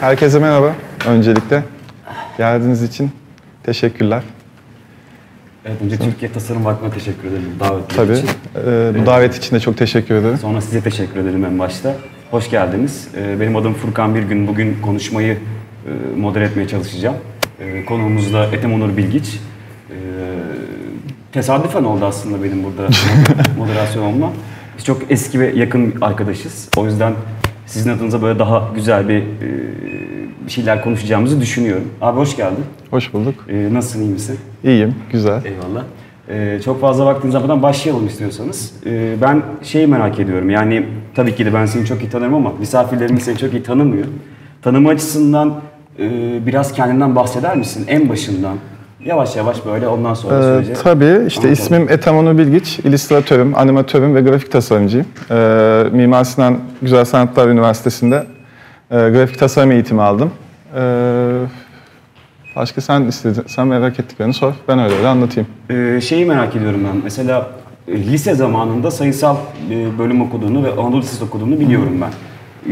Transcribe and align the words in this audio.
Herkese 0.00 0.38
merhaba 0.38 0.74
öncelikle. 1.06 1.62
Geldiğiniz 2.38 2.82
için 2.82 3.10
teşekkürler. 3.62 4.22
Evet, 5.64 5.82
önce 5.82 5.96
Türkiye 5.98 6.32
Tasarım 6.32 6.64
Vakfı'na 6.64 6.90
teşekkür 6.90 7.28
ederim 7.28 7.52
Tabii. 7.96 8.12
için. 8.12 8.28
Ee, 8.66 8.92
bu 9.02 9.06
davet 9.06 9.36
için 9.36 9.56
de 9.56 9.60
çok 9.60 9.76
teşekkür 9.78 10.14
ederim. 10.14 10.38
Sonra 10.38 10.60
size 10.60 10.80
teşekkür 10.80 11.20
ederim 11.20 11.44
en 11.44 11.58
başta. 11.58 11.96
Hoş 12.30 12.50
geldiniz. 12.50 13.08
Ee, 13.16 13.40
Benim 13.40 13.56
adım 13.56 13.74
Furkan 13.74 14.14
Birgün. 14.14 14.46
Bugün 14.48 14.78
konuşmayı 14.82 15.32
e, 15.86 16.16
modere 16.20 16.44
etmeye 16.44 16.68
çalışacağım. 16.68 17.16
Ee, 17.60 17.84
Konuğumuz 17.84 18.32
da 18.32 18.44
Ethem 18.44 18.74
Onur 18.74 18.96
Bilgiç. 18.96 19.40
Tesadüfen 21.32 21.84
oldu 21.84 22.04
aslında 22.04 22.42
benim 22.44 22.64
burada 22.64 22.82
moderasyon 23.58 24.02
olmam. 24.04 24.32
Biz 24.78 24.84
çok 24.84 25.02
eski 25.10 25.40
ve 25.40 25.52
yakın 25.56 25.94
arkadaşız. 26.00 26.68
O 26.76 26.84
yüzden 26.86 27.12
sizin 27.66 27.90
adınıza 27.90 28.22
böyle 28.22 28.38
daha 28.38 28.68
güzel 28.74 29.08
bir 29.08 29.18
e, 29.18 29.24
şeyler 30.48 30.84
konuşacağımızı 30.84 31.40
düşünüyorum. 31.40 31.88
Abi 32.00 32.18
hoş 32.18 32.36
geldin. 32.36 32.64
Hoş 32.90 33.12
bulduk. 33.14 33.34
Ee, 33.48 33.68
Nasılsın, 33.72 34.02
iyi 34.02 34.10
misin? 34.10 34.38
İyiyim, 34.64 34.94
güzel. 35.12 35.44
Eyvallah. 35.44 35.84
Ee, 36.28 36.60
çok 36.64 36.80
fazla 36.80 37.06
vaktiniz 37.06 37.34
olmadan 37.34 37.62
başlayalım 37.62 38.06
istiyorsanız. 38.06 38.72
Ee, 38.86 39.14
ben 39.22 39.42
şeyi 39.62 39.86
merak 39.86 40.20
ediyorum. 40.20 40.50
Yani 40.50 40.86
tabii 41.14 41.34
ki 41.34 41.46
de 41.46 41.54
ben 41.54 41.66
seni 41.66 41.86
çok 41.86 42.02
iyi 42.02 42.10
tanırım 42.10 42.34
ama 42.34 42.52
misafirlerimiz 42.60 43.22
seni 43.22 43.38
çok 43.38 43.52
iyi 43.52 43.62
tanımıyor. 43.62 44.06
Tanıma 44.62 44.90
açısından 44.90 45.54
e, 45.98 46.06
biraz 46.46 46.72
kendinden 46.72 47.16
bahseder 47.16 47.56
misin? 47.56 47.84
En 47.88 48.08
başından. 48.08 48.56
Yavaş 49.04 49.36
yavaş 49.36 49.66
böyle 49.66 49.88
ondan 49.88 50.14
sonra 50.14 50.38
Ee, 50.38 50.42
sürece. 50.64 50.74
tabii 50.82 51.04
işte 51.26 51.40
Anlatalım. 51.40 51.52
ismim 51.52 51.88
Ethem 51.88 52.16
Onur 52.16 52.38
Bilgiç, 52.38 52.78
illüstratörüm, 52.78 53.54
animatörüm 53.54 54.14
ve 54.14 54.20
grafik 54.20 54.52
tasarımcıyım. 54.52 55.06
Ee, 55.30 55.84
Mimar 55.92 56.24
Sinan 56.24 56.58
Güzel 56.82 57.04
Sanatlar 57.04 57.48
Üniversitesi'nde 57.48 58.26
e, 58.90 58.94
grafik 58.96 59.38
tasarım 59.38 59.72
eğitimi 59.72 60.02
aldım. 60.02 60.30
Ee, 60.76 61.40
başka 62.56 62.80
sen 62.80 63.02
istedin, 63.02 63.42
sen 63.46 63.66
merak 63.66 64.00
ettiklerini 64.00 64.34
sor, 64.34 64.52
ben 64.68 64.78
öyle 64.78 64.94
öyle 64.94 65.08
anlatayım. 65.08 65.48
Ee, 65.70 66.00
şeyi 66.00 66.24
merak 66.26 66.56
ediyorum 66.56 66.80
ben. 66.92 67.00
Mesela 67.04 67.46
e, 67.88 67.96
lise 67.98 68.34
zamanında 68.34 68.90
sayısal 68.90 69.36
e, 69.70 69.98
bölüm 69.98 70.20
okuduğunu 70.22 70.64
ve 70.64 70.70
Anadolu 70.72 71.00
Lisesi 71.00 71.24
okuduğunu 71.24 71.60
biliyorum 71.60 72.00
ben. 72.00 72.10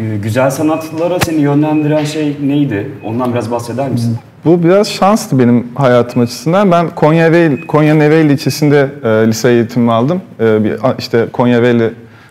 Ee, 0.00 0.16
güzel 0.16 0.50
sanatlara 0.50 1.18
seni 1.20 1.40
yönlendiren 1.40 2.04
şey 2.04 2.36
neydi? 2.42 2.90
Ondan 3.04 3.32
biraz 3.32 3.50
bahseder 3.50 3.88
misin? 3.88 4.16
Bu 4.44 4.62
biraz 4.62 4.88
şanstı 4.88 5.38
benim 5.38 5.66
hayatım 5.74 6.22
açısından. 6.22 6.70
Ben 6.70 6.88
Konya 6.88 7.26
Ereğli, 7.26 7.66
Konya'nın 7.66 8.00
Ereğli 8.00 8.32
ilçesinde 8.32 8.88
e, 9.04 9.08
lise 9.08 9.50
eğitimimi 9.50 9.92
aldım. 9.92 10.22
E, 10.40 10.64
bir, 10.64 10.76
işte 10.98 11.26
Konya 11.32 11.58
Ereğli 11.58 11.90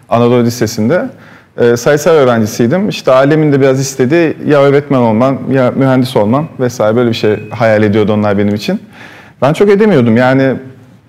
Anadolu 0.09 0.44
Lisesi'nde. 0.44 1.09
E, 1.58 1.78
sayısal 1.78 2.12
öğrencisiydim. 2.12 2.89
İşte 2.89 3.12
ailemin 3.12 3.53
de 3.53 3.62
biraz 3.62 3.80
istediği 3.80 4.38
ya 4.47 4.62
öğretmen 4.62 5.00
olmam 5.00 5.38
ya 5.52 5.72
mühendis 5.72 6.16
olmam 6.16 6.47
vesaire 6.59 6.95
böyle 6.95 7.09
bir 7.09 7.16
şey 7.16 7.50
hayal 7.50 7.84
ediyordu 7.84 8.14
onlar 8.14 8.38
benim 8.38 8.56
için. 8.56 8.80
Ben 9.42 9.53
çok 9.53 9.69
edemiyordum 9.69 10.17
yani 10.17 10.53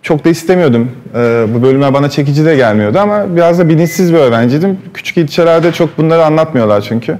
çok 0.02 0.24
da 0.24 0.28
istemiyordum. 0.28 0.90
E, 1.14 1.46
bu 1.54 1.62
bölümler 1.62 1.94
bana 1.94 2.10
çekici 2.10 2.44
de 2.44 2.56
gelmiyordu 2.56 2.98
ama 2.98 3.36
biraz 3.36 3.58
da 3.58 3.68
bilinçsiz 3.68 4.12
bir 4.12 4.18
öğrenciydim. 4.18 4.78
Küçük 4.94 5.16
ilçelerde 5.16 5.72
çok 5.72 5.98
bunları 5.98 6.24
anlatmıyorlar 6.24 6.80
çünkü. 6.80 7.18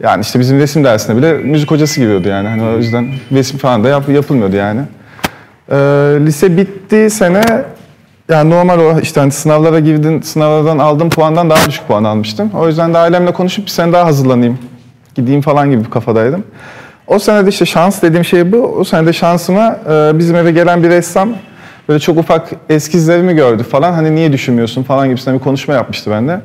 Yani 0.00 0.20
işte 0.20 0.40
bizim 0.40 0.58
resim 0.58 0.84
dersinde 0.84 1.16
bile 1.16 1.32
müzik 1.32 1.70
hocası 1.70 2.00
giriyordu 2.00 2.28
yani. 2.28 2.48
Hani 2.48 2.62
o 2.62 2.76
yüzden 2.76 3.08
resim 3.32 3.58
falan 3.58 3.84
da 3.84 3.88
yap, 3.88 4.08
yapılmıyordu 4.08 4.56
yani. 4.56 4.80
Ee, 5.70 5.76
lise 6.20 6.56
bittiği 6.56 7.10
sene 7.10 7.64
yani 8.30 8.50
normal 8.50 8.78
o 8.78 9.00
işte 9.00 9.20
hani 9.20 9.30
sınavlara 9.30 9.80
girdin, 9.80 10.20
sınavlardan 10.20 10.78
aldığım 10.78 11.10
puandan 11.10 11.50
daha 11.50 11.66
düşük 11.68 11.88
puan 11.88 12.04
almıştım. 12.04 12.50
O 12.54 12.68
yüzden 12.68 12.94
de 12.94 12.98
ailemle 12.98 13.32
konuşup 13.32 13.64
bir 13.64 13.70
sene 13.70 13.92
daha 13.92 14.04
hazırlanayım, 14.04 14.58
gideyim 15.14 15.40
falan 15.40 15.70
gibi 15.70 15.84
bir 15.84 15.90
kafadaydım. 15.90 16.44
O 17.06 17.18
sene 17.18 17.46
de 17.46 17.50
işte 17.50 17.66
şans 17.66 18.02
dediğim 18.02 18.24
şey 18.24 18.52
bu. 18.52 18.56
O 18.56 18.84
sene 18.84 19.06
de 19.06 19.12
şansıma 19.12 19.76
e, 19.90 20.18
bizim 20.18 20.36
eve 20.36 20.50
gelen 20.52 20.82
bir 20.82 20.88
ressam 20.88 21.28
böyle 21.88 22.00
çok 22.00 22.18
ufak 22.18 22.50
eskizlerimi 22.68 23.34
gördü 23.34 23.62
falan. 23.62 23.92
Hani 23.92 24.14
niye 24.14 24.32
düşünmüyorsun 24.32 24.82
falan 24.82 25.08
gibisinden 25.08 25.38
bir 25.38 25.44
konuşma 25.44 25.74
yapmıştı 25.74 26.10
bende. 26.10 26.40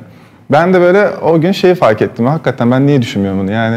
Ben 0.52 0.74
de 0.74 0.80
böyle 0.80 1.08
o 1.22 1.40
gün 1.40 1.52
şeyi 1.52 1.74
fark 1.74 2.02
ettim. 2.02 2.26
Hakikaten 2.26 2.70
ben 2.70 2.86
niye 2.86 3.02
düşünmüyorum 3.02 3.40
bunu 3.40 3.52
yani. 3.52 3.76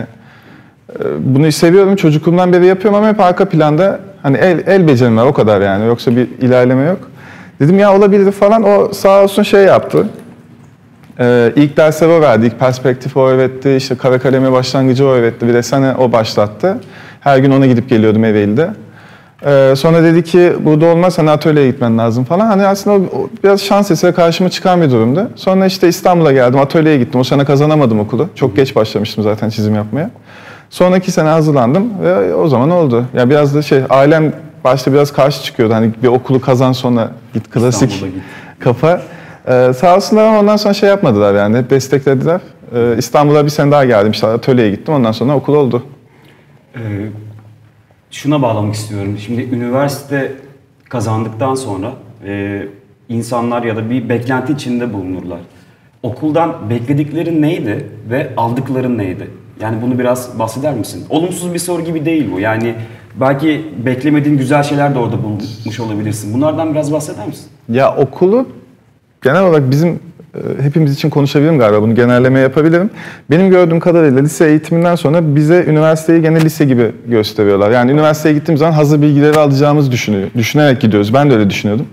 e, 0.99 1.03
Bunu 1.19 1.51
seviyorum 1.51 1.95
çocukluğumdan 1.95 2.53
beri 2.53 2.65
yapıyorum 2.65 2.99
ama 2.99 3.07
hep 3.07 3.19
arka 3.19 3.45
planda 3.49 3.99
hani 4.23 4.37
el, 4.37 4.63
el 4.67 4.87
becerim 4.87 5.17
var 5.17 5.25
o 5.25 5.33
kadar 5.33 5.61
yani 5.61 5.85
yoksa 5.87 6.15
bir 6.15 6.27
ilerleme 6.41 6.83
yok. 6.83 6.99
Dedim 7.59 7.79
ya 7.79 7.95
olabilir 7.95 8.31
falan 8.31 8.63
o 8.63 8.93
sağ 8.93 9.23
olsun 9.23 9.43
şey 9.43 9.63
yaptı. 9.63 10.07
Ee, 11.19 11.51
ilk 11.55 11.77
dersleri 11.77 12.11
o 12.11 12.21
verdi, 12.21 12.45
ilk 12.45 12.59
perspektif 12.59 13.17
o 13.17 13.27
öğretti, 13.27 13.75
işte 13.75 13.95
kara 13.95 14.19
kaleme 14.19 14.51
başlangıcı 14.51 15.07
o 15.07 15.09
öğretti, 15.09 15.47
bir 15.47 15.53
de 15.53 15.63
sana 15.63 15.95
o 15.99 16.11
başlattı. 16.11 16.77
Her 17.19 17.37
gün 17.37 17.51
ona 17.51 17.65
gidip 17.67 17.89
geliyordum 17.89 18.23
Ereğli'de. 18.23 18.69
Ee, 19.45 19.73
sonra 19.77 20.03
dedi 20.03 20.23
ki 20.23 20.53
burada 20.59 20.85
olmaz 20.85 21.17
hani 21.17 21.29
atölyeye 21.29 21.71
gitmen 21.71 21.97
lazım 21.97 22.23
falan. 22.23 22.47
Hani 22.47 22.65
aslında 22.67 22.95
o, 23.17 23.29
biraz 23.43 23.61
şans 23.61 23.91
eseri 23.91 24.13
karşıma 24.13 24.49
çıkan 24.49 24.81
bir 24.81 24.91
durumdu. 24.91 25.29
Sonra 25.35 25.65
işte 25.65 25.87
İstanbul'a 25.87 26.31
geldim, 26.31 26.59
atölyeye 26.59 26.97
gittim. 26.97 27.19
O 27.19 27.23
sene 27.23 27.45
kazanamadım 27.45 27.99
okulu. 27.99 28.29
Çok 28.35 28.55
geç 28.55 28.75
başlamıştım 28.75 29.23
zaten 29.23 29.49
çizim 29.49 29.75
yapmaya. 29.75 30.09
Sonraki 30.69 31.11
sene 31.11 31.29
hazırlandım 31.29 31.89
ve 32.03 32.35
o 32.35 32.47
zaman 32.47 32.69
oldu. 32.71 33.05
Ya 33.13 33.29
biraz 33.29 33.55
da 33.55 33.61
şey 33.61 33.79
ailem 33.89 34.33
başta 34.63 34.93
biraz 34.93 35.13
karşı 35.13 35.43
çıkıyordu. 35.43 35.73
Hani 35.73 35.91
bir 36.03 36.07
okulu 36.07 36.41
kazan 36.41 36.71
sonra 36.71 37.11
git 37.33 37.49
klasik 37.49 37.89
git. 37.89 38.03
kafa. 38.59 39.01
Ee, 39.47 39.71
sağ 39.77 39.95
olsunlar 39.95 40.23
ama 40.25 40.39
ondan 40.39 40.55
sonra 40.55 40.73
şey 40.73 40.89
yapmadılar 40.89 41.35
yani 41.35 41.57
hep 41.57 41.69
desteklediler. 41.69 42.41
Ee, 42.75 42.95
İstanbul'a 42.97 43.45
bir 43.45 43.49
sene 43.49 43.71
daha 43.71 43.85
geldim 43.85 44.11
işte 44.11 44.27
atölyeye 44.27 44.71
gittim 44.71 44.93
ondan 44.93 45.11
sonra 45.11 45.35
okul 45.35 45.55
oldu. 45.55 45.83
Ee, 46.75 46.79
şuna 48.13 48.41
bağlamak 48.41 48.75
istiyorum. 48.75 49.17
Şimdi 49.19 49.41
üniversite 49.41 50.31
kazandıktan 50.89 51.55
sonra 51.55 51.93
e, 52.25 52.61
insanlar 53.09 53.63
ya 53.63 53.75
da 53.75 53.89
bir 53.89 54.09
beklenti 54.09 54.53
içinde 54.53 54.93
bulunurlar. 54.93 55.39
Okuldan 56.03 56.69
bekledikleri 56.69 57.41
neydi 57.41 57.89
ve 58.09 58.29
aldıkları 58.37 58.97
neydi? 58.97 59.27
Yani 59.61 59.81
bunu 59.81 59.99
biraz 59.99 60.39
bahseder 60.39 60.73
misin? 60.73 61.05
Olumsuz 61.09 61.53
bir 61.53 61.59
soru 61.59 61.81
gibi 61.81 62.05
değil 62.05 62.29
bu. 62.35 62.39
Yani 62.39 62.75
belki 63.15 63.65
beklemediğin 63.85 64.37
güzel 64.37 64.63
şeyler 64.63 64.95
de 64.95 64.99
orada 64.99 65.23
bulmuş 65.23 65.79
olabilirsin. 65.79 66.33
Bunlardan 66.33 66.73
biraz 66.73 66.93
bahseder 66.93 67.27
misin? 67.27 67.45
Ya 67.69 67.95
okulu 67.95 68.47
genel 69.21 69.43
olarak 69.43 69.71
bizim 69.71 69.99
hepimiz 70.61 70.93
için 70.93 71.09
konuşabilirim 71.09 71.59
galiba 71.59 71.81
bunu 71.81 71.95
genelleme 71.95 72.39
yapabilirim. 72.39 72.89
Benim 73.31 73.49
gördüğüm 73.49 73.79
kadarıyla 73.79 74.21
lise 74.21 74.47
eğitiminden 74.47 74.95
sonra 74.95 75.35
bize 75.35 75.63
üniversiteyi 75.67 76.21
gene 76.21 76.41
lise 76.41 76.65
gibi 76.65 76.91
gösteriyorlar. 77.07 77.71
Yani 77.71 77.91
üniversiteye 77.91 78.35
gittiğim 78.35 78.57
zaman 78.57 78.71
hazır 78.71 79.01
bilgileri 79.01 79.39
alacağımızı 79.39 79.91
düşünüyor, 79.91 80.27
düşünerek 80.37 80.81
gidiyoruz. 80.81 81.13
Ben 81.13 81.29
de 81.29 81.33
öyle 81.33 81.49
düşünüyordum. 81.49 81.85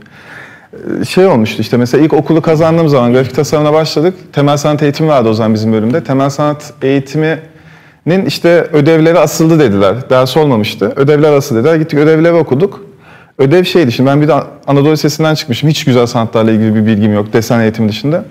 E, 1.01 1.05
Şey 1.05 1.27
olmuştu 1.27 1.63
işte 1.63 1.77
mesela 1.77 2.05
ilk 2.05 2.13
okulu 2.13 2.43
kazandığım 2.43 2.89
zaman 2.89 3.13
grafik 3.13 3.35
tasarımına 3.35 3.73
başladık. 3.73 4.15
Temel 4.33 4.57
sanat 4.57 4.83
eğitimi 4.83 5.09
vardı 5.09 5.29
o 5.29 5.35
zaman 5.35 5.55
bizim 5.55 5.73
bölümde. 5.73 6.05
Temel 6.05 6.31
sanat 6.31 6.73
eğitiminin 6.83 8.27
işte 8.27 8.67
ödevleri 8.73 9.19
asıldı 9.19 9.59
dediler. 9.59 10.11
Ders 10.11 10.37
olmamıştı. 10.37 10.93
Ödevler 10.97 11.33
asıldı 11.33 11.59
dediler. 11.65 11.77
Gittik 11.77 11.99
ödevleri 11.99 12.33
okuduk. 12.33 12.90
Ödev 13.41 13.65
şeydi 13.65 13.93
şimdi 13.93 14.11
ben 14.11 14.23
bir 14.23 14.29
de 14.29 14.35
Anadolu 14.67 14.93
Lisesi'nden 14.93 15.35
çıkmışım. 15.35 15.69
Hiç 15.69 15.85
güzel 15.85 16.07
sanatlarla 16.07 16.51
ilgili 16.51 16.75
bir 16.75 16.87
bilgim 16.87 17.15
yok 17.15 17.33
desen 17.33 17.61
eğitimi 17.61 17.89
dışında. 17.89 18.25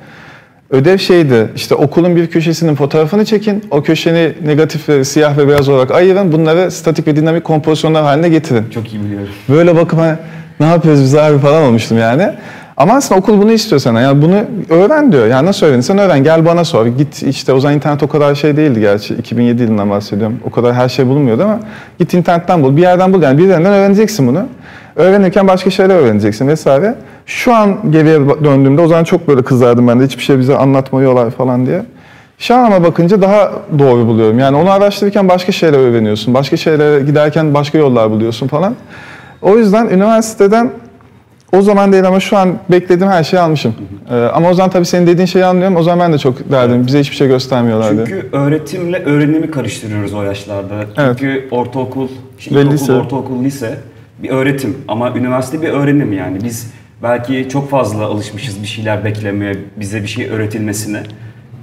Ödev 0.70 0.98
şeydi 0.98 1.50
işte 1.56 1.76
okulun 1.76 2.16
bir 2.16 2.28
köşesinin 2.28 2.76
fotoğrafını 2.76 3.26
çekin. 3.26 3.64
O 3.72 3.84
köşeni 3.84 4.34
negatif 4.46 4.90
ve 4.90 5.04
siyah 5.04 5.38
ve 5.38 5.48
beyaz 5.48 5.70
olarak 5.70 5.92
ayırın. 5.92 6.32
Bunları 6.32 6.72
statik 6.72 7.08
ve 7.08 7.16
dinamik 7.16 7.44
kompozisyonlar 7.44 8.04
haline 8.04 8.30
getirin. 8.30 8.66
Çok 8.74 8.94
iyi 8.94 9.04
biliyorum. 9.04 9.30
Böyle 9.50 9.76
bakıp 9.76 10.00
hani, 10.00 10.16
ne 10.60 10.66
yapıyoruz 10.66 11.02
biz 11.02 11.16
abi 11.16 11.38
falan 11.38 11.64
olmuştum 11.64 11.98
yani. 11.98 12.32
Ama 12.78 12.94
aslında 12.94 13.22
okul 13.22 13.42
bunu 13.42 13.52
istiyor 13.52 13.80
sana. 13.80 14.02
Yani 14.02 14.22
bunu 14.22 14.36
öğren 14.70 15.12
diyor. 15.12 15.28
Yani 15.28 15.46
nasıl 15.46 15.66
öğrenirsen 15.66 15.98
öğren. 15.98 16.24
Gel 16.24 16.46
bana 16.46 16.66
sor. 16.66 16.86
Git 16.86 17.24
işte 17.24 17.54
o 17.54 17.60
zaman 17.60 17.76
internet 17.76 18.04
o 18.04 18.08
kadar 18.08 18.36
şey 18.36 18.58
değildi 18.58 18.80
gerçi. 18.80 19.14
2007 19.14 19.62
yılından 19.62 19.90
bahsediyorum. 19.90 20.40
O 20.44 20.50
kadar 20.50 20.74
her 20.74 20.90
şey 20.90 21.06
bulunmuyordu 21.06 21.44
ama 21.44 21.60
git 22.00 22.14
internetten 22.14 22.64
bul. 22.64 22.78
Bir 22.78 22.82
yerden 22.82 23.14
bul. 23.14 23.22
Yani 23.22 23.38
bir 23.38 23.48
yerden 23.48 23.66
öğreneceksin 23.74 24.28
bunu. 24.28 24.46
Öğrenirken 25.00 25.48
başka 25.48 25.70
şeyler 25.70 25.96
öğreneceksin 25.96 26.48
vesaire. 26.48 26.96
Şu 27.26 27.56
an 27.56 27.92
geriye 27.92 28.20
döndüğümde 28.44 28.82
o 28.82 28.88
zaman 28.88 29.04
çok 29.04 29.28
böyle 29.28 29.42
kızardım 29.42 29.88
ben 29.88 30.00
de. 30.00 30.04
Hiçbir 30.06 30.24
şey 30.24 30.40
bize 30.40 30.58
anlatmıyorlar 30.58 31.32
falan 31.32 31.66
diye. 31.66 31.82
Şu 32.38 32.56
an 32.56 32.64
ama 32.64 32.84
bakınca 32.84 33.22
daha 33.22 33.52
doğru 33.80 34.08
buluyorum. 34.08 34.40
Yani 34.40 34.58
onu 34.58 34.72
araştırırken 34.72 35.30
başka 35.30 35.52
şeyler 35.52 35.78
öğreniyorsun. 35.80 36.34
Başka 36.34 36.58
şeylere 36.58 37.04
giderken 37.04 37.54
başka 37.54 37.78
yollar 37.78 38.12
buluyorsun 38.12 38.48
falan. 38.48 38.76
O 39.42 39.58
yüzden 39.58 39.88
üniversiteden 39.88 40.72
o 41.54 41.62
zaman 41.62 41.92
değil 41.92 42.08
ama 42.08 42.20
şu 42.20 42.38
an 42.38 42.50
beklediğim 42.72 43.12
her 43.12 43.24
şeyi 43.24 43.40
almışım. 43.40 43.76
Ee, 44.12 44.16
ama 44.16 44.50
o 44.50 44.54
zaman 44.54 44.70
tabii 44.72 44.86
senin 44.86 45.08
dediğin 45.08 45.26
şeyi 45.26 45.46
anlıyorum. 45.46 45.76
O 45.76 45.84
zaman 45.84 46.00
ben 46.00 46.14
de 46.14 46.18
çok 46.18 46.52
derdim. 46.52 46.88
Bize 46.88 47.00
hiçbir 47.00 47.16
şey 47.16 47.28
göstermiyorlar 47.28 47.96
diye. 47.96 48.06
Çünkü 48.06 48.30
öğretimle 48.32 49.04
öğrenimi 49.06 49.52
karıştırıyoruz 49.52 50.14
o 50.14 50.24
yaşlarda. 50.24 50.74
Evet. 50.98 51.16
Çünkü 51.20 51.48
ortaokul, 51.52 52.08
işte 52.40 52.56
Ve 52.56 52.60
ilkokul, 52.60 52.74
lise. 52.74 52.94
ortaokul, 52.94 53.44
lise 53.44 53.78
bir 54.24 54.30
öğretim 54.30 54.78
ama 54.88 55.18
üniversite 55.18 55.62
bir 55.62 55.70
öğrenim 55.70 56.14
yani. 56.14 56.38
Biz 56.44 56.74
belki 57.04 57.48
çok 57.50 57.70
fazla 57.70 58.06
alışmışız 58.06 58.62
bir 58.62 58.68
şeyler 58.68 59.06
beklemeye, 59.06 59.56
bize 59.78 60.02
bir 60.02 60.08
şey 60.08 60.30
öğretilmesine. 60.30 61.04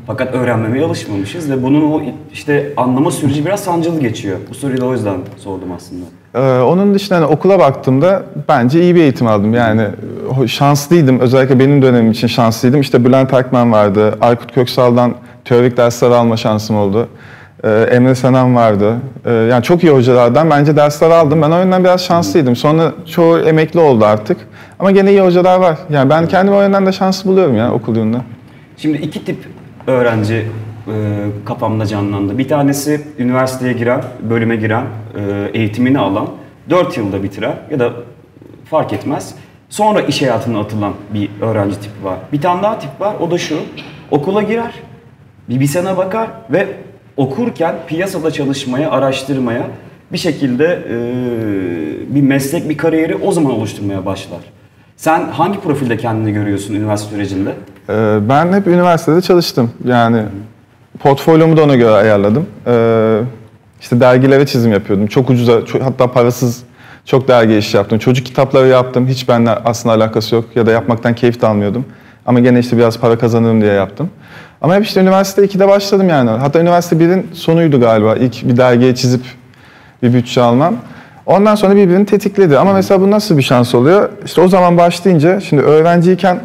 Fakat 0.07 0.35
öğrenmemeye 0.35 0.85
alışmamışız 0.85 1.51
ve 1.51 1.63
bunun 1.63 1.93
o 1.93 2.03
işte 2.33 2.73
anlama 2.77 3.11
süreci 3.11 3.47
biraz 3.47 3.61
sancılı 3.61 4.01
geçiyor. 4.01 4.39
Bu 4.51 4.55
soruyu 4.55 4.81
da 4.81 4.87
o 4.87 4.93
yüzden 4.93 5.17
sordum 5.37 5.69
aslında. 5.77 6.05
Ee, 6.35 6.63
onun 6.63 6.95
dışında 6.95 7.17
hani 7.19 7.27
okula 7.27 7.59
baktığımda 7.59 8.23
bence 8.49 8.83
iyi 8.83 8.95
bir 8.95 9.01
eğitim 9.01 9.27
aldım. 9.27 9.55
Yani 9.55 9.83
ho- 10.31 10.49
şanslıydım. 10.49 11.21
Özellikle 11.21 11.59
benim 11.59 11.83
dönemim 11.83 12.11
için 12.11 12.27
şanslıydım. 12.27 12.81
İşte 12.81 13.05
Bülent 13.05 13.35
Akman 13.35 13.73
vardı. 13.73 14.19
Aykut 14.21 14.55
Köksal'dan 14.55 15.15
teorik 15.45 15.77
dersler 15.77 16.11
alma 16.11 16.37
şansım 16.37 16.77
oldu. 16.77 17.09
Ee, 17.67 17.71
Emre 17.71 18.15
Senem 18.15 18.57
vardı. 18.57 18.97
Ee, 19.25 19.33
yani 19.33 19.63
çok 19.63 19.85
iyi 19.85 19.93
hocalardan 19.93 20.51
bence 20.51 20.77
dersler 20.77 21.11
aldım. 21.11 21.43
Ben 21.43 21.51
o 21.51 21.59
yönden 21.59 21.85
biraz 21.85 22.05
şanslıydım. 22.05 22.57
Sonra 22.57 22.93
çoğu 23.07 23.39
emekli 23.39 23.81
oldu 23.81 24.05
artık. 24.05 24.37
Ama 24.79 24.91
gene 24.91 25.11
iyi 25.11 25.21
hocalar 25.21 25.59
var. 25.59 25.79
Yani 25.91 26.11
ben 26.11 26.29
kendimi 26.29 26.57
o 26.57 26.63
yönden 26.63 26.87
de 26.87 26.93
şanslı 26.93 27.31
buluyorum 27.31 27.57
ya 27.57 27.73
okul 27.73 27.97
yönünden. 27.97 28.23
Şimdi 28.77 28.99
iki 28.99 29.25
tip 29.25 29.39
öğrenci 29.87 30.35
e, 30.35 30.93
kafamda 31.45 31.87
canlandı. 31.87 32.39
Bir 32.39 32.49
tanesi 32.49 33.01
üniversiteye 33.19 33.73
giren, 33.73 34.03
bölüme 34.31 34.57
giren, 34.57 34.85
e, 35.15 35.51
eğitimini 35.59 35.99
alan, 35.99 36.29
4 36.71 36.97
yılda 36.97 37.23
bitiren 37.23 37.55
ya 37.71 37.79
da 37.79 37.93
fark 38.71 38.93
etmez. 38.93 39.35
Sonra 39.69 40.01
iş 40.01 40.23
hayatına 40.23 40.61
atılan 40.61 40.93
bir 41.15 41.31
öğrenci 41.41 41.81
tipi 41.81 42.05
var. 42.05 42.17
Bir 42.33 42.41
tane 42.41 42.63
daha 42.63 42.79
tip 42.79 43.01
var. 43.01 43.15
O 43.21 43.31
da 43.31 43.39
şu. 43.39 43.59
Okula 44.11 44.43
girer, 44.43 44.75
bir, 45.49 45.61
bir 45.61 45.67
sene 45.67 45.97
bakar 45.97 46.29
ve 46.51 46.67
okurken 47.17 47.75
piyasada 47.87 48.31
çalışmaya, 48.31 48.91
araştırmaya 48.91 49.63
bir 50.13 50.19
şekilde 50.19 50.65
e, 50.91 50.95
bir 52.15 52.23
meslek, 52.23 52.69
bir 52.69 52.77
kariyeri 52.79 53.15
o 53.15 53.33
zaman 53.33 53.53
oluşturmaya 53.53 54.07
başlar. 54.07 54.39
Sen 54.97 55.29
hangi 55.29 55.61
profilde 55.61 55.97
kendini 55.97 56.33
görüyorsun 56.33 56.75
üniversite 56.75 57.11
sürecinde? 57.15 57.51
Ee, 57.89 58.19
Ben 58.29 58.53
hep 58.53 58.67
üniversitede 58.67 59.21
çalıştım. 59.23 59.71
Yani 59.85 60.23
portfolyomu 60.99 61.57
da 61.57 61.65
ona 61.65 61.75
göre 61.77 61.91
ayarladım. 61.95 62.47
Ee, 62.67 63.21
İşte 63.81 64.01
dergilere 64.01 64.47
çizim 64.47 64.73
yapıyordum. 64.73 65.07
Çok 65.07 65.31
ucuza, 65.31 65.53
ço- 65.53 65.81
hatta 65.83 66.13
parasız 66.13 66.63
çok 67.05 67.29
dergi 67.29 67.57
işi 67.57 67.77
yaptım. 67.77 67.99
Çocuk 67.99 68.27
kitapları 68.27 68.69
yaptım. 68.69 69.07
Hiç 69.09 69.29
benimle 69.29 69.51
aslında 69.51 69.95
alakası 69.95 70.35
yok 70.35 70.45
ya 70.55 70.67
da 70.67 70.71
yapmaktan 70.71 71.15
keyif 71.15 71.41
de 71.43 71.47
almıyordum. 71.47 71.85
Ama 72.27 72.41
gene 72.41 72.59
işte 72.59 72.77
biraz 72.77 72.99
para 72.99 73.19
kazanırım 73.19 73.61
diye 73.61 73.73
yaptım. 73.73 74.11
Ama 74.67 74.77
hep 74.77 74.85
işte 74.85 75.01
üniversite 75.01 75.45
2'de 75.45 75.69
başladım 75.69 76.09
yani. 76.09 76.31
Hatta 76.31 76.61
üniversite 76.61 76.97
1'in 76.97 77.27
sonuydu 77.33 77.81
galiba. 77.81 78.17
İlk 78.17 78.49
bir 78.49 78.57
dergiye 78.57 78.95
çizip 78.95 79.21
bir 80.03 80.13
bütçe 80.13 80.43
almam. 80.43 80.77
Ondan 81.27 81.55
sonra 81.55 81.77
birbirini 81.77 82.07
tetikledi. 82.07 82.59
Ama 82.59 82.73
mesela 82.73 83.01
bu 83.01 83.11
nasıl 83.11 83.39
bir 83.39 83.43
şans 83.43 83.75
oluyor? 83.75 84.09
İşte 84.25 84.41
o 84.41 84.49
zaman 84.49 84.79
başlayınca, 84.79 85.41
şimdi 85.41 85.63
öğrenciyken 85.63 86.41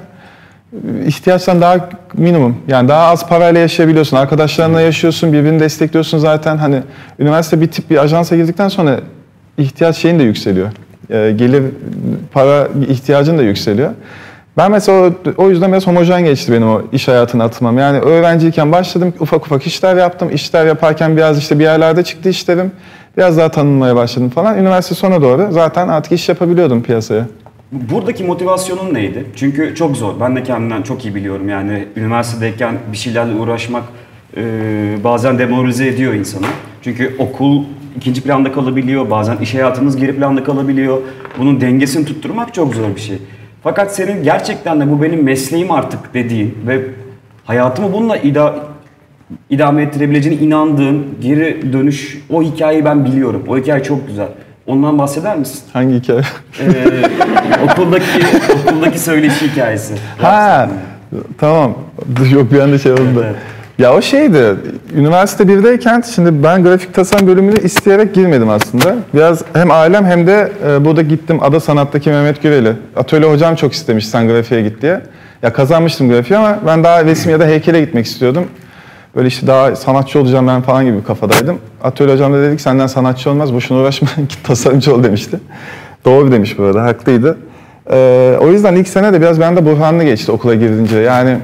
ihtiyaçtan 1.05 1.61
daha 1.61 1.89
minimum. 2.13 2.57
Yani 2.67 2.89
daha 2.89 3.11
az 3.11 3.27
parayla 3.27 3.61
yaşayabiliyorsun. 3.61 4.17
Arkadaşlarınla 4.17 4.81
yaşıyorsun, 4.81 5.33
birbirini 5.33 5.59
destekliyorsun 5.59 6.17
zaten. 6.17 6.57
Hani 6.57 6.81
üniversite 7.19 7.61
bitip 7.61 7.89
bir 7.89 7.97
ajansa 7.97 8.35
girdikten 8.35 8.67
sonra 8.67 8.99
ihtiyaç 9.57 9.95
şeyin 9.95 10.19
de 10.19 10.23
yükseliyor. 10.23 10.67
Ee, 11.09 11.31
gelir, 11.37 11.63
para 12.33 12.67
ihtiyacın 12.89 13.37
da 13.37 13.43
yükseliyor. 13.43 13.91
Ben 14.57 14.71
mesela 14.71 15.11
o, 15.37 15.49
yüzden 15.49 15.71
biraz 15.71 15.87
homojen 15.87 16.25
geçti 16.25 16.53
benim 16.53 16.69
o 16.69 16.81
iş 16.91 17.07
hayatına 17.07 17.43
atılmam. 17.43 17.77
Yani 17.77 17.99
öğrenciyken 17.99 18.71
başladım, 18.71 19.13
ufak 19.19 19.45
ufak 19.45 19.67
işler 19.67 19.95
yaptım. 19.95 20.29
İşler 20.33 20.65
yaparken 20.65 21.17
biraz 21.17 21.37
işte 21.37 21.59
bir 21.59 21.63
yerlerde 21.63 22.03
çıktı 22.03 22.29
işlerim. 22.29 22.71
Biraz 23.17 23.37
daha 23.37 23.51
tanınmaya 23.51 23.95
başladım 23.95 24.29
falan. 24.29 24.57
Üniversite 24.57 24.95
sona 24.95 25.21
doğru 25.21 25.47
zaten 25.51 25.87
artık 25.87 26.11
iş 26.11 26.29
yapabiliyordum 26.29 26.83
piyasaya. 26.83 27.27
Buradaki 27.71 28.23
motivasyonun 28.23 28.93
neydi? 28.93 29.25
Çünkü 29.35 29.75
çok 29.75 29.97
zor. 29.97 30.13
Ben 30.19 30.35
de 30.35 30.43
kendimden 30.43 30.81
çok 30.81 31.05
iyi 31.05 31.15
biliyorum. 31.15 31.49
Yani 31.49 31.87
üniversitedeyken 31.95 32.75
bir 32.91 32.97
şeylerle 32.97 33.39
uğraşmak 33.39 33.83
e, 34.37 34.43
bazen 35.03 35.39
demoralize 35.39 35.87
ediyor 35.87 36.13
insanı. 36.13 36.45
Çünkü 36.81 37.15
okul 37.19 37.63
ikinci 37.97 38.21
planda 38.21 38.51
kalabiliyor. 38.51 39.09
Bazen 39.09 39.37
iş 39.37 39.53
hayatınız 39.53 39.97
geri 39.97 40.15
planda 40.15 40.43
kalabiliyor. 40.43 40.97
Bunun 41.37 41.61
dengesini 41.61 42.05
tutturmak 42.05 42.53
çok 42.53 42.75
zor 42.75 42.95
bir 42.95 43.01
şey. 43.01 43.17
Fakat 43.63 43.95
senin 43.95 44.23
gerçekten 44.23 44.79
de 44.81 44.91
bu 44.91 45.01
benim 45.01 45.23
mesleğim 45.23 45.71
artık 45.71 46.13
dediğin 46.13 46.57
ve 46.67 46.81
hayatımı 47.45 47.93
bununla 47.93 48.17
ida 48.17 48.55
idame 49.49 49.83
ettirebileceğine 49.83 50.41
inandığın 50.41 51.05
geri 51.21 51.73
dönüş 51.73 52.17
o 52.29 52.43
hikayeyi 52.43 52.85
ben 52.85 53.05
biliyorum. 53.05 53.43
O 53.47 53.57
hikaye 53.57 53.83
çok 53.83 54.07
güzel. 54.07 54.27
Ondan 54.67 54.97
bahseder 54.99 55.37
misin? 55.37 55.61
Hangi 55.73 55.93
hikaye? 55.95 56.21
Ee, 56.59 56.65
okuldaki 57.71 58.05
okuldaki 58.61 58.99
söyleşi 58.99 59.47
hikayesi. 59.51 59.93
Ha, 60.17 60.69
tamam. 61.37 61.73
Yok 62.31 62.51
bir 62.51 62.59
anda 62.59 62.77
şey 62.77 62.91
oldu. 62.91 63.23
Evet. 63.25 63.35
Ya 63.81 63.93
o 63.93 64.01
şeydi, 64.01 64.55
üniversite 64.95 65.43
1'deyken 65.43 66.13
şimdi 66.15 66.43
ben 66.43 66.63
grafik 66.63 66.93
tasarım 66.93 67.27
bölümüne 67.27 67.59
isteyerek 67.59 68.15
girmedim 68.15 68.49
aslında. 68.49 68.95
Biraz 69.13 69.43
hem 69.53 69.71
ailem 69.71 70.05
hem 70.05 70.27
de 70.27 70.51
e, 70.67 70.85
burada 70.85 71.01
gittim 71.01 71.37
Ada 71.41 71.59
Sanat'taki 71.59 72.09
Mehmet 72.09 72.41
Güreli. 72.41 72.73
Atölye 72.95 73.29
hocam 73.29 73.55
çok 73.55 73.73
istemiş 73.73 74.07
sen 74.07 74.27
grafiğe 74.27 74.61
git 74.61 74.81
diye. 74.81 75.01
Ya 75.43 75.53
kazanmıştım 75.53 76.09
grafiği 76.09 76.39
ama 76.39 76.59
ben 76.65 76.83
daha 76.83 77.05
resim 77.05 77.31
ya 77.31 77.39
da 77.39 77.45
heykele 77.45 77.81
gitmek 77.81 78.05
istiyordum. 78.05 78.45
Böyle 79.15 79.27
işte 79.27 79.47
daha 79.47 79.75
sanatçı 79.75 80.19
olacağım 80.19 80.47
ben 80.47 80.61
falan 80.61 80.85
gibi 80.85 80.97
bir 80.97 81.03
kafadaydım. 81.03 81.57
Atölye 81.83 82.13
hocam 82.13 82.33
da 82.33 82.41
dedi 82.41 82.57
ki 82.57 82.63
senden 82.63 82.87
sanatçı 82.87 83.29
olmaz 83.29 83.53
boşuna 83.53 83.77
uğraşma 83.77 84.07
git 84.17 84.43
tasarımcı 84.43 84.95
ol 84.95 85.03
demişti. 85.03 85.39
Doğru 86.05 86.31
demiş 86.31 86.57
bu 86.57 86.63
arada 86.63 86.83
haklıydı. 86.83 87.37
Ee, 87.91 88.37
o 88.41 88.47
yüzden 88.47 88.75
ilk 88.75 88.87
sene 88.87 89.13
de 89.13 89.21
biraz 89.21 89.39
bende 89.39 89.65
buhranlı 89.65 90.03
geçti 90.03 90.31
okula 90.31 90.55
girince. 90.55 90.97
Yani 90.97 91.37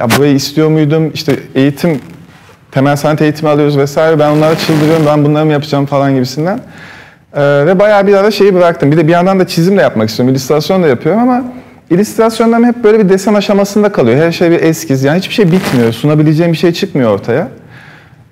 ya 0.00 0.10
burayı 0.10 0.34
istiyor 0.34 0.68
muydum? 0.68 1.10
İşte 1.14 1.36
eğitim, 1.54 2.00
temel 2.70 2.96
sanat 2.96 3.22
eğitimi 3.22 3.50
alıyoruz 3.50 3.78
vesaire. 3.78 4.18
Ben 4.18 4.30
onlara 4.30 4.58
çıldırıyorum, 4.58 5.06
ben 5.06 5.24
bunları 5.24 5.46
mı 5.46 5.52
yapacağım 5.52 5.86
falan 5.86 6.14
gibisinden. 6.14 6.60
Ee, 7.34 7.42
ve 7.66 7.78
bayağı 7.78 8.06
bir 8.06 8.14
ara 8.14 8.30
şeyi 8.30 8.54
bıraktım. 8.54 8.92
Bir 8.92 8.96
de 8.96 9.06
bir 9.06 9.12
yandan 9.12 9.40
da 9.40 9.46
çizim 9.46 9.76
de 9.76 9.82
yapmak 9.82 10.08
istiyorum. 10.08 10.32
İllüstrasyon 10.34 10.82
da 10.82 10.86
yapıyorum 10.86 11.22
ama 11.22 11.44
illüstrasyonlarım 11.90 12.64
hep 12.64 12.84
böyle 12.84 12.98
bir 12.98 13.08
desen 13.08 13.34
aşamasında 13.34 13.92
kalıyor. 13.92 14.18
Her 14.18 14.32
şey 14.32 14.50
bir 14.50 14.62
eskiz. 14.62 15.04
Yani 15.04 15.18
hiçbir 15.18 15.34
şey 15.34 15.52
bitmiyor. 15.52 15.92
Sunabileceğim 15.92 16.52
bir 16.52 16.58
şey 16.58 16.72
çıkmıyor 16.72 17.10
ortaya. 17.10 17.48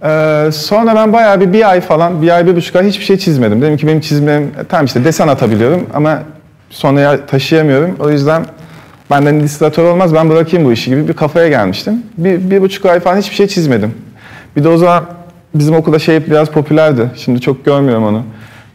Ee, 0.05 0.51
sonra 0.53 0.95
ben 0.95 1.13
bayağı 1.13 1.41
bir, 1.41 1.53
bir 1.53 1.71
ay 1.71 1.81
falan, 1.81 2.23
bir 2.23 2.37
ay, 2.37 2.47
bir 2.47 2.57
buçuk 2.57 2.77
ay 2.77 2.87
hiçbir 2.87 3.05
şey 3.05 3.19
çizmedim. 3.19 3.63
Dedim 3.63 3.77
ki 3.77 3.87
benim 3.87 4.01
çizimlerim, 4.01 4.43
e, 4.43 4.65
tamam 4.69 4.87
işte 4.87 5.05
desen 5.05 5.29
atabiliyorum 5.29 5.87
ama 5.95 6.23
sonraya 6.71 7.27
taşıyamıyorum. 7.27 7.97
O 8.01 8.11
yüzden 8.11 8.45
benden 9.11 9.35
illüstratör 9.35 9.85
olmaz, 9.85 10.15
ben 10.15 10.31
bırakayım 10.31 10.67
bu 10.67 10.73
işi 10.73 10.91
gibi 10.91 11.09
bir 11.09 11.13
kafaya 11.13 11.49
gelmiştim. 11.49 12.03
Bir, 12.19 12.51
bir 12.51 12.61
buçuk 12.61 12.87
ay 12.87 13.01
falan 13.01 13.17
hiçbir 13.17 13.35
şey 13.35 13.47
çizmedim. 13.47 13.95
Bir 14.57 14.65
de 14.65 14.69
o 14.69 14.77
zaman 14.77 15.05
bizim 15.55 15.75
okulda 15.75 15.99
şey 15.99 16.27
biraz 16.27 16.49
popülerdi. 16.49 17.11
Şimdi 17.17 17.41
çok 17.41 17.65
görmüyorum 17.65 18.05
onu. 18.05 18.23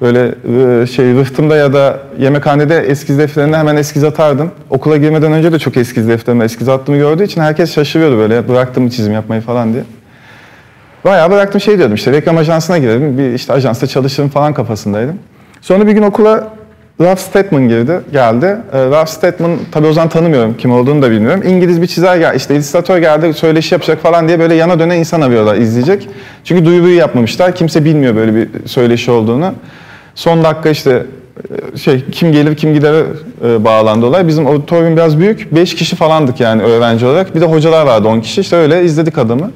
Böyle 0.01 0.35
e, 0.81 0.87
şey 0.87 1.05
rıhtımda 1.05 1.55
ya 1.55 1.73
da 1.73 1.99
yemekhanede 2.19 2.79
eskiz 2.79 3.17
defterine 3.17 3.57
hemen 3.57 3.75
eskiz 3.75 4.03
atardım. 4.03 4.51
Okula 4.69 4.97
girmeden 4.97 5.31
önce 5.31 5.51
de 5.51 5.59
çok 5.59 5.77
eskiz 5.77 6.07
defterime 6.07 6.45
eskiz 6.45 6.69
attığımı 6.69 6.97
gördüğü 6.97 7.23
için 7.23 7.41
herkes 7.41 7.73
şaşırıyordu 7.73 8.17
böyle 8.17 8.49
bıraktım 8.49 8.89
çizim 8.89 9.13
yapmayı 9.13 9.41
falan 9.41 9.73
diye. 9.73 9.83
Bayağı 11.05 11.31
bıraktım 11.31 11.61
şey 11.61 11.77
diyordum 11.77 11.95
işte 11.95 12.11
reklam 12.11 12.37
ajansına 12.37 12.77
girelim, 12.77 13.17
bir 13.17 13.33
işte 13.33 13.53
ajansta 13.53 13.87
çalışırım 13.87 14.29
falan 14.29 14.53
kafasındaydım. 14.53 15.19
Sonra 15.61 15.87
bir 15.87 15.91
gün 15.91 16.03
okula 16.03 16.53
Ralph 17.01 17.19
Steadman 17.19 17.69
girdi, 17.69 17.99
geldi. 18.11 18.57
Ee, 18.73 18.85
Ralph 18.85 19.07
Steadman 19.07 19.51
tabii 19.71 19.87
o 19.87 19.93
zaman 19.93 20.09
tanımıyorum, 20.09 20.57
kim 20.57 20.71
olduğunu 20.71 21.01
da 21.01 21.11
bilmiyorum. 21.11 21.43
İngiliz 21.45 21.81
bir 21.81 21.87
çizer 21.87 22.17
geldi, 22.17 22.37
işte 22.37 22.55
illüstratör 22.55 22.97
geldi, 22.97 23.33
söyleşi 23.33 23.75
yapacak 23.75 24.01
falan 24.01 24.27
diye 24.27 24.39
böyle 24.39 24.55
yana 24.55 24.79
dönen 24.79 24.97
insan 24.97 25.21
arıyorlar, 25.21 25.55
izleyecek. 25.55 26.09
Çünkü 26.43 26.65
duyuruyu 26.65 26.95
yapmamışlar, 26.95 27.55
kimse 27.55 27.85
bilmiyor 27.85 28.15
böyle 28.15 28.35
bir 28.35 28.49
söyleşi 28.65 29.11
olduğunu. 29.11 29.53
Son 30.15 30.43
dakika 30.43 30.69
işte 30.69 31.05
e, 31.73 31.77
şey 31.77 32.05
kim 32.11 32.31
gelir 32.31 32.55
kim 32.55 32.73
gider 32.73 33.03
e, 33.45 33.63
bağlandı 33.63 34.05
olay. 34.05 34.27
Bizim 34.27 34.47
auditorium 34.47 34.95
biraz 34.95 35.19
büyük. 35.19 35.55
5 35.55 35.75
kişi 35.75 35.95
falandık 35.95 36.39
yani 36.39 36.61
öğrenci 36.61 37.05
olarak. 37.05 37.35
Bir 37.35 37.41
de 37.41 37.45
hocalar 37.45 37.85
vardı 37.85 38.07
10 38.07 38.19
kişi. 38.19 38.41
İşte 38.41 38.55
öyle 38.55 38.83
izledik 38.83 39.17
adamı. 39.17 39.51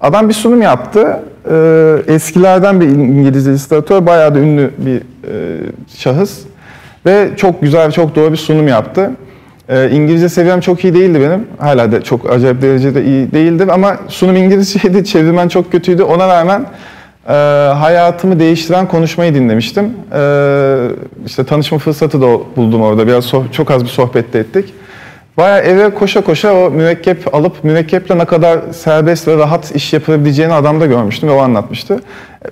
Adam 0.00 0.28
bir 0.28 0.34
sunum 0.34 0.62
yaptı. 0.62 1.20
Ee, 1.50 1.96
eskilerden 2.06 2.80
bir 2.80 2.86
İngiliz 2.86 3.46
illüstratör, 3.46 4.06
bayağı 4.06 4.34
da 4.34 4.38
ünlü 4.38 4.70
bir 4.78 4.96
e, 4.96 5.02
şahıs. 5.96 6.38
Ve 7.06 7.30
çok 7.36 7.62
güzel, 7.62 7.92
çok 7.92 8.16
doğru 8.16 8.32
bir 8.32 8.36
sunum 8.36 8.68
yaptı. 8.68 9.10
Ee, 9.68 9.90
İngilizce 9.90 10.28
seviyem 10.28 10.60
çok 10.60 10.84
iyi 10.84 10.94
değildi 10.94 11.20
benim. 11.20 11.46
Hala 11.58 11.92
da 11.92 12.02
çok 12.02 12.30
acayip 12.30 12.62
derecede 12.62 13.04
iyi 13.04 13.32
değildi 13.32 13.66
ama 13.72 13.96
sunum 14.08 14.36
İngilizceydi, 14.36 15.04
çevirmen 15.12 15.48
çok 15.48 15.72
kötüydü. 15.72 16.02
Ona 16.02 16.28
rağmen 16.28 16.66
e, 17.28 17.32
hayatımı 17.72 18.38
değiştiren 18.38 18.88
konuşmayı 18.88 19.34
dinlemiştim. 19.34 19.84
Ee, 20.14 20.88
işte 21.26 21.44
tanışma 21.44 21.78
fırsatı 21.78 22.22
da 22.22 22.26
buldum 22.56 22.82
orada. 22.82 23.06
Biraz 23.06 23.32
çok 23.52 23.70
az 23.70 23.84
bir 23.84 23.88
sohbet 23.88 24.32
de 24.32 24.40
ettik. 24.40 24.74
Baya 25.36 25.58
eve 25.58 25.94
koşa 25.94 26.20
koşa 26.20 26.54
o 26.54 26.70
mürekkep 26.70 27.34
alıp 27.34 27.64
mürekkeple 27.64 28.18
ne 28.18 28.24
kadar 28.24 28.58
serbest 28.72 29.28
ve 29.28 29.36
rahat 29.36 29.76
iş 29.76 29.92
yapabileceğini 29.92 30.52
adamda 30.52 30.86
görmüştüm 30.86 31.28
ve 31.28 31.32
o 31.32 31.38
anlatmıştı. 31.38 32.00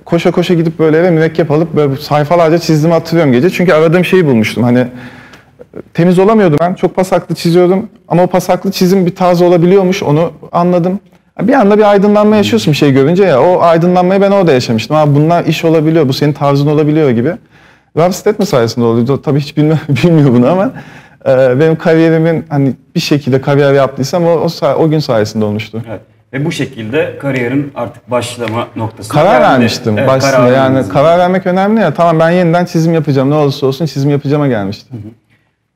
Koşa 0.05 0.31
koşa 0.31 0.53
gidip 0.53 0.79
böyle 0.79 0.97
eve 0.97 1.11
mürekkep 1.11 1.51
alıp 1.51 1.73
böyle 1.75 1.95
sayfalarca 1.95 2.57
çizdiğimi 2.57 2.93
hatırlıyorum 2.93 3.33
gece. 3.33 3.49
Çünkü 3.49 3.73
aradığım 3.73 4.05
şeyi 4.05 4.25
bulmuştum. 4.25 4.63
Hani 4.63 4.87
temiz 5.93 6.19
olamıyordum 6.19 6.57
ben. 6.61 6.73
Çok 6.73 6.95
pasaklı 6.95 7.35
çiziyordum. 7.35 7.89
Ama 8.07 8.23
o 8.23 8.27
pasaklı 8.27 8.71
çizim 8.71 9.05
bir 9.05 9.15
tarzı 9.15 9.45
olabiliyormuş. 9.45 10.03
Onu 10.03 10.31
anladım. 10.51 10.99
Bir 11.41 11.53
anda 11.53 11.77
bir 11.77 11.91
aydınlanma 11.91 12.35
yaşıyorsun 12.35 12.73
bir 12.73 12.77
şey 12.77 12.91
görünce 12.91 13.23
ya. 13.23 13.41
O 13.41 13.61
aydınlanmayı 13.61 14.21
ben 14.21 14.31
orada 14.31 14.53
yaşamıştım. 14.53 14.97
Abi 14.97 15.15
bunlar 15.15 15.45
iş 15.45 15.65
olabiliyor, 15.65 16.07
bu 16.07 16.13
senin 16.13 16.33
tarzın 16.33 16.67
olabiliyor 16.67 17.09
gibi. 17.09 17.33
Ralph 17.97 18.13
Steadman 18.13 18.45
sayesinde 18.45 18.85
oluyor. 18.85 19.19
Tabii 19.23 19.39
hiç 19.39 19.57
bilmiyor, 19.57 19.77
bilmiyor 19.89 20.33
bunu 20.33 20.49
ama 20.49 20.71
e, 21.25 21.59
benim 21.59 21.75
kariyerimin 21.75 22.45
hani 22.49 22.73
bir 22.95 22.99
şekilde 22.99 23.41
kariyer 23.41 23.73
yaptıysam 23.73 24.25
o, 24.25 24.29
o, 24.29 24.67
o 24.77 24.89
gün 24.89 24.99
sayesinde 24.99 25.45
olmuştu. 25.45 25.83
Evet. 25.89 26.01
Ve 26.33 26.45
bu 26.45 26.51
şekilde 26.51 27.17
kariyerin 27.19 27.71
artık 27.75 28.11
başlama 28.11 28.67
noktası. 28.75 29.09
Karar 29.09 29.39
geldi. 29.39 29.51
vermiştim 29.51 29.97
evet, 29.97 30.07
başında 30.07 30.31
karar 30.31 30.51
yani 30.51 30.87
karar 30.89 31.19
vermek 31.19 31.47
önemli 31.47 31.81
ya. 31.81 31.93
Tamam 31.93 32.19
ben 32.19 32.29
yeniden 32.29 32.65
çizim 32.65 32.93
yapacağım 32.93 33.29
ne 33.29 33.35
olursa 33.35 33.67
olsun 33.67 33.85
çizim 33.85 34.11
yapacağıma 34.11 34.47
gelmiştim. 34.47 34.97
Hı 34.97 35.07
hı. 35.07 35.11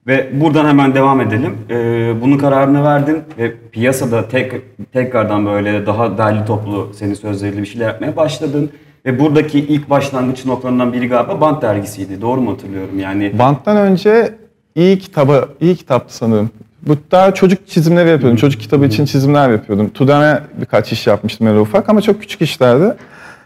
Ve 0.08 0.42
buradan 0.42 0.66
hemen 0.66 0.96
devam 0.96 1.22
edelim. 1.22 1.58
Ee, 1.70 2.22
bunun 2.22 2.38
kararını 2.38 2.84
verdin 2.84 3.24
ve 3.38 3.54
piyasada 3.72 4.28
tek 4.28 4.54
tekrardan 4.94 5.46
böyle 5.46 5.86
daha 5.86 6.18
derli 6.18 6.46
toplu 6.46 6.92
senin 6.94 7.14
sözleriyle 7.14 7.62
bir 7.62 7.68
şeyler 7.68 7.88
yapmaya 7.88 8.16
başladın. 8.16 8.72
Ve 9.06 9.20
buradaki 9.20 9.60
ilk 9.60 9.90
başlangıç 9.90 10.46
noktalarından 10.46 10.94
biri 10.94 11.08
galiba 11.08 11.42
Bant 11.42 11.62
dergisiydi. 11.62 12.22
Doğru 12.22 12.42
mu 12.42 12.52
hatırlıyorum? 12.52 13.00
Yani 13.00 13.40
Bant'tan 13.40 13.78
önce 13.78 14.34
iyi 14.76 15.00
kitabı, 15.00 15.50
iyi 15.62 15.76
kitaptı 15.76 16.16
sanırım. 16.16 16.50
Bu 16.82 16.98
daha 17.12 17.34
çocuk 17.34 17.68
çizimleri 17.68 18.10
yapıyordum. 18.10 18.38
Çocuk 18.38 18.62
kitabı 18.62 18.86
için 18.86 19.06
çizimler 19.06 19.50
yapıyordum. 19.50 19.90
Tudem'e 19.90 20.42
birkaç 20.62 20.92
iş 20.92 21.08
yapmıştım 21.08 21.48
öyle 21.48 21.60
ufak 21.60 21.90
ama 21.90 22.02
çok 22.02 22.22
küçük 22.22 22.42
işlerdi. 22.42 22.94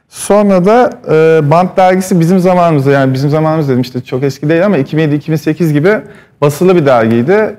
Sonra 0.09 0.65
da 0.65 0.91
e, 1.11 1.49
Bant 1.51 1.77
dergisi 1.77 2.19
bizim 2.19 2.39
zamanımızda 2.39 2.91
yani 2.91 3.13
bizim 3.13 3.29
zamanımız 3.29 3.69
dedim 3.69 3.81
işte 3.81 4.01
çok 4.01 4.23
eski 4.23 4.49
değil 4.49 4.65
ama 4.65 4.77
2007-2008 4.77 5.71
gibi 5.71 6.01
basılı 6.41 6.75
bir 6.75 6.85
dergiydi. 6.85 7.55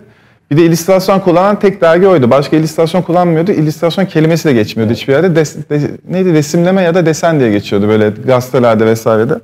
Bir 0.51 0.57
de 0.57 0.63
illüstrasyon 0.63 1.21
kullanan 1.21 1.59
tek 1.59 1.81
dergi 1.81 2.07
oydu. 2.07 2.31
Başka 2.31 2.57
illüstrasyon 2.57 3.03
kullanmıyordu. 3.03 3.53
İllüstrasyon 3.53 4.07
kelimesi 4.07 4.49
de 4.49 4.53
geçmiyordu 4.53 4.93
hiçbir 4.93 5.13
yerde. 5.13 5.37
Des, 5.37 5.57
de, 5.71 5.81
neydi 6.09 6.33
resimleme 6.33 6.83
ya 6.83 6.95
da 6.95 7.07
desen 7.07 7.41
diye 7.41 7.51
geçiyordu 7.51 7.89
böyle 7.89 8.11
gazetelerde 8.27 8.87
vesairede. 8.87 9.35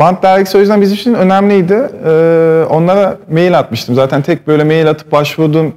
Bant 0.00 0.22
dergisi 0.22 0.56
o 0.58 0.60
yüzden 0.60 0.80
bizim 0.80 0.94
için 0.94 1.14
önemliydi. 1.14 1.88
Ee, 2.06 2.64
onlara 2.70 3.18
mail 3.32 3.58
atmıştım. 3.58 3.94
Zaten 3.94 4.22
tek 4.22 4.46
böyle 4.46 4.64
mail 4.64 4.90
atıp 4.90 5.12
başvurduğum 5.12 5.74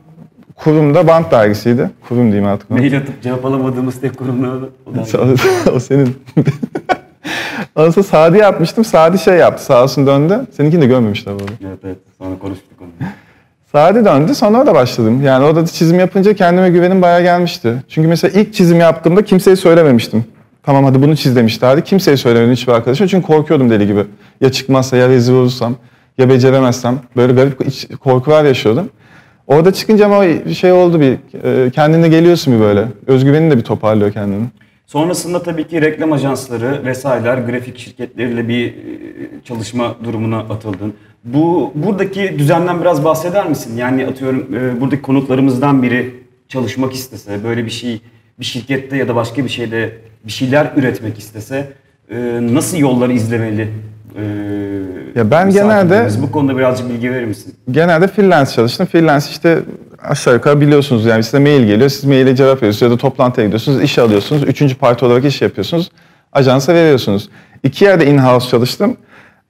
kurum 0.56 0.96
da 0.96 1.08
Bant 1.08 1.32
dergisiydi. 1.32 1.89
Kurum 2.10 2.32
diyeyim 2.32 2.46
artık. 2.46 2.70
Mail 2.70 2.98
atıp 2.98 3.22
cevap 3.22 3.46
alamadığımız 3.46 4.01
tek 4.01 4.18
kurum 4.18 4.44
ne 4.44 4.50
oldu? 4.50 4.72
o 5.75 5.80
senin. 5.80 6.18
Sonra 7.77 8.03
Sadi 8.03 8.38
yapmıştım. 8.38 8.86
Sadi 8.86 9.20
şey 9.20 9.38
yaptı. 9.38 9.63
Sağ 9.63 9.84
olsun 9.84 10.08
döndü. 10.08 10.48
Seninkini 10.58 10.82
de 10.82 10.86
görmemişler 10.86 11.36
bu 11.36 11.44
Evet 11.68 11.80
evet. 11.86 11.98
Sonra 12.18 12.39
konuştuk 12.39 12.82
onu. 12.82 13.08
Sadi 13.72 14.06
döndü. 14.06 14.36
Sonra 14.36 14.58
orada 14.58 14.75
başladım. 14.75 15.22
Yani 15.24 15.46
orada 15.46 15.65
çizim 15.65 16.00
yapınca 16.00 16.34
kendime 16.34 16.70
güvenim 16.70 17.01
bayağı 17.01 17.22
gelmişti. 17.22 17.74
Çünkü 17.88 18.08
mesela 18.08 18.42
ilk 18.42 18.53
çizim 18.53 18.80
yaptığımda 18.80 19.22
kimseye 19.22 19.56
söylememiştim. 19.56 20.25
Tamam 20.63 20.84
hadi 20.84 21.01
bunu 21.01 21.15
çiz 21.15 21.36
demişlerdi. 21.36 21.84
Kimseye 21.84 22.17
söylemedim 22.17 22.53
hiçbir 22.53 22.74
arkadaşım. 22.74 23.08
Çünkü 23.08 23.27
korkuyordum 23.27 23.70
deli 23.70 23.88
gibi. 23.88 24.05
Ya 24.41 24.51
çıkmazsa 24.51 24.98
ya 24.98 25.10
rezil 25.10 25.34
olursam 25.34 25.75
ya 26.17 26.29
beceremezsem. 26.29 27.00
Böyle 27.15 27.34
garip 27.34 27.60
korkular 28.00 28.46
yaşıyordum. 28.46 28.89
Orada 29.48 29.74
çıkınca 29.74 30.05
ama 30.05 30.53
şey 30.53 30.72
oldu 30.72 31.00
bir 31.00 31.17
e, 31.43 31.70
kendine 31.70 32.08
geliyorsun 32.08 32.53
bir 32.53 32.60
böyle. 32.60 32.88
Özgüvenin 33.08 33.51
de 33.51 33.58
bir 33.58 33.63
toparlıyor 33.63 34.12
kendini. 34.12 34.46
Sonrasında 34.88 35.43
tabii 35.43 35.67
ki 35.67 35.82
reklam 35.82 36.13
ajansları 36.13 36.86
vesaireler, 36.86 37.38
grafik 37.38 37.77
şirketleriyle 37.79 38.48
bir 38.48 38.67
e, 38.67 38.74
çalışma 39.43 39.96
durumuna 40.03 40.39
atıldın. 40.39 40.93
Bu 41.24 41.72
buradaki 41.75 42.36
düzenden 42.39 42.82
biraz 42.82 43.05
bahseder 43.05 43.50
misin? 43.50 43.77
Yani 43.77 44.08
atıyorum 44.08 44.55
e, 44.55 44.82
buradaki 44.82 45.01
konuklarımızdan 45.01 45.84
biri 45.84 46.15
çalışmak 46.48 46.93
istese, 46.93 47.43
böyle 47.43 47.65
bir 47.65 47.72
şey 47.72 48.01
bir 48.40 48.46
şirkette 48.46 48.98
ya 48.98 49.08
da 49.08 49.16
başka 49.16 49.44
bir 49.44 49.50
şeyde 49.50 49.98
bir 50.25 50.32
şeyler 50.32 50.72
üretmek 50.75 51.20
istese 51.20 51.72
nasıl 52.42 52.78
yolları 52.78 53.13
izlemeli? 53.13 53.70
ya 55.16 55.32
ben 55.32 55.50
genelde 55.50 56.08
bu 56.22 56.32
konuda 56.32 56.58
birazcık 56.58 56.90
bilgi 56.90 57.12
verir 57.12 57.25
misin? 57.25 57.56
Genelde 57.72 58.08
freelance 58.08 58.52
çalıştım. 58.52 58.88
Freelance 58.92 59.25
işte 59.32 59.60
aşağı 60.04 60.34
yukarı 60.34 60.62
biliyorsunuz 60.62 61.06
yani 61.06 61.24
size 61.24 61.40
mail 61.40 61.66
geliyor, 61.66 61.90
siz 61.90 62.04
maile 62.04 62.36
cevap 62.36 62.58
veriyorsunuz 62.58 62.82
ya 62.82 62.98
da 62.98 62.98
toplantıya 62.98 63.46
gidiyorsunuz, 63.48 63.82
iş 63.82 63.98
alıyorsunuz, 64.00 64.44
üçüncü 64.44 64.75
parti 64.75 65.06
olarak 65.06 65.25
iş 65.25 65.42
yapıyorsunuz, 65.42 65.92
ajansa 66.34 66.74
veriyorsunuz. 66.74 67.30
İki 67.63 67.86
yerde 67.86 68.06
in-house 68.06 68.50
çalıştım. 68.50 68.98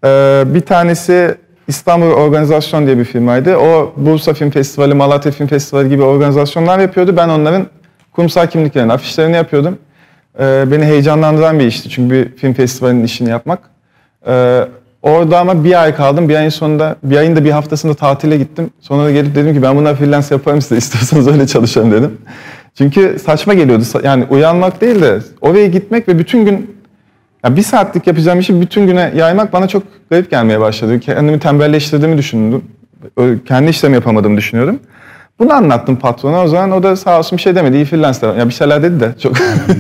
Ee, 0.06 0.44
bir 0.46 0.62
tanesi 0.62 1.36
İstanbul 1.68 2.12
Organizasyon 2.12 2.86
diye 2.86 2.98
bir 2.98 3.06
firmaydı. 3.06 3.58
O 3.58 3.94
Bursa 3.98 4.34
Film 4.34 4.50
Festivali, 4.50 4.94
Malatya 4.94 5.32
Film 5.32 5.48
Festivali 5.48 5.90
gibi 5.90 6.04
organizasyonlar 6.04 6.80
yapıyordu. 6.80 7.18
Ben 7.18 7.30
onların 7.30 7.68
kurumsal 8.13 8.48
kimliklerini, 8.48 8.93
afişlerini 8.93 9.36
yapıyordum. 9.36 9.77
Ee, 10.39 10.65
beni 10.72 10.86
heyecanlandıran 10.86 11.60
bir 11.60 11.65
işti 11.65 11.89
çünkü 11.89 12.15
bir 12.15 12.38
film 12.38 12.53
festivalinin 12.53 13.03
işini 13.03 13.29
yapmak. 13.29 13.60
Ee, 14.27 14.63
Orada 15.03 15.39
ama 15.39 15.63
bir 15.63 15.84
ay 15.84 15.96
kaldım. 15.96 16.29
Bir 16.29 16.36
ayın 16.36 16.50
sonunda, 16.50 16.96
bir 17.03 17.17
ayın 17.17 17.36
da 17.36 17.46
bir 17.46 17.51
haftasında 17.51 17.93
tatile 17.93 18.38
gittim. 18.38 18.70
Sonra 18.79 19.03
da 19.03 19.12
gelip 19.12 19.36
dedim 19.36 19.53
ki 19.53 19.62
ben 19.62 19.75
buna 19.75 19.96
freelance 19.96 20.27
yaparım 20.32 20.62
size 20.62 20.77
istiyorsanız 20.77 21.27
öyle 21.27 21.48
çalışalım 21.48 21.91
dedim. 21.91 22.17
Çünkü 22.77 23.17
saçma 23.25 23.53
geliyordu. 23.53 23.84
Yani 24.03 24.25
uyanmak 24.29 24.82
değil 24.82 25.01
de 25.01 25.20
oraya 25.41 25.67
gitmek 25.67 26.08
ve 26.08 26.20
bütün 26.20 26.46
gün 26.46 26.75
yani 27.43 27.58
bir 27.58 27.62
saatlik 27.62 28.08
yapacağım 28.08 28.39
işi 28.39 28.62
bütün 28.62 28.88
güne 28.88 29.12
yaymak 29.15 29.53
bana 29.53 29.67
çok 29.67 29.84
garip 30.10 30.32
gelmeye 30.32 30.60
başladı. 30.60 31.00
Kendimi 31.00 31.39
tembelleştirdiğimi 31.39 32.17
düşündüm. 32.17 32.63
Kendi 33.46 33.70
işlerimi 33.70 33.96
yapamadığımı 33.96 34.38
düşünüyorum. 34.38 34.79
Bunu 35.43 35.53
anlattım 35.53 35.95
patrona 35.95 36.43
o 36.43 36.47
zaman. 36.47 36.71
O 36.71 36.83
da 36.83 36.95
sağ 36.95 37.19
olsun 37.19 37.38
bir 37.38 37.41
şey 37.41 37.55
demedi. 37.55 37.75
İyi 37.75 37.85
freelance 37.85 38.21
devam. 38.21 38.39
Ya 38.39 38.50
bir 38.50 38.53
şeyler 38.53 38.83
dedi 38.83 39.00
de 39.00 39.13
çok 39.19 39.35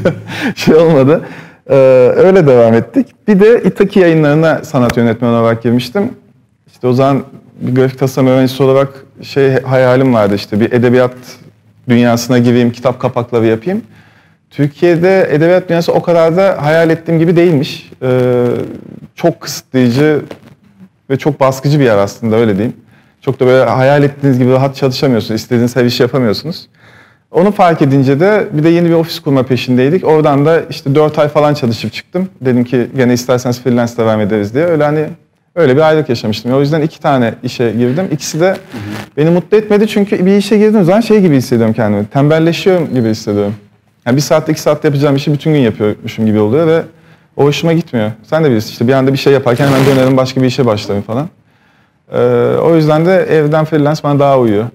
şey 0.55 0.75
olmadı. 0.75 1.21
Ee, 1.69 1.75
öyle 2.15 2.47
devam 2.47 2.73
ettik. 2.73 3.07
Bir 3.27 3.39
de 3.39 3.63
İtaki 3.63 3.99
yayınlarına 3.99 4.63
sanat 4.63 4.97
yönetmeni 4.97 5.31
olarak 5.31 5.63
girmiştim. 5.63 6.09
İşte 6.67 6.87
o 6.87 6.93
zaman 6.93 7.23
bir 7.61 7.75
grafik 7.75 7.99
tasarım 7.99 8.27
öğrencisi 8.27 8.63
olarak 8.63 8.89
şey 9.21 9.61
hayalim 9.61 10.13
vardı 10.13 10.35
işte 10.35 10.59
bir 10.59 10.71
edebiyat 10.71 11.15
dünyasına 11.89 12.37
gireyim, 12.37 12.71
kitap 12.71 12.99
kapakları 12.99 13.45
yapayım. 13.45 13.81
Türkiye'de 14.49 15.27
edebiyat 15.31 15.69
dünyası 15.69 15.93
o 15.93 16.01
kadar 16.01 16.37
da 16.37 16.57
hayal 16.61 16.89
ettiğim 16.89 17.19
gibi 17.19 17.35
değilmiş. 17.35 17.91
Ee, 18.01 18.45
çok 19.15 19.41
kısıtlayıcı 19.41 20.21
ve 21.09 21.17
çok 21.17 21.39
baskıcı 21.39 21.79
bir 21.79 21.85
yer 21.85 21.97
aslında 21.97 22.35
öyle 22.35 22.57
diyeyim. 22.57 22.82
Çok 23.25 23.39
da 23.39 23.45
böyle 23.45 23.69
hayal 23.69 24.03
ettiğiniz 24.03 24.39
gibi 24.39 24.51
rahat 24.51 24.75
çalışamıyorsunuz, 24.75 25.41
istediğiniz 25.41 25.75
her 25.75 25.85
işi 25.85 26.03
yapamıyorsunuz. 26.03 26.67
Onu 27.31 27.51
fark 27.51 27.81
edince 27.81 28.19
de 28.19 28.47
bir 28.51 28.63
de 28.63 28.69
yeni 28.69 28.89
bir 28.89 28.93
ofis 28.93 29.19
kurma 29.19 29.43
peşindeydik. 29.43 30.07
Oradan 30.07 30.45
da 30.45 30.61
işte 30.69 30.95
4 30.95 31.19
ay 31.19 31.27
falan 31.27 31.53
çalışıp 31.53 31.93
çıktım. 31.93 32.29
Dedim 32.41 32.63
ki 32.63 32.87
gene 32.95 33.13
isterseniz 33.13 33.61
freelance 33.61 33.97
devam 33.97 34.21
ederiz 34.21 34.53
diye. 34.53 34.65
Öyle 34.65 34.83
hani 34.83 35.05
öyle 35.55 35.75
bir 35.75 35.81
aylık 35.81 36.09
yaşamıştım. 36.09 36.53
O 36.53 36.59
yüzden 36.59 36.81
iki 36.81 36.99
tane 36.99 37.33
işe 37.43 37.71
girdim. 37.71 38.07
İkisi 38.11 38.39
de 38.39 38.57
beni 39.17 39.29
mutlu 39.29 39.57
etmedi 39.57 39.87
çünkü 39.87 40.25
bir 40.25 40.37
işe 40.37 40.57
girdiğim 40.57 40.85
zaman 40.85 41.01
şey 41.01 41.21
gibi 41.21 41.35
hissediyorum 41.35 41.73
kendimi. 41.73 42.05
Tembelleşiyorum 42.05 42.93
gibi 42.93 43.09
hissediyorum. 43.09 43.55
Yani 44.05 44.15
bir 44.15 44.21
saatte 44.21 44.51
iki 44.51 44.61
saatte 44.61 44.87
yapacağım 44.87 45.15
işi 45.15 45.33
bütün 45.33 45.53
gün 45.53 45.59
yapıyormuşum 45.59 46.25
gibi 46.25 46.39
oluyor 46.39 46.67
ve 46.67 46.81
o 47.37 47.43
hoşuma 47.43 47.73
gitmiyor. 47.73 48.11
Sen 48.23 48.43
de 48.43 48.49
bilirsin 48.49 48.69
işte 48.69 48.87
bir 48.87 48.93
anda 48.93 49.13
bir 49.13 49.17
şey 49.17 49.33
yaparken 49.33 49.67
hemen 49.67 49.85
dönerim 49.85 50.17
başka 50.17 50.41
bir 50.41 50.47
işe 50.47 50.65
başlarım 50.65 51.01
falan. 51.01 51.29
Ee, 52.13 52.17
o 52.63 52.75
yüzden 52.75 53.05
de 53.05 53.15
evden 53.15 53.65
freelance 53.65 54.03
bana 54.03 54.19
daha 54.19 54.39
uyuyor. 54.39 54.65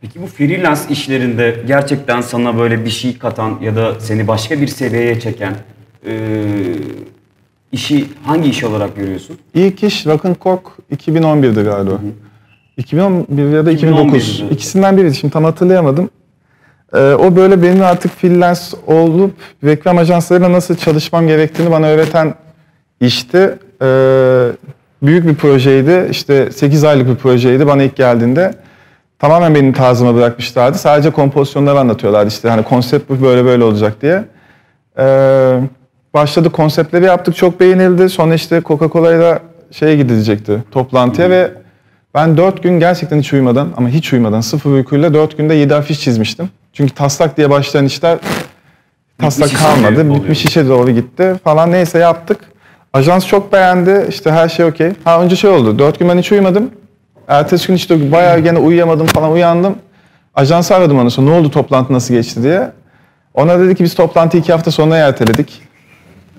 Peki 0.00 0.22
bu 0.22 0.26
freelance 0.26 0.80
işlerinde 0.90 1.56
gerçekten 1.66 2.20
sana 2.20 2.58
böyle 2.58 2.84
bir 2.84 2.90
şey 2.90 3.18
katan 3.18 3.58
ya 3.62 3.76
da 3.76 4.00
seni 4.00 4.28
başka 4.28 4.60
bir 4.60 4.66
seviyeye 4.68 5.20
çeken 5.20 5.54
e, 6.06 6.14
işi 7.72 8.06
hangi 8.24 8.50
iş 8.50 8.64
olarak 8.64 8.96
görüyorsun? 8.96 9.38
İlk 9.54 9.82
iş 9.82 10.06
Rock'n 10.06 10.36
Cork 10.42 10.62
2011'di 10.96 11.62
galiba. 11.62 11.90
Hı 11.90 11.94
hı. 11.94 12.12
2011 12.76 13.56
ya 13.56 13.66
da 13.66 13.70
2009. 13.72 14.40
2011'di. 14.40 14.54
İkisinden 14.54 14.96
biriydi. 14.96 15.14
Şimdi 15.14 15.32
tam 15.32 15.44
hatırlayamadım. 15.44 16.10
Ee, 16.94 16.98
o 16.98 17.36
böyle 17.36 17.62
benim 17.62 17.82
artık 17.82 18.12
freelance 18.12 18.60
olup 18.86 19.34
reklam 19.64 19.98
ajanslarıyla 19.98 20.52
nasıl 20.52 20.76
çalışmam 20.76 21.26
gerektiğini 21.26 21.70
bana 21.70 21.86
öğreten 21.86 22.34
işti. 23.00 23.58
Ee, 23.82 24.48
büyük 25.02 25.26
bir 25.26 25.34
projeydi. 25.34 26.08
İşte 26.10 26.52
8 26.52 26.84
aylık 26.84 27.08
bir 27.08 27.16
projeydi 27.16 27.66
bana 27.66 27.82
ilk 27.82 27.96
geldiğinde 27.96 28.54
tamamen 29.18 29.54
benim 29.54 29.72
tarzıma 29.72 30.14
bırakmışlardı. 30.14 30.78
Sadece 30.78 31.10
kompozisyonları 31.10 31.78
anlatıyorlardı 31.78 32.28
işte 32.28 32.48
hani 32.48 32.62
konsept 32.62 33.10
bu 33.10 33.22
böyle 33.22 33.44
böyle 33.44 33.64
olacak 33.64 34.02
diye. 34.02 34.24
Ee, 34.98 35.60
başladı 36.14 36.50
konseptleri 36.50 37.04
yaptık 37.04 37.36
çok 37.36 37.60
beğenildi. 37.60 38.08
Sonra 38.08 38.34
işte 38.34 38.62
Coca-Cola'yla 38.64 39.38
şeye 39.70 39.96
gidilecekti 39.96 40.64
toplantıya 40.70 41.30
ve 41.30 41.50
Ben 42.14 42.36
4 42.36 42.62
gün 42.62 42.80
gerçekten 42.80 43.18
hiç 43.18 43.32
uyumadan 43.32 43.68
ama 43.76 43.88
hiç 43.88 44.12
uyumadan 44.12 44.40
sıfır 44.40 44.70
uykuyla 44.70 45.14
4 45.14 45.38
günde 45.38 45.54
7 45.54 45.74
afiş 45.74 46.00
çizmiştim. 46.00 46.48
Çünkü 46.72 46.94
taslak 46.94 47.36
diye 47.36 47.50
başlayan 47.50 47.84
işler 47.84 48.18
taslak 49.18 49.48
Bitmiş 49.48 49.62
kalmadı. 49.62 50.14
Bitmiş 50.14 50.44
işe 50.44 50.68
doğru 50.68 50.90
gitti 50.90 51.34
falan 51.44 51.72
neyse 51.72 51.98
yaptık. 51.98 52.51
Ajans 52.92 53.26
çok 53.26 53.52
beğendi. 53.52 54.06
İşte 54.08 54.30
her 54.32 54.48
şey 54.48 54.64
okey. 54.66 54.92
Ha 55.04 55.22
önce 55.22 55.36
şey 55.36 55.50
oldu. 55.50 55.78
4 55.78 55.98
gün 55.98 56.08
ben 56.08 56.18
hiç 56.18 56.32
uyumadım. 56.32 56.70
Ertesi 57.28 57.66
gün 57.66 57.74
işte 57.74 58.12
bayağı 58.12 58.38
gene 58.38 58.58
uyuyamadım 58.58 59.06
falan 59.06 59.32
uyandım. 59.32 59.74
Ajansı 60.34 60.74
aradım 60.74 60.98
ondan 60.98 61.08
sonra 61.08 61.30
ne 61.30 61.36
oldu 61.36 61.50
toplantı 61.50 61.92
nasıl 61.92 62.14
geçti 62.14 62.42
diye. 62.42 62.70
Ona 63.34 63.58
dedi 63.58 63.74
ki 63.74 63.84
biz 63.84 63.94
toplantıyı 63.94 64.40
iki 64.42 64.52
hafta 64.52 64.70
sonra 64.70 64.96
erteledik. 64.96 65.62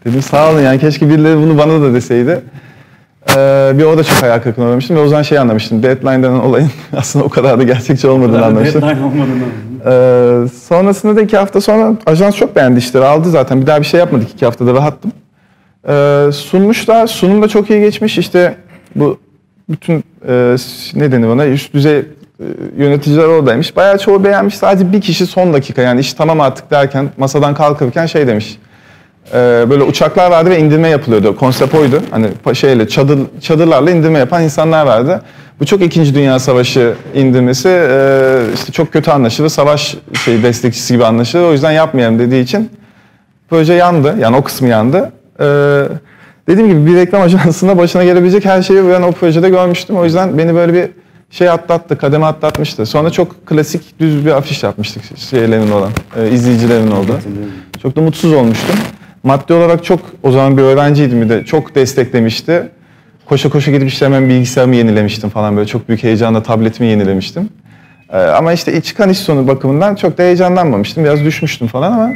Dedim 0.05 0.22
sağ 0.22 0.51
olun 0.51 0.62
yani 0.62 0.79
keşke 0.79 1.10
birileri 1.10 1.38
bunu 1.38 1.57
bana 1.57 1.81
da 1.81 1.93
deseydi. 1.93 2.41
Ee, 3.29 3.72
bir 3.75 3.83
o 3.83 3.98
da 3.98 4.03
çok 4.03 4.24
hayal 4.24 4.39
kırıklığına 4.39 4.67
uğramıştım 4.67 4.95
ve 4.95 5.00
o 5.00 5.07
zaman 5.07 5.22
şey 5.22 5.39
anlamıştım. 5.39 5.83
Deadline 5.83 6.24
denen 6.24 6.39
olayın 6.39 6.72
aslında 6.98 7.25
o 7.25 7.29
kadar 7.29 7.60
da 7.60 7.63
gerçekçi 7.63 8.07
olmadığını 8.07 8.45
anlamıştım. 8.45 8.81
Deadline 8.81 9.05
olmadığını. 9.05 9.43
Ee, 9.86 10.48
sonrasında 10.67 11.15
da 11.15 11.22
iki 11.22 11.38
hafta 11.38 11.62
sonra 11.62 11.93
ajans 12.05 12.36
çok 12.36 12.55
beğendi 12.55 12.79
işleri 12.79 13.05
aldı 13.05 13.29
zaten. 13.29 13.62
Bir 13.62 13.67
daha 13.67 13.79
bir 13.79 13.86
şey 13.86 14.00
yapmadık 14.00 14.29
iki 14.29 14.45
haftada 14.45 14.74
rahattım. 14.74 15.12
Ee, 15.87 16.29
sunmuşlar. 16.33 17.07
Sunum 17.07 17.41
da 17.41 17.47
çok 17.47 17.69
iyi 17.69 17.81
geçmiş. 17.81 18.17
İşte 18.17 18.55
bu 18.95 19.19
bütün 19.69 20.03
e, 20.27 20.55
ne 20.95 21.11
denir 21.11 21.27
ona 21.27 21.45
üst 21.45 21.73
düzey 21.73 21.97
e, 21.97 22.05
yöneticiler 22.77 23.23
oradaymış. 23.23 23.75
Bayağı 23.75 23.97
çoğu 23.97 24.23
beğenmiş. 24.23 24.57
Sadece 24.57 24.93
bir 24.93 25.01
kişi 25.01 25.25
son 25.25 25.53
dakika 25.53 25.81
yani 25.81 25.99
iş 25.99 26.13
tamam 26.13 26.41
artık 26.41 26.71
derken 26.71 27.09
masadan 27.17 27.55
kalkırken 27.55 28.05
şey 28.05 28.27
demiş. 28.27 28.57
Ee, 29.33 29.65
böyle 29.69 29.83
uçaklar 29.83 30.31
vardı 30.31 30.49
ve 30.49 30.59
indirme 30.59 30.89
yapılıyordu. 30.89 31.35
Konsept 31.35 31.75
oydu. 31.75 32.01
Hani 32.11 32.27
şeyle 32.53 32.87
çadır 32.87 33.19
çadırlarla 33.41 33.91
indirme 33.91 34.19
yapan 34.19 34.43
insanlar 34.43 34.85
vardı. 34.85 35.21
Bu 35.59 35.65
çok 35.65 35.81
İkinci 35.81 36.15
Dünya 36.15 36.39
Savaşı 36.39 36.93
indirmesi 37.15 37.69
e, 37.69 38.39
işte 38.53 38.71
çok 38.71 38.93
kötü 38.93 39.11
anlaşılır. 39.11 39.49
Savaş 39.49 39.95
şey 40.25 40.43
destekçisi 40.43 40.93
gibi 40.93 41.05
anlaşılır. 41.05 41.43
O 41.43 41.51
yüzden 41.51 41.71
yapmayalım 41.71 42.19
dediği 42.19 42.43
için 42.43 42.69
proje 43.49 43.73
yandı. 43.73 44.15
Yani 44.19 44.35
o 44.35 44.43
kısmı 44.43 44.67
yandı. 44.67 45.11
Ee, 45.39 45.83
dediğim 46.47 46.69
gibi 46.69 46.85
bir 46.91 46.95
reklam 46.95 47.21
ajansında 47.21 47.77
başına 47.77 48.03
gelebilecek 48.03 48.45
her 48.45 48.61
şeyi 48.61 48.89
ben 48.89 49.01
o 49.01 49.11
projede 49.11 49.49
görmüştüm. 49.49 49.97
O 49.97 50.03
yüzden 50.03 50.37
beni 50.37 50.55
böyle 50.55 50.73
bir 50.73 50.89
şey 51.31 51.49
atlattı, 51.49 51.97
kademe 51.97 52.25
atlatmıştı. 52.25 52.85
Sonra 52.85 53.09
çok 53.09 53.47
klasik 53.47 53.99
düz 53.99 54.25
bir 54.25 54.31
afiş 54.31 54.63
yapmıştık 54.63 55.03
şeylerin 55.17 55.71
olan, 55.71 55.91
e, 56.17 56.29
izleyicilerin 56.29 56.91
oldu. 56.91 57.19
Çok 57.81 57.95
da 57.95 58.01
mutsuz 58.01 58.33
olmuştum. 58.33 58.75
Maddi 59.23 59.53
olarak 59.53 59.83
çok, 59.83 59.99
o 60.23 60.31
zaman 60.31 60.57
bir 60.57 60.61
öğrenciydim 60.61 61.21
bir 61.21 61.29
de 61.29 61.45
çok 61.45 61.75
desteklemişti. 61.75 62.69
Koşa 63.25 63.49
koşa 63.49 63.71
gidip 63.71 63.87
işte 63.87 64.05
hemen 64.05 64.29
bilgisayarımı 64.29 64.75
yenilemiştim 64.75 65.29
falan 65.29 65.57
böyle 65.57 65.67
çok 65.67 65.87
büyük 65.89 66.03
heyecanla 66.03 66.43
tabletimi 66.43 66.89
yenilemiştim. 66.89 67.49
Ee, 68.09 68.17
ama 68.17 68.53
işte 68.53 68.81
çıkan 68.81 69.09
iş 69.09 69.17
sonu 69.17 69.47
bakımından 69.47 69.95
çok 69.95 70.17
da 70.17 70.23
heyecanlanmamıştım. 70.23 71.03
Biraz 71.03 71.23
düşmüştüm 71.25 71.67
falan 71.67 71.91
ama 71.91 72.11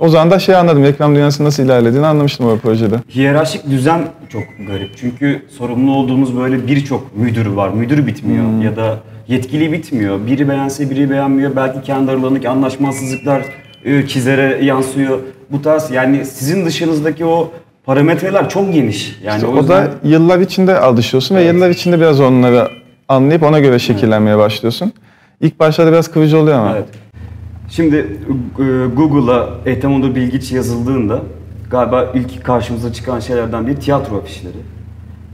o 0.00 0.08
zaman 0.08 0.30
da 0.30 0.38
şey 0.38 0.56
anladım. 0.56 0.82
Reklam 0.84 1.14
dünyasının 1.14 1.46
nasıl 1.46 1.62
ilerlediğini 1.62 2.06
anlamıştım 2.06 2.46
o 2.46 2.56
projede. 2.58 2.94
Hiyerarşik 3.14 3.70
düzen 3.70 4.00
çok 4.28 4.42
garip. 4.68 4.96
Çünkü 4.96 5.42
sorumlu 5.58 5.92
olduğumuz 5.92 6.36
böyle 6.38 6.66
birçok 6.66 7.16
müdür 7.16 7.46
var. 7.46 7.68
Müdür 7.68 8.06
bitmiyor 8.06 8.44
Hmm. 8.44 8.62
ya 8.62 8.76
da 8.76 8.98
yetkili 9.28 9.72
bitmiyor. 9.72 10.26
Biri 10.26 10.48
beğense 10.48 10.90
biri 10.90 11.10
beğenmiyor. 11.10 11.56
Belki 11.56 11.82
kendi 11.82 12.10
aralarındaki 12.10 12.48
anlaşmazsızlıklar 12.48 13.42
e, 13.84 14.06
çizere 14.06 14.64
yansıyor. 14.64 15.18
Bu 15.50 15.62
tarz 15.62 15.90
yani 15.90 16.24
sizin 16.24 16.66
dışınızdaki 16.66 17.24
o 17.24 17.50
parametreler 17.84 18.48
çok 18.48 18.72
geniş. 18.74 19.18
Yani 19.24 19.46
o 19.46 19.52
o 19.52 19.56
yüzden 19.56 19.68
da 19.86 19.88
yıllar 20.04 20.38
içinde 20.38 20.78
alışıyorsun 20.78 21.36
ve 21.36 21.42
yıllar 21.42 21.70
içinde 21.70 22.00
biraz 22.00 22.20
onları 22.20 22.68
anlayıp 23.08 23.42
ona 23.42 23.58
göre 23.60 23.78
şekillenmeye 23.78 24.38
başlıyorsun. 24.38 24.92
İlk 25.40 25.60
başlarda 25.60 25.92
biraz 25.92 26.10
kıvıcı 26.10 26.38
oluyor 26.38 26.58
ama. 26.58 26.72
Evet. 26.76 26.84
Şimdi 27.70 27.96
e, 27.96 28.86
Google'a 28.96 29.48
Etemondo 29.66 30.14
Bilgiç 30.14 30.52
yazıldığında 30.52 31.20
galiba 31.70 32.12
ilk 32.14 32.44
karşımıza 32.44 32.92
çıkan 32.92 33.20
şeylerden 33.20 33.66
biri 33.66 33.80
tiyatro 33.80 34.16
afişleri. 34.16 34.56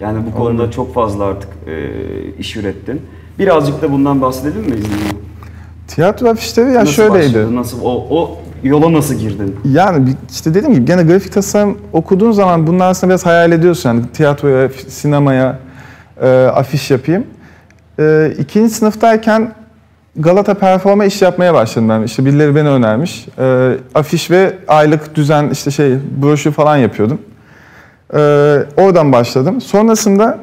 Yani 0.00 0.18
bu 0.26 0.36
konuda 0.36 0.70
çok 0.70 0.94
fazla 0.94 1.24
artık 1.24 1.48
e, 1.66 1.90
iş 2.38 2.56
ürettin. 2.56 3.02
Birazcık 3.38 3.82
da 3.82 3.92
bundan 3.92 4.20
bahsedelim 4.20 4.60
mi 4.60 4.66
izninle? 4.76 5.20
Tiyatro 5.88 6.28
afişleri 6.28 6.72
ya 6.72 6.80
Nasıl 6.80 6.92
şöyleydi. 6.92 7.26
başladı? 7.34 7.56
Nasıl 7.56 7.78
o, 7.82 8.06
o 8.10 8.38
yola 8.62 8.92
nasıl 8.92 9.14
girdin? 9.14 9.56
Yani 9.64 10.08
işte 10.30 10.54
dediğim 10.54 10.74
gibi 10.74 10.84
gene 10.84 11.02
grafik 11.02 11.32
tasarım 11.32 11.78
okuduğun 11.92 12.32
zaman 12.32 12.66
bunlar 12.66 12.90
aslında 12.90 13.10
biraz 13.10 13.26
hayal 13.26 13.52
ediyorsun. 13.52 13.88
Yani 13.88 14.02
tiyatroya, 14.12 14.68
sinemaya 14.88 15.58
e, 16.22 16.28
afiş 16.46 16.90
yapayım. 16.90 17.24
E, 17.98 18.32
ikinci 18.38 18.74
sınıftayken 18.74 19.54
Galata 20.18 20.54
Perform'a 20.54 21.04
iş 21.04 21.22
yapmaya 21.22 21.54
başladım 21.54 21.88
ben. 21.88 22.02
İşte 22.02 22.24
birileri 22.24 22.54
beni 22.54 22.68
önermiş. 22.68 23.26
E, 23.38 23.72
afiş 23.94 24.30
ve 24.30 24.54
aylık 24.68 25.14
düzen 25.14 25.50
işte 25.50 25.70
şey 25.70 25.98
broşür 26.22 26.52
falan 26.52 26.76
yapıyordum. 26.76 27.18
E, 28.14 28.18
oradan 28.76 29.12
başladım. 29.12 29.60
Sonrasında 29.60 30.38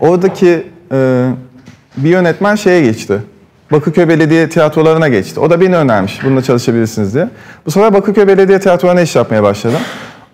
oradaki 0.00 0.66
e, 0.92 1.28
bir 1.96 2.08
yönetmen 2.08 2.54
şeye 2.54 2.80
geçti. 2.82 3.22
Bakırköy 3.72 4.08
Belediye 4.08 4.48
tiyatrolarına 4.48 5.08
geçti. 5.08 5.40
O 5.40 5.50
da 5.50 5.60
beni 5.60 5.76
önermiş. 5.76 6.24
Bununla 6.24 6.42
çalışabilirsiniz 6.42 7.14
diye. 7.14 7.28
Bu 7.66 7.70
sefer 7.70 7.94
Bakırköy 7.94 8.26
Belediye 8.26 8.60
tiyatrolarına 8.60 9.00
iş 9.00 9.16
yapmaya 9.16 9.42
başladım. 9.42 9.80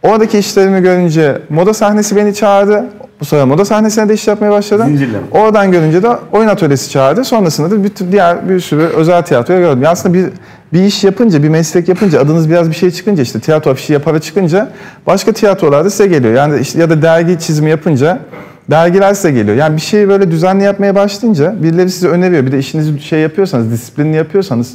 Oradaki 0.02 0.38
işlerimi 0.38 0.83
görünce 0.83 1.38
moda 1.48 1.74
sahnesi 1.74 2.16
beni 2.16 2.35
çağırdı. 2.35 2.85
Sefer 3.24 3.44
moda 3.44 3.64
sahnesine 3.64 4.08
de 4.08 4.14
iş 4.14 4.28
yapmaya 4.28 4.52
başladım. 4.52 4.87
Zincirleme. 4.87 5.24
Oradan 5.30 5.72
görünce 5.72 6.02
de 6.02 6.08
oyun 6.32 6.48
atölyesi 6.48 6.90
çağırdı. 6.90 7.24
Sonrasında 7.24 7.70
da 7.70 7.84
bütün 7.84 8.12
diğer 8.12 8.48
bir 8.48 8.60
sürü 8.60 8.82
özel 8.82 9.22
tiyatroya 9.22 9.60
gördüm. 9.60 9.82
Ya 9.82 9.90
aslında 9.90 10.14
bir, 10.14 10.26
bir 10.72 10.82
iş 10.82 11.04
yapınca, 11.04 11.42
bir 11.42 11.48
meslek 11.48 11.88
yapınca, 11.88 12.20
adınız 12.20 12.50
biraz 12.50 12.70
bir 12.70 12.74
şey 12.74 12.90
çıkınca 12.90 13.22
işte 13.22 13.40
tiyatro 13.40 13.70
afişi 13.70 13.92
yapara 13.92 14.20
çıkınca 14.20 14.70
başka 15.06 15.32
tiyatrolar 15.32 15.84
da 15.84 15.90
size 15.90 16.06
geliyor. 16.06 16.34
Yani 16.34 16.60
işte 16.60 16.80
ya 16.80 16.90
da 16.90 17.02
dergi 17.02 17.38
çizimi 17.38 17.70
yapınca 17.70 18.18
dergiler 18.70 19.14
size 19.14 19.30
geliyor. 19.30 19.56
Yani 19.56 19.76
bir 19.76 19.80
şeyi 19.80 20.08
böyle 20.08 20.30
düzenli 20.30 20.64
yapmaya 20.64 20.94
başlayınca 20.94 21.62
birileri 21.62 21.90
size 21.90 22.08
öneriyor. 22.08 22.46
Bir 22.46 22.52
de 22.52 22.58
işinizi 22.58 23.00
şey 23.00 23.20
yapıyorsanız, 23.20 23.70
disiplinli 23.70 24.16
yapıyorsanız, 24.16 24.72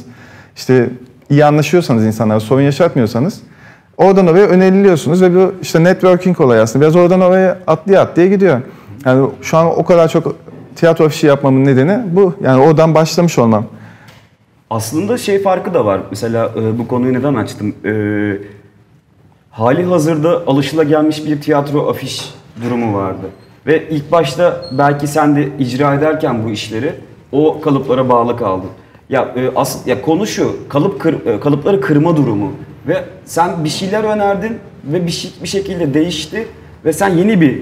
işte 0.56 0.88
iyi 1.30 1.44
anlaşıyorsanız 1.44 2.04
insanlara, 2.04 2.40
sorun 2.40 2.62
yaşatmıyorsanız 2.62 3.40
oradan 4.00 4.26
oraya 4.26 4.46
öneriliyorsunuz 4.46 5.22
ve 5.22 5.34
bu 5.34 5.54
işte 5.62 5.84
networking 5.84 6.40
olayı 6.40 6.62
aslında. 6.62 6.84
Biraz 6.84 6.96
oradan 6.96 7.20
oraya 7.20 7.58
atlaya 7.66 8.00
atlaya 8.02 8.28
gidiyor. 8.28 8.60
Yani 9.04 9.30
şu 9.42 9.56
an 9.56 9.66
o 9.66 9.84
kadar 9.84 10.08
çok 10.08 10.36
tiyatro 10.76 11.04
afişi 11.04 11.26
yapmamın 11.26 11.64
nedeni 11.64 12.00
bu. 12.06 12.34
Yani 12.42 12.62
oradan 12.62 12.94
başlamış 12.94 13.38
olmam. 13.38 13.64
Aslında 14.70 15.18
şey 15.18 15.42
farkı 15.42 15.74
da 15.74 15.84
var. 15.84 16.00
Mesela 16.10 16.50
e, 16.56 16.78
bu 16.78 16.88
konuyu 16.88 17.14
neden 17.14 17.34
açtım? 17.34 17.74
E, 17.84 17.92
hali 19.50 19.84
hazırda 19.84 20.42
alışılagelmiş 20.46 21.26
bir 21.26 21.40
tiyatro 21.40 21.88
afiş 21.88 22.34
durumu 22.64 22.98
vardı. 22.98 23.26
Ve 23.66 23.88
ilk 23.88 24.12
başta 24.12 24.64
belki 24.72 25.06
sen 25.06 25.36
de 25.36 25.48
icra 25.58 25.94
ederken 25.94 26.44
bu 26.44 26.50
işleri 26.50 26.92
o 27.32 27.60
kalıplara 27.60 28.08
bağlı 28.08 28.36
kaldın. 28.36 28.70
Ya 29.10 29.34
e, 29.36 29.50
as 29.56 29.86
ya 29.86 30.02
konu 30.02 30.26
şu, 30.26 30.56
kalıp 30.68 31.00
kır, 31.00 31.26
e, 31.26 31.40
kalıpları 31.40 31.80
kırma 31.80 32.16
durumu 32.16 32.52
ve 32.88 33.04
sen 33.24 33.64
bir 33.64 33.68
şeyler 33.68 34.04
önerdin 34.04 34.58
ve 34.84 35.06
bir 35.06 35.10
şey 35.10 35.30
bir 35.42 35.48
şekilde 35.48 35.94
değişti 35.94 36.48
ve 36.84 36.92
sen 36.92 37.08
yeni 37.08 37.40
bir 37.40 37.58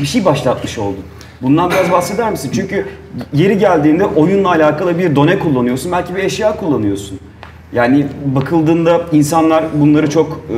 bir 0.00 0.06
şey 0.06 0.24
başlatmış 0.24 0.78
oldun. 0.78 1.04
Bundan 1.42 1.70
biraz 1.70 1.90
bahseder 1.90 2.30
misin? 2.30 2.50
Çünkü 2.54 2.86
yeri 3.32 3.58
geldiğinde 3.58 4.06
oyunla 4.06 4.48
alakalı 4.48 4.98
bir 4.98 5.16
done 5.16 5.38
kullanıyorsun, 5.38 5.92
belki 5.92 6.14
bir 6.14 6.24
eşya 6.24 6.56
kullanıyorsun. 6.56 7.18
Yani 7.72 8.06
bakıldığında 8.24 9.00
insanlar 9.12 9.64
bunları 9.74 10.10
çok 10.10 10.28
e, 10.50 10.56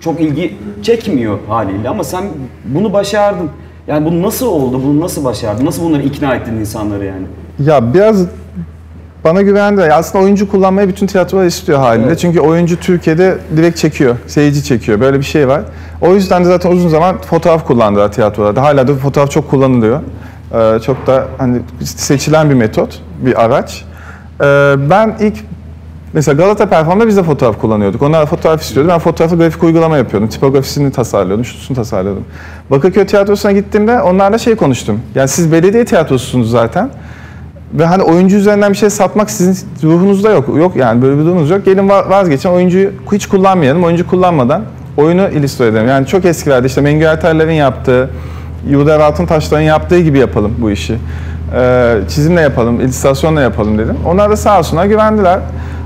çok 0.00 0.20
ilgi 0.20 0.54
çekmiyor 0.82 1.38
haliyle 1.48 1.88
ama 1.88 2.04
sen 2.04 2.24
bunu 2.64 2.92
başardın. 2.92 3.50
Yani 3.86 4.06
bu 4.06 4.22
nasıl 4.22 4.46
oldu? 4.46 4.80
Bunu 4.84 5.00
nasıl 5.00 5.24
başardın? 5.24 5.66
Nasıl 5.66 5.82
bunları 5.84 6.02
ikna 6.02 6.34
ettin 6.34 6.56
insanları 6.56 7.04
yani? 7.04 7.26
Ya 7.66 7.94
biraz 7.94 8.26
bana 9.24 9.42
güvendi. 9.42 9.82
Aslında 9.82 10.24
oyuncu 10.24 10.50
kullanmayı 10.50 10.88
bütün 10.88 11.06
tiyatrolar 11.06 11.46
istiyor 11.46 11.78
haliyle. 11.78 12.06
Evet. 12.06 12.18
Çünkü 12.18 12.40
oyuncu 12.40 12.80
Türkiye'de 12.80 13.38
direkt 13.56 13.78
çekiyor, 13.78 14.16
seyirci 14.26 14.64
çekiyor. 14.64 15.00
Böyle 15.00 15.18
bir 15.18 15.24
şey 15.24 15.48
var. 15.48 15.60
O 16.00 16.14
yüzden 16.14 16.44
de 16.44 16.48
zaten 16.48 16.70
uzun 16.70 16.88
zaman 16.88 17.18
fotoğraf 17.18 17.66
kullandılar 17.66 18.12
tiyatrolarda. 18.12 18.62
Hala 18.62 18.88
da 18.88 18.94
fotoğraf 18.94 19.30
çok 19.30 19.50
kullanılıyor. 19.50 20.00
Ee, 20.54 20.78
çok 20.86 21.06
da 21.06 21.26
hani 21.38 21.58
seçilen 21.84 22.50
bir 22.50 22.54
metot, 22.54 23.02
bir 23.20 23.44
araç. 23.44 23.84
Ee, 24.40 24.74
ben 24.90 25.16
ilk 25.20 25.34
Mesela 26.12 26.42
Galata 26.42 26.66
Perform'da 26.66 27.08
biz 27.08 27.16
de 27.16 27.22
fotoğraf 27.22 27.60
kullanıyorduk. 27.60 28.02
Onlar 28.02 28.26
fotoğraf 28.26 28.62
istiyordu. 28.62 28.88
Ben 28.92 28.98
fotoğrafı 28.98 29.36
grafik 29.36 29.62
uygulama 29.62 29.96
yapıyordum. 29.96 30.28
Tipografisini 30.28 30.92
tasarlıyordum, 30.92 31.44
şusunu 31.44 31.76
tasarlıyordum. 31.76 32.24
Bakırköy 32.70 33.06
Tiyatrosu'na 33.06 33.52
gittiğimde 33.52 34.00
onlarla 34.00 34.38
şey 34.38 34.54
konuştum. 34.54 35.00
Yani 35.14 35.28
siz 35.28 35.52
belediye 35.52 35.84
tiyatrosusunuz 35.84 36.50
zaten. 36.50 36.90
Ve 37.74 37.86
hani 37.86 38.02
oyuncu 38.02 38.36
üzerinden 38.36 38.72
bir 38.72 38.76
şey 38.76 38.90
satmak 38.90 39.30
sizin 39.30 39.68
ruhunuzda 39.82 40.30
yok. 40.30 40.48
Yok 40.56 40.76
yani 40.76 41.02
böyle 41.02 41.18
bir 41.18 41.24
durumunuz 41.24 41.50
yok. 41.50 41.64
Gelin 41.64 41.88
va- 41.88 42.10
vazgeçin 42.10 42.48
oyuncuyu 42.48 42.90
hiç 43.12 43.26
kullanmayalım. 43.26 43.84
Oyuncu 43.84 44.06
kullanmadan 44.06 44.62
oyunu 44.96 45.28
illüstre 45.28 45.66
edelim. 45.66 45.88
Yani 45.88 46.06
çok 46.06 46.24
eskilerde 46.24 46.66
işte 46.66 46.80
Mengü 46.80 47.04
Erterler'in 47.04 47.52
yaptığı, 47.52 48.10
Yurda 48.68 49.04
Altın 49.04 49.26
Taşlar'ın 49.26 49.62
yaptığı 49.62 50.00
gibi 50.00 50.18
yapalım 50.18 50.54
bu 50.58 50.70
işi. 50.70 50.98
E, 51.56 51.94
çizimle 52.08 52.40
yapalım, 52.40 52.80
illüstrasyonla 52.80 53.40
yapalım 53.40 53.78
dedim. 53.78 53.96
Onlar 54.06 54.30
da 54.30 54.36
sağ 54.36 54.58
olsunlar 54.58 54.86
güvendiler. 54.86 55.38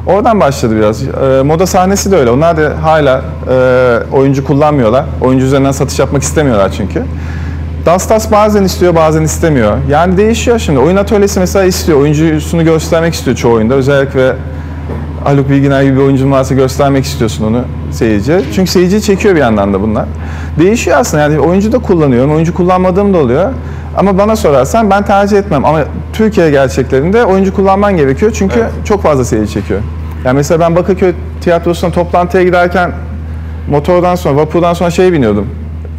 Oradan 0.07 0.41
başladı 0.41 0.77
biraz. 0.77 1.03
E, 1.03 1.43
moda 1.43 1.67
sahnesi 1.67 2.11
de 2.13 2.17
öyle. 2.17 2.31
Onlar 2.31 2.57
da 2.57 2.73
hala 2.83 3.23
e, 3.51 3.99
oyuncu 4.13 4.45
kullanmıyorlar. 4.45 5.05
Oyuncu 5.21 5.47
üzerinden 5.47 5.73
satış 5.73 5.99
yapmak 5.99 6.23
istemiyorlar 6.23 6.73
çünkü. 6.77 7.03
Dastas 7.87 8.33
bazen 8.33 8.65
istiyor 8.65 8.95
bazen 8.95 9.23
istemiyor. 9.23 9.79
Yani 9.91 10.17
değişiyor 10.17 10.59
şimdi. 10.59 10.79
Oyun 10.79 10.97
atölyesi 10.97 11.41
mesela 11.41 11.65
istiyor. 11.65 12.01
Oyuncusunu 12.01 12.65
göstermek 12.65 13.15
istiyor 13.15 13.37
çoğu 13.37 13.53
oyunda. 13.53 13.75
Özellikle 13.75 14.37
Haluk 15.25 15.51
Bilginer 15.51 15.83
gibi 15.83 15.97
bir 15.97 16.01
oyuncun 16.01 16.33
varsa 16.33 16.55
göstermek 16.55 17.05
istiyorsun 17.05 17.45
onu 17.45 17.61
seyirciye. 17.91 18.41
Çünkü 18.55 18.71
seyirciyi 18.71 19.03
çekiyor 19.03 19.35
bir 19.35 19.41
yandan 19.41 19.73
da 19.75 19.83
bunlar. 19.83 20.05
Değişiyor 20.59 20.97
aslında 20.99 21.23
yani 21.23 21.41
oyuncu 21.41 21.73
da 21.73 21.79
kullanıyorum, 21.79 22.33
oyuncu 22.33 22.55
kullanmadığım 22.55 23.15
da 23.15 23.19
oluyor. 23.19 23.53
Ama 23.97 24.19
bana 24.19 24.37
sorarsan 24.37 24.91
ben 24.91 25.05
tercih 25.05 25.39
etmem. 25.39 25.65
Ama 25.65 25.81
Türkiye 26.13 26.51
gerçeklerinde 26.51 27.25
oyuncu 27.25 27.55
kullanman 27.55 27.97
gerekiyor 27.97 28.33
çünkü 28.35 28.59
Evet. 28.59 28.71
çok 28.85 29.03
fazla 29.03 29.25
seyirci 29.25 29.53
çekiyor. 29.53 29.81
Yani 30.25 30.37
mesela 30.37 30.61
ben 30.61 30.77
Bakırköy 30.77 31.13
tiyatrosuna 31.41 31.91
toplantıya 31.91 32.43
giderken 32.43 32.93
motordan 33.71 34.15
sonra, 34.15 34.37
vapurdan 34.37 34.75
sonra 34.75 34.91
şey 34.91 35.13
biniyordum. 35.13 35.47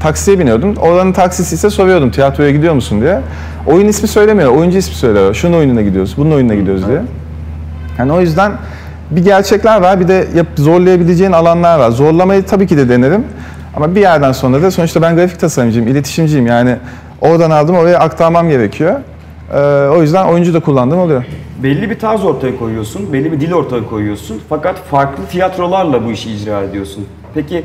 Taksiye 0.05 0.39
biniyordum. 0.39 0.75
Oranın 0.75 1.11
taksisi 1.11 1.55
ise 1.55 1.69
soruyordum 1.69 2.11
tiyatroya 2.11 2.51
gidiyor 2.51 2.73
musun 2.73 3.01
diye. 3.01 3.21
Oyun 3.67 3.87
ismi 3.87 4.07
söylemiyor, 4.07 4.51
oyuncu 4.51 4.77
ismi 4.77 4.95
söylüyor. 4.95 5.33
Şunun 5.33 5.57
oyununa 5.57 5.81
gidiyoruz, 5.81 6.13
bunun 6.17 6.31
oyununa 6.31 6.55
gidiyoruz 6.55 6.87
diye. 6.87 7.01
Yani 7.99 8.11
o 8.11 8.21
yüzden 8.21 8.51
bir 9.11 9.23
gerçekler 9.23 9.81
var, 9.81 9.99
bir 9.99 10.07
de 10.07 10.27
yap, 10.35 10.47
zorlayabileceğin 10.55 11.31
alanlar 11.31 11.79
var. 11.79 11.91
Zorlamayı 11.91 12.45
tabii 12.45 12.67
ki 12.67 12.77
de 12.77 12.89
denerim. 12.89 13.23
Ama 13.75 13.95
bir 13.95 14.01
yerden 14.01 14.31
sonra 14.31 14.61
da 14.61 14.71
sonuçta 14.71 15.01
ben 15.01 15.15
grafik 15.15 15.39
tasarımcıyım, 15.39 15.87
iletişimciyim. 15.87 16.47
Yani 16.47 16.75
oradan 17.21 17.51
aldım 17.51 17.75
oraya 17.75 17.99
aktarmam 17.99 18.49
gerekiyor. 18.49 18.99
Ee, 19.53 19.59
o 19.97 20.01
yüzden 20.01 20.25
oyuncu 20.25 20.53
da 20.53 20.59
kullandığım 20.59 20.99
oluyor. 20.99 21.25
Belli 21.63 21.89
bir 21.89 21.99
tarz 21.99 22.23
ortaya 22.23 22.57
koyuyorsun, 22.57 23.13
belli 23.13 23.31
bir 23.31 23.41
dil 23.41 23.53
ortaya 23.53 23.85
koyuyorsun. 23.85 24.41
Fakat 24.49 24.75
farklı 24.75 25.25
tiyatrolarla 25.25 26.05
bu 26.05 26.11
işi 26.11 26.31
icra 26.31 26.61
ediyorsun. 26.61 27.05
Peki 27.33 27.63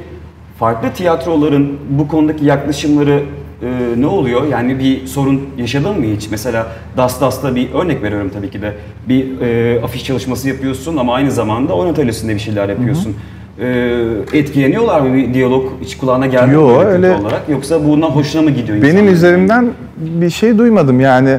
farklı 0.60 0.90
tiyatroların 0.90 1.72
bu 1.90 2.08
konudaki 2.08 2.44
yaklaşımları 2.44 3.20
e, 3.62 3.66
ne 3.96 4.06
oluyor? 4.06 4.46
Yani 4.46 4.78
bir 4.78 5.06
sorun 5.06 5.40
yaşadın 5.58 5.98
mı 5.98 6.04
hiç? 6.16 6.30
Mesela 6.30 6.66
Das 6.96 7.20
Das'ta 7.20 7.54
bir 7.54 7.72
örnek 7.72 8.02
veriyorum 8.02 8.30
tabii 8.34 8.50
ki 8.50 8.62
de. 8.62 8.74
Bir 9.08 9.40
e, 9.40 9.82
afiş 9.82 10.04
çalışması 10.04 10.48
yapıyorsun 10.48 10.96
ama 10.96 11.14
aynı 11.14 11.30
zamanda 11.30 11.74
oyun 11.74 11.92
atölyesinde 11.92 12.34
bir 12.34 12.38
şeyler 12.38 12.68
yapıyorsun. 12.68 13.16
E, 13.60 13.66
etkileniyorlar 14.32 15.00
mı 15.00 15.14
bir 15.14 15.34
diyalog 15.34 15.64
hiç 15.80 15.96
kulağına 15.98 16.26
geldi 16.26 16.54
Yo, 16.54 16.80
öyle- 16.84 17.14
olarak? 17.14 17.42
Yoksa 17.48 17.84
bundan 17.84 18.10
hoşuna 18.10 18.42
mı 18.42 18.50
gidiyor 18.50 18.76
Benim 18.78 18.86
insanların? 18.88 19.12
üzerimden 19.12 19.68
bir 19.96 20.30
şey 20.30 20.58
duymadım 20.58 21.00
yani. 21.00 21.38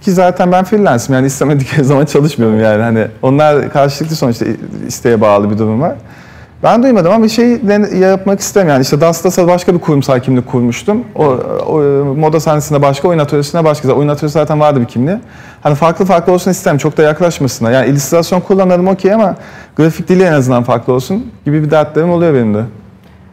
Ki 0.00 0.12
zaten 0.12 0.52
ben 0.52 0.64
freelance'im 0.64 1.14
yani 1.14 1.26
istemedikleri 1.26 1.84
zaman 1.92 2.04
çalışmıyorum 2.04 2.60
yani 2.60 2.82
hani 2.82 3.06
onlar 3.22 3.70
karşılıklı 3.72 4.16
sonuçta 4.16 4.46
isteğe 4.88 5.20
bağlı 5.20 5.50
bir 5.50 5.58
durum 5.58 5.80
var. 5.80 5.94
Ben 6.62 6.82
duymadım 6.82 7.12
ama 7.12 7.24
bir 7.24 7.28
şey 7.28 7.60
yapmak 7.98 8.40
istemiyorum. 8.40 8.72
Yani 8.74 8.82
işte 8.82 9.00
Dastas'a 9.00 9.46
başka 9.48 9.74
bir 9.74 9.78
kurumsal 9.78 10.20
kimlik 10.20 10.46
kurmuştum. 10.46 11.04
O, 11.14 11.24
o 11.66 11.78
moda 12.14 12.40
sahnesinde 12.40 12.82
başka, 12.82 13.08
oyun 13.08 13.18
atölyesinde 13.18 13.64
başka. 13.64 13.92
Oyun 13.92 14.08
atölyesi 14.08 14.32
zaten 14.32 14.60
vardı 14.60 14.80
bir 14.80 14.86
kimliği. 14.86 15.18
Hani 15.62 15.74
farklı 15.74 16.04
farklı 16.04 16.32
olsun 16.32 16.50
istemem. 16.50 16.78
Çok 16.78 16.96
da 16.96 17.02
yaklaşmasınlar. 17.02 17.72
Yani 17.72 17.88
illüstrasyon 17.90 18.40
kullanalım 18.40 18.88
okey 18.88 19.12
ama 19.12 19.36
grafik 19.76 20.08
dili 20.08 20.22
en 20.22 20.32
azından 20.32 20.62
farklı 20.62 20.92
olsun 20.92 21.26
gibi 21.44 21.62
bir 21.62 21.70
dertlerim 21.70 22.10
oluyor 22.10 22.34
benim 22.34 22.54
de. 22.54 22.62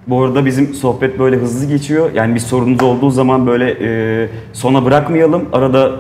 Bu 0.08 0.24
arada 0.24 0.46
bizim 0.46 0.74
sohbet 0.74 1.20
böyle 1.20 1.36
hızlı 1.38 1.65
geçiyor. 1.65 2.10
Yani 2.13 2.36
bir 2.36 2.39
sorunuz 2.39 2.84
olduğu 2.84 3.12
zaman 3.12 3.48
böyle 3.48 3.72
e, 4.24 4.30
sona 4.54 4.86
bırakmayalım. 4.86 5.46
Arada 5.54 5.92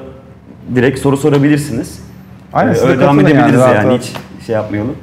direkt 0.75 0.99
soru 0.99 1.17
sorabilirsiniz. 1.17 1.99
Aynen, 2.53 2.73
Ee, 2.73 2.77
öyle 2.77 2.99
devam 2.99 3.19
yani, 3.19 3.29
edebiliriz 3.29 3.59
yani, 3.61 3.73
rahat. 3.75 4.01
hiç 4.01 4.13
şey 4.45 4.55
yapmayalım. 4.55 4.95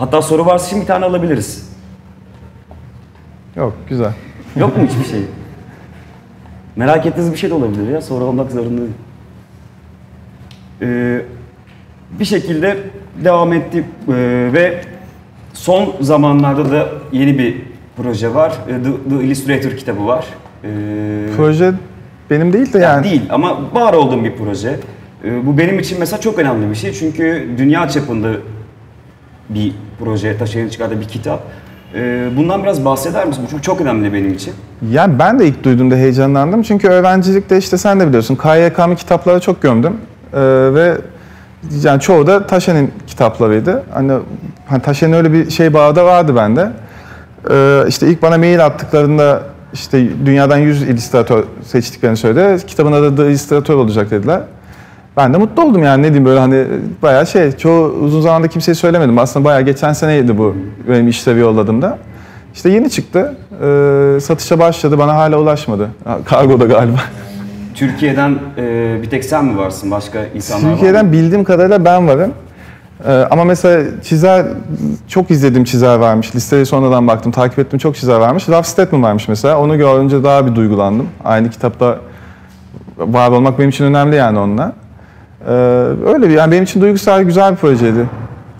Hatta 0.00 0.22
soru 0.22 0.46
varsa 0.46 0.68
şimdi 0.68 0.82
bir 0.82 0.86
tane 0.86 1.04
alabiliriz. 1.04 1.70
Yok 3.56 3.74
güzel. 3.88 4.12
Yok 4.56 4.76
mu 4.76 4.82
hiçbir 4.86 5.04
şey? 5.04 5.20
Merak 6.76 7.06
ettiğiniz 7.06 7.32
bir 7.32 7.36
şey 7.36 7.50
de 7.50 7.54
olabilir 7.54 7.88
ya. 7.88 8.00
Soru 8.00 8.24
olmak 8.24 8.50
zorunda 8.50 8.80
değil. 8.80 8.92
Ee, 10.82 11.22
bir 12.18 12.24
şekilde 12.24 12.76
devam 13.24 13.52
etti 13.52 13.84
ee, 14.08 14.12
ve 14.52 14.84
son 15.52 15.94
zamanlarda 16.00 16.70
da 16.70 16.88
yeni 17.12 17.38
bir 17.38 17.56
proje 17.96 18.34
var. 18.34 18.52
Ee, 18.68 18.72
The, 18.72 19.16
The 19.16 19.24
Illustrator 19.24 19.70
kitabı 19.70 20.06
var. 20.06 20.26
Ee, 20.64 20.68
Proje 21.36 21.72
benim 22.30 22.52
değil 22.52 22.72
de 22.72 22.78
ya 22.78 22.90
yani. 22.90 23.04
Değil 23.04 23.22
ama 23.30 23.74
var 23.74 23.92
olduğum 23.92 24.24
bir 24.24 24.36
proje. 24.36 24.80
Ee, 25.24 25.46
bu 25.46 25.58
benim 25.58 25.78
için 25.78 26.00
mesela 26.00 26.20
çok 26.20 26.38
önemli 26.38 26.70
bir 26.70 26.74
şey. 26.74 26.92
Çünkü 26.92 27.48
dünya 27.58 27.88
çapında 27.88 28.30
bir 29.54 29.72
proje, 29.98 30.38
taşıyan 30.38 30.68
çıkardığı 30.68 31.00
bir 31.00 31.08
kitap. 31.08 31.42
Ee, 31.94 32.28
bundan 32.36 32.62
biraz 32.62 32.84
bahseder 32.84 33.26
misin? 33.26 33.44
Bu 33.46 33.50
çok, 33.50 33.62
çok 33.62 33.80
önemli 33.80 34.12
benim 34.12 34.34
için. 34.34 34.54
Yani 34.90 35.18
ben 35.18 35.38
de 35.38 35.46
ilk 35.46 35.64
duyduğumda 35.64 35.94
heyecanlandım. 35.94 36.62
Çünkü 36.62 36.88
öğrencilikte 36.88 37.58
işte 37.58 37.78
sen 37.78 38.00
de 38.00 38.08
biliyorsun 38.08 38.36
KYK'mı 38.36 38.96
kitaplara 38.96 39.40
çok 39.40 39.62
gömdüm. 39.62 39.96
Ee, 40.32 40.38
ve 40.74 40.94
yani 41.82 42.00
çoğu 42.00 42.26
da 42.26 42.46
Taşen'in 42.46 42.92
kitaplarıydı. 43.06 43.82
Hani, 43.94 44.12
hani 44.66 44.82
Taşen'in 44.82 45.12
öyle 45.12 45.32
bir 45.32 45.50
şey 45.50 45.74
bağı 45.74 45.96
da 45.96 46.04
vardı 46.04 46.36
bende. 46.36 46.70
Ee, 47.50 47.84
işte 47.88 48.06
ilk 48.06 48.22
bana 48.22 48.38
mail 48.38 48.66
attıklarında 48.66 49.42
işte 49.72 50.08
dünyadan 50.26 50.58
100 50.58 50.82
illüstratör 50.82 51.44
seçtiklerini 51.62 52.16
söyledi. 52.16 52.66
Kitabın 52.66 52.92
adı 52.92 53.16
The 53.16 53.30
Illustrator 53.30 53.74
olacak 53.74 54.10
dediler. 54.10 54.40
Ben 55.16 55.34
de 55.34 55.38
mutlu 55.38 55.62
oldum 55.62 55.82
yani 55.82 56.02
ne 56.02 56.06
diyeyim 56.06 56.24
böyle 56.24 56.40
hani 56.40 56.64
bayağı 57.02 57.26
şey 57.26 57.52
çoğu 57.52 57.88
uzun 57.88 58.20
zamanda 58.20 58.48
kimseye 58.48 58.74
söylemedim. 58.74 59.18
Aslında 59.18 59.44
bayağı 59.44 59.62
geçen 59.62 59.92
seneydi 59.92 60.38
bu 60.38 60.56
benim 60.88 61.08
işlevi 61.08 61.40
yolladığımda. 61.40 61.98
İşte 62.54 62.70
yeni 62.70 62.90
çıktı. 62.90 63.36
Ee, 63.62 64.20
satışa 64.20 64.58
başladı. 64.58 64.98
Bana 64.98 65.14
hala 65.14 65.38
ulaşmadı. 65.38 65.88
Kargoda 66.24 66.64
galiba. 66.64 66.98
Türkiye'den 67.74 68.38
e, 68.58 68.98
bir 69.02 69.10
tek 69.10 69.24
sen 69.24 69.44
mi 69.44 69.58
varsın? 69.58 69.90
Başka 69.90 70.18
insanlar 70.34 70.62
var 70.62 70.68
mı? 70.68 70.74
Türkiye'den 70.74 71.12
bildiğim 71.12 71.44
kadarıyla 71.44 71.84
ben 71.84 72.08
varım. 72.08 72.32
Ee, 73.06 73.12
ama 73.30 73.44
mesela 73.44 73.84
çizer, 74.02 74.46
çok 75.08 75.30
izlediğim 75.30 75.64
çizer 75.64 75.96
varmış. 75.96 76.36
Listeye 76.36 76.64
sonradan 76.64 77.08
baktım, 77.08 77.32
takip 77.32 77.58
ettim 77.58 77.78
çok 77.78 77.96
çizer 77.96 78.16
varmış. 78.16 78.48
Ralph 78.48 78.66
Steadman 78.66 79.02
varmış 79.02 79.28
mesela. 79.28 79.60
Onu 79.60 79.78
görünce 79.78 80.24
daha 80.24 80.46
bir 80.46 80.54
duygulandım. 80.54 81.08
Aynı 81.24 81.50
kitapta 81.50 81.98
var 82.98 83.30
olmak 83.30 83.58
benim 83.58 83.70
için 83.70 83.84
önemli 83.84 84.16
yani 84.16 84.38
onunla. 84.38 84.72
Ee, 85.46 85.52
öyle 86.14 86.28
bir, 86.28 86.34
yani 86.34 86.52
benim 86.52 86.64
için 86.64 86.80
duygusal 86.80 87.22
güzel 87.22 87.52
bir 87.52 87.56
projeydi. 87.56 88.06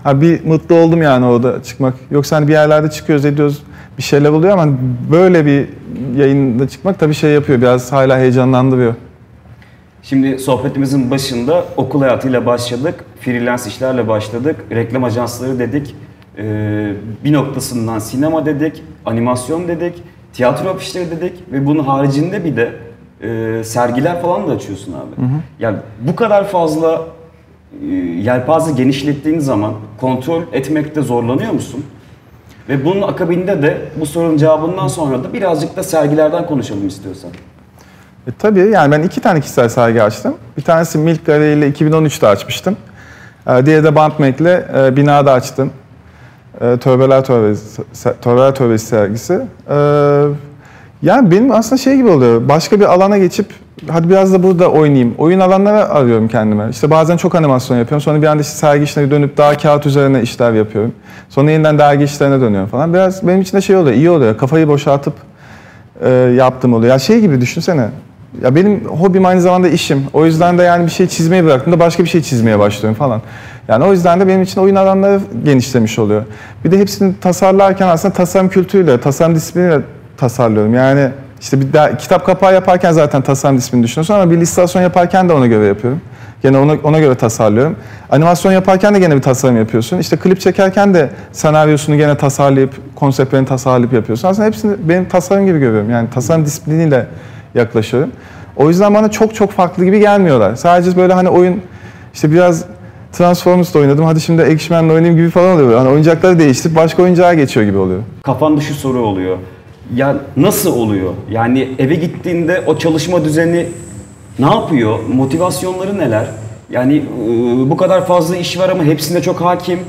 Ha, 0.03 0.21
bir 0.21 0.45
mutlu 0.45 0.75
oldum 0.75 1.01
yani 1.01 1.25
orada 1.25 1.63
çıkmak. 1.63 1.93
Yoksa 2.11 2.35
hani 2.35 2.47
bir 2.47 2.53
yerlerde 2.53 2.89
çıkıyoruz 2.89 3.25
ediyoruz 3.25 3.63
bir 3.97 4.03
şeyler 4.03 4.29
oluyor 4.29 4.53
ama 4.53 4.73
böyle 5.11 5.45
bir 5.45 5.67
yayında 6.15 6.67
çıkmak 6.67 6.99
tabii 6.99 7.13
şey 7.13 7.31
yapıyor. 7.31 7.61
Biraz 7.61 7.91
hala 7.91 8.17
heyecanlandırıyor. 8.17 8.93
Şimdi 10.03 10.39
sohbetimizin 10.39 11.11
başında 11.11 11.65
okul 11.77 12.01
hayatıyla 12.01 12.45
başladık, 12.45 12.95
freelance 13.19 13.63
işlerle 13.67 14.07
başladık, 14.07 14.55
reklam 14.71 15.03
ajansları 15.03 15.59
dedik, 15.59 15.95
e, 16.37 16.43
bir 17.23 17.33
noktasından 17.33 17.99
sinema 17.99 18.45
dedik, 18.45 18.83
animasyon 19.05 19.67
dedik, 19.67 20.03
tiyatro 20.33 20.69
afişleri 20.69 21.11
dedik 21.11 21.33
ve 21.51 21.65
bunun 21.65 21.83
haricinde 21.83 22.45
bir 22.45 22.55
de 22.55 22.71
e, 23.23 23.63
sergiler 23.63 24.21
falan 24.21 24.47
da 24.47 24.51
açıyorsun 24.51 24.93
abi. 24.93 25.21
Yani 25.59 25.77
bu 26.01 26.15
kadar 26.15 26.47
fazla 26.47 27.01
e, 27.81 27.85
yelpaze 27.95 28.71
genişlettiğin 28.71 29.39
zaman 29.39 29.73
kontrol 29.99 30.41
etmekte 30.53 31.01
zorlanıyor 31.01 31.51
musun? 31.51 31.85
Ve 32.69 32.85
bunun 32.85 33.01
akabinde 33.01 33.63
de 33.63 33.77
bu 33.99 34.05
sorunun 34.05 34.37
cevabından 34.37 34.87
sonra 34.87 35.23
da 35.23 35.33
birazcık 35.33 35.75
da 35.75 35.83
sergilerden 35.83 36.45
konuşalım 36.45 36.87
istiyorsan. 36.87 37.29
E, 38.27 38.31
tabii 38.39 38.59
yani 38.59 38.91
ben 38.91 39.03
iki 39.03 39.21
tane 39.21 39.41
kişisel 39.41 39.69
sergi 39.69 40.03
açtım. 40.03 40.35
Bir 40.57 40.61
tanesi 40.61 40.97
Milk 40.97 41.25
Gallery 41.25 41.53
ile 41.53 41.69
2013'te 41.69 42.27
açmıştım. 42.27 42.77
E, 43.47 43.65
diğeri 43.65 43.83
de 43.83 43.95
Bandmate 43.95 44.43
ile 44.43 44.65
e, 44.77 44.95
binada 44.95 45.33
açtım. 45.33 45.71
E, 46.61 46.77
Tövbeler 46.77 47.23
Tövbesi, 47.23 47.81
Tövbeler 48.21 48.55
Tövbesi 48.55 48.85
sergisi. 48.85 49.33
E, 49.69 49.75
yani 51.01 51.31
benim 51.31 51.51
aslında 51.51 51.77
şey 51.77 51.95
gibi 51.95 52.09
oluyor. 52.09 52.49
Başka 52.49 52.79
bir 52.79 52.93
alana 52.93 53.17
geçip 53.17 53.45
hadi 53.89 54.09
biraz 54.09 54.33
da 54.33 54.43
burada 54.43 54.71
oynayayım. 54.71 55.15
Oyun 55.17 55.39
alanları 55.39 55.89
arıyorum 55.89 56.27
kendime. 56.27 56.67
İşte 56.69 56.89
bazen 56.89 57.17
çok 57.17 57.35
animasyon 57.35 57.77
yapıyorum. 57.77 58.01
Sonra 58.01 58.21
bir 58.21 58.27
anda 58.27 58.41
işte 58.41 58.55
sergi 58.55 58.83
işine 58.83 59.11
dönüp 59.11 59.37
daha 59.37 59.57
kağıt 59.57 59.85
üzerine 59.85 60.21
işler 60.21 60.51
yapıyorum. 60.51 60.93
Sonra 61.29 61.51
yeniden 61.51 61.79
dergi 61.79 62.03
işlerine 62.03 62.41
dönüyorum 62.41 62.69
falan. 62.69 62.93
Biraz 62.93 63.27
benim 63.27 63.41
için 63.41 63.57
de 63.57 63.61
şey 63.61 63.75
oluyor, 63.75 63.95
iyi 63.95 64.09
oluyor. 64.09 64.37
Kafayı 64.37 64.67
boşaltıp 64.67 65.13
e, 66.01 66.09
yaptım 66.09 66.73
oluyor. 66.73 66.93
Ya 66.93 66.99
şey 66.99 67.19
gibi 67.19 67.41
düşünsene. 67.41 67.89
Ya 68.43 68.55
benim 68.55 68.85
hobim 68.85 69.25
aynı 69.25 69.41
zamanda 69.41 69.67
işim. 69.67 70.03
O 70.13 70.25
yüzden 70.25 70.57
de 70.57 70.63
yani 70.63 70.85
bir 70.85 70.91
şey 70.91 71.07
çizmeyi 71.07 71.43
bıraktım 71.43 71.73
da 71.73 71.79
başka 71.79 72.03
bir 72.03 72.09
şey 72.09 72.21
çizmeye 72.21 72.59
başlıyorum 72.59 72.97
falan. 72.97 73.21
Yani 73.67 73.85
o 73.85 73.91
yüzden 73.91 74.19
de 74.19 74.27
benim 74.27 74.41
için 74.41 74.61
oyun 74.61 74.75
alanları 74.75 75.19
genişlemiş 75.45 75.99
oluyor. 75.99 76.23
Bir 76.65 76.71
de 76.71 76.79
hepsini 76.79 77.13
tasarlarken 77.21 77.87
aslında 77.87 78.13
tasarım 78.13 78.49
kültürüyle, 78.49 79.01
tasarım 79.01 79.35
disipliniyle 79.35 79.81
tasarlıyorum. 80.21 80.73
Yani 80.73 81.09
İşte 81.41 81.61
bir 81.61 81.73
daha, 81.73 81.97
kitap 81.97 82.25
kapağı 82.25 82.53
yaparken 82.53 82.91
zaten 82.91 83.21
tasarım 83.21 83.57
disiplini 83.57 83.83
düşünüyorsun 83.83 84.13
ama 84.13 84.31
bir 84.31 84.37
illüstrasyon 84.37 84.81
yaparken 84.81 85.29
de 85.29 85.33
ona 85.33 85.47
göre 85.47 85.65
yapıyorum. 85.65 86.01
Gene 86.43 86.57
ona, 86.57 86.73
ona 86.83 86.99
göre 86.99 87.15
tasarlıyorum. 87.15 87.75
Animasyon 88.09 88.51
yaparken 88.51 88.93
de 88.95 88.99
gene 88.99 89.15
bir 89.15 89.21
tasarım 89.21 89.57
yapıyorsun. 89.57 89.97
İşte 89.97 90.17
klip 90.17 90.41
çekerken 90.41 90.93
de 90.93 91.09
senaryosunu 91.31 91.97
gene 91.97 92.17
tasarlayıp, 92.17 92.95
konseptlerini 92.95 93.47
tasarlayıp 93.47 93.93
yapıyorsun. 93.93 94.27
Aslında 94.27 94.47
hepsini 94.47 94.75
benim 94.89 95.05
tasarım 95.05 95.45
gibi 95.45 95.59
görüyorum. 95.59 95.89
Yani 95.89 96.09
tasarım 96.09 96.45
disipliniyle 96.45 97.07
yaklaşıyorum. 97.55 98.11
O 98.55 98.69
yüzden 98.69 98.93
bana 98.93 99.11
çok 99.11 99.35
çok 99.35 99.51
farklı 99.51 99.85
gibi 99.85 99.99
gelmiyorlar. 99.99 100.55
Sadece 100.55 100.97
böyle 100.97 101.13
hani 101.13 101.29
oyun 101.29 101.61
işte 102.13 102.31
biraz 102.31 102.65
Transformers'da 103.11 103.79
oynadım. 103.79 104.05
Hadi 104.05 104.21
şimdi 104.21 104.41
Actionman'la 104.41 104.93
oynayayım 104.93 105.17
gibi 105.17 105.29
falan 105.29 105.55
oluyor. 105.55 105.77
Hani 105.79 105.89
oyuncakları 105.89 106.39
değiştirip 106.39 106.75
başka 106.75 107.03
oyuncağa 107.03 107.33
geçiyor 107.33 107.65
gibi 107.65 107.77
oluyor. 107.77 107.99
Kafanda 108.23 108.61
şu 108.61 108.73
soru 108.73 108.99
oluyor. 108.99 109.37
Ya 109.95 110.17
nasıl 110.37 110.75
oluyor? 110.75 111.13
Yani 111.31 111.67
eve 111.79 111.95
gittiğinde 111.95 112.63
o 112.67 112.77
çalışma 112.77 113.25
düzeni 113.25 113.65
ne 114.39 114.45
yapıyor? 114.45 114.99
Motivasyonları 115.13 115.97
neler? 115.97 116.25
Yani 116.71 116.95
e, 116.97 116.99
bu 117.69 117.77
kadar 117.77 118.05
fazla 118.07 118.35
iş 118.37 118.59
var 118.59 118.69
ama 118.69 118.83
hepsinde 118.83 119.21
çok 119.21 119.41
hakim. 119.41 119.79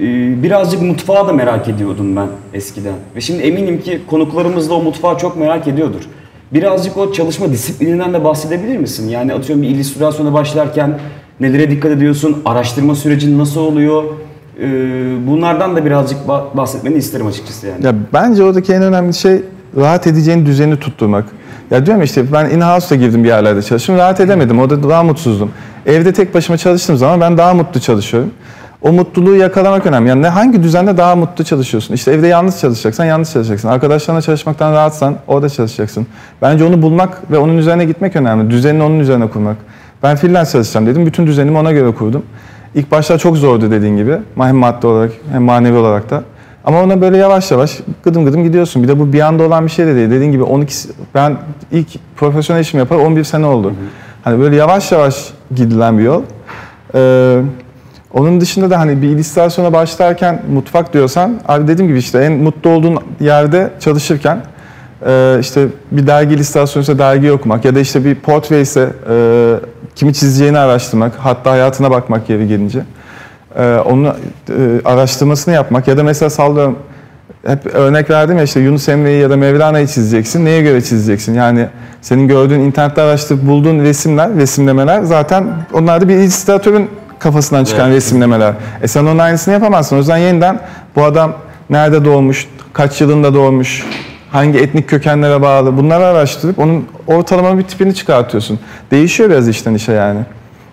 E, 0.00 0.42
Birazcık 0.42 0.82
mutfağı 0.82 1.28
da 1.28 1.32
merak 1.32 1.68
ediyordum 1.68 2.16
ben 2.16 2.26
eskiden. 2.54 2.94
Ve 3.16 3.20
şimdi 3.20 3.42
eminim 3.42 3.80
ki 3.80 4.00
konuklarımız 4.10 4.70
da 4.70 4.74
o 4.74 4.82
mutfağı 4.82 5.18
çok 5.18 5.36
merak 5.36 5.68
ediyordur. 5.68 6.02
Birazcık 6.52 6.96
o 6.96 7.12
çalışma 7.12 7.52
disiplininden 7.52 8.12
de 8.14 8.24
bahsedebilir 8.24 8.76
misin? 8.76 9.08
Yani 9.08 9.34
atıyorum 9.34 9.62
bir 9.62 9.68
illüstrasyona 9.68 10.32
başlarken 10.32 10.98
nelere 11.40 11.70
dikkat 11.70 11.92
ediyorsun? 11.92 12.42
Araştırma 12.44 12.94
sürecin 12.94 13.38
nasıl 13.38 13.60
oluyor? 13.60 14.04
E, 14.62 14.66
Bunlardan 15.26 15.76
da 15.76 15.84
birazcık 15.84 16.18
ba- 16.28 16.56
bahsetmeni 16.56 16.94
isterim 16.94 17.26
açıkçası 17.26 17.66
yani. 17.66 17.86
Ya 17.86 17.94
bence 18.12 18.44
oradaki 18.44 18.72
en 18.72 18.82
önemli 18.82 19.14
şey 19.14 19.42
rahat 19.76 20.06
edeceğin 20.06 20.46
düzeni 20.46 20.76
tutturmak. 20.76 21.24
Ya 21.70 21.86
diyorum 21.86 22.02
işte 22.02 22.32
ben 22.32 22.50
in-house'da 22.50 22.94
girdim 22.94 23.24
bir 23.24 23.28
yerlerde 23.28 23.62
çalıştım. 23.62 23.96
Rahat 23.96 24.20
edemedim. 24.20 24.58
Orada 24.60 24.88
daha 24.88 25.02
mutsuzdum. 25.02 25.50
Evde 25.86 26.12
tek 26.12 26.34
başıma 26.34 26.58
çalıştığım 26.58 26.96
zaman 26.96 27.20
ben 27.20 27.38
daha 27.38 27.54
mutlu 27.54 27.80
çalışıyorum. 27.80 28.30
O 28.82 28.92
mutluluğu 28.92 29.36
yakalamak 29.36 29.86
önemli. 29.86 30.08
Yani 30.08 30.22
ne- 30.22 30.28
hangi 30.28 30.62
düzende 30.62 30.96
daha 30.96 31.16
mutlu 31.16 31.44
çalışıyorsun? 31.44 31.94
İşte 31.94 32.12
evde 32.12 32.26
yalnız 32.26 32.60
çalışacaksan 32.60 33.04
yalnız 33.04 33.32
çalışacaksın. 33.32 33.68
Arkadaşlarına 33.68 34.22
çalışmaktan 34.22 34.72
rahatsan 34.72 35.16
orada 35.26 35.48
çalışacaksın. 35.48 36.06
Bence 36.42 36.64
onu 36.64 36.82
bulmak 36.82 37.30
ve 37.30 37.38
onun 37.38 37.56
üzerine 37.58 37.84
gitmek 37.84 38.16
önemli. 38.16 38.50
Düzenini 38.50 38.82
onun 38.82 38.98
üzerine 39.00 39.28
kurmak. 39.28 39.56
Ben 40.02 40.16
freelance 40.16 40.50
çalışacağım 40.50 40.86
dedim. 40.86 41.06
Bütün 41.06 41.26
düzenimi 41.26 41.58
ona 41.58 41.72
göre 41.72 41.94
kurdum. 41.94 42.22
İlk 42.74 42.90
başta 42.90 43.18
çok 43.18 43.36
zordu 43.36 43.70
dediğin 43.70 43.96
gibi. 43.96 44.18
Hem 44.38 44.56
maddi 44.56 44.86
olarak 44.86 45.12
hem 45.32 45.42
manevi 45.42 45.76
olarak 45.76 46.10
da. 46.10 46.22
Ama 46.64 46.82
ona 46.82 47.00
böyle 47.00 47.16
yavaş 47.16 47.50
yavaş 47.50 47.80
gıdım 48.04 48.24
gıdım 48.24 48.42
gidiyorsun. 48.44 48.82
Bir 48.82 48.88
de 48.88 48.98
bu 48.98 49.12
bir 49.12 49.20
anda 49.20 49.42
olan 49.42 49.66
bir 49.66 49.70
şey 49.70 49.86
de 49.86 49.94
değil. 49.94 50.10
Dediğin 50.10 50.32
gibi 50.32 50.42
12 50.42 50.76
s- 50.76 50.88
ben 51.14 51.36
ilk 51.72 51.88
profesyonel 52.16 52.60
işimi 52.60 52.78
yapar 52.78 52.96
11 52.96 53.24
sene 53.24 53.46
oldu. 53.46 53.72
Hani 54.24 54.40
böyle 54.40 54.56
yavaş 54.56 54.92
yavaş 54.92 55.30
gidilen 55.54 55.98
bir 55.98 56.02
yol. 56.04 56.22
Ee, 56.94 57.38
onun 58.14 58.40
dışında 58.40 58.70
da 58.70 58.78
hani 58.78 59.02
bir 59.02 59.08
illüstrasyona 59.08 59.72
başlarken 59.72 60.42
mutfak 60.54 60.92
diyorsan 60.92 61.40
abi 61.48 61.68
dediğim 61.68 61.88
gibi 61.88 61.98
işte 61.98 62.18
en 62.18 62.32
mutlu 62.32 62.70
olduğun 62.70 62.98
yerde 63.20 63.70
çalışırken 63.80 64.40
e, 65.06 65.36
işte 65.40 65.66
bir 65.90 66.06
dergi 66.06 66.34
illüstrasyonu 66.34 66.82
ise 66.82 66.98
dergi 66.98 67.32
okumak 67.32 67.64
ya 67.64 67.74
da 67.74 67.80
işte 67.80 68.04
bir 68.04 68.14
portre 68.14 68.60
ise 68.60 68.90
e, 69.10 69.54
kimi 69.94 70.14
çizeceğini 70.14 70.58
araştırmak 70.58 71.12
hatta 71.18 71.50
hayatına 71.50 71.90
bakmak 71.90 72.30
yeri 72.30 72.48
gelince 72.48 72.84
e, 73.58 73.76
onun 73.76 74.04
e, 74.04 74.10
araştırmasını 74.84 75.54
yapmak 75.54 75.88
ya 75.88 75.96
da 75.96 76.02
mesela 76.02 76.30
sallıyorum 76.30 76.78
hep 77.46 77.66
örnek 77.66 78.10
verdim 78.10 78.36
ya 78.36 78.42
işte 78.42 78.60
Yunus 78.60 78.88
Emre'yi 78.88 79.20
ya 79.20 79.30
da 79.30 79.36
Mevlana'yı 79.36 79.86
çizeceksin. 79.86 80.44
Neye 80.44 80.62
göre 80.62 80.80
çizeceksin? 80.80 81.34
Yani 81.34 81.66
senin 82.02 82.28
gördüğün 82.28 82.60
internette 82.60 83.02
araştırıp 83.02 83.46
bulduğun 83.46 83.80
resimler, 83.80 84.34
resimlemeler 84.34 85.02
zaten 85.02 85.46
onlar 85.72 86.00
da 86.00 86.08
bir 86.08 86.14
illüstratörün 86.14 86.90
kafasından 87.18 87.64
çıkan 87.64 87.86
Evet. 87.86 87.96
resimlemeler. 87.96 88.54
E 88.82 88.88
sen 88.88 89.02
onun 89.02 89.18
aynısını 89.18 89.54
yapamazsın. 89.54 89.96
O 89.96 89.98
yüzden 89.98 90.16
yeniden 90.16 90.60
bu 90.96 91.04
adam 91.04 91.32
nerede 91.70 92.04
doğmuş, 92.04 92.48
kaç 92.72 93.00
yılında 93.00 93.34
doğmuş, 93.34 93.86
hangi 94.32 94.58
etnik 94.58 94.88
kökenlere 94.88 95.42
bağlı 95.42 95.76
bunları 95.76 96.04
araştırıp 96.04 96.58
onun 96.58 96.86
ortalama 97.06 97.58
bir 97.58 97.62
tipini 97.62 97.94
çıkartıyorsun. 97.94 98.58
Değişiyor 98.90 99.30
biraz 99.30 99.48
işten 99.48 99.74
işe 99.74 99.92
yani. 99.92 100.20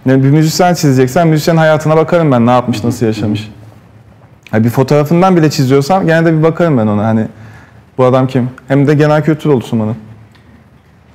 yani 0.06 0.24
bir 0.24 0.30
müzisyen 0.30 0.74
çizeceksen 0.74 1.28
müzisyenin 1.28 1.60
hayatına 1.60 1.98
bakarım 1.98 2.32
ben 2.32 2.46
ne 2.46 2.52
yapmış, 2.52 2.84
nasıl 2.84 3.06
yaşamış. 3.06 3.52
Ha, 4.52 4.64
bir 4.64 4.70
fotoğrafından 4.70 5.38
bile 5.38 5.50
çiziyorsam 5.50 6.06
gene 6.06 6.26
de 6.26 6.38
bir 6.38 6.44
bakarım 6.44 6.78
ben 6.78 6.88
ona 6.88 7.06
hani 7.06 7.28
bu 7.98 8.06
adam 8.06 8.28
kim? 8.28 8.50
Hem 8.68 8.88
de 8.88 8.94
genel 8.94 9.24
kültür 9.24 9.50
olsun. 9.50 9.96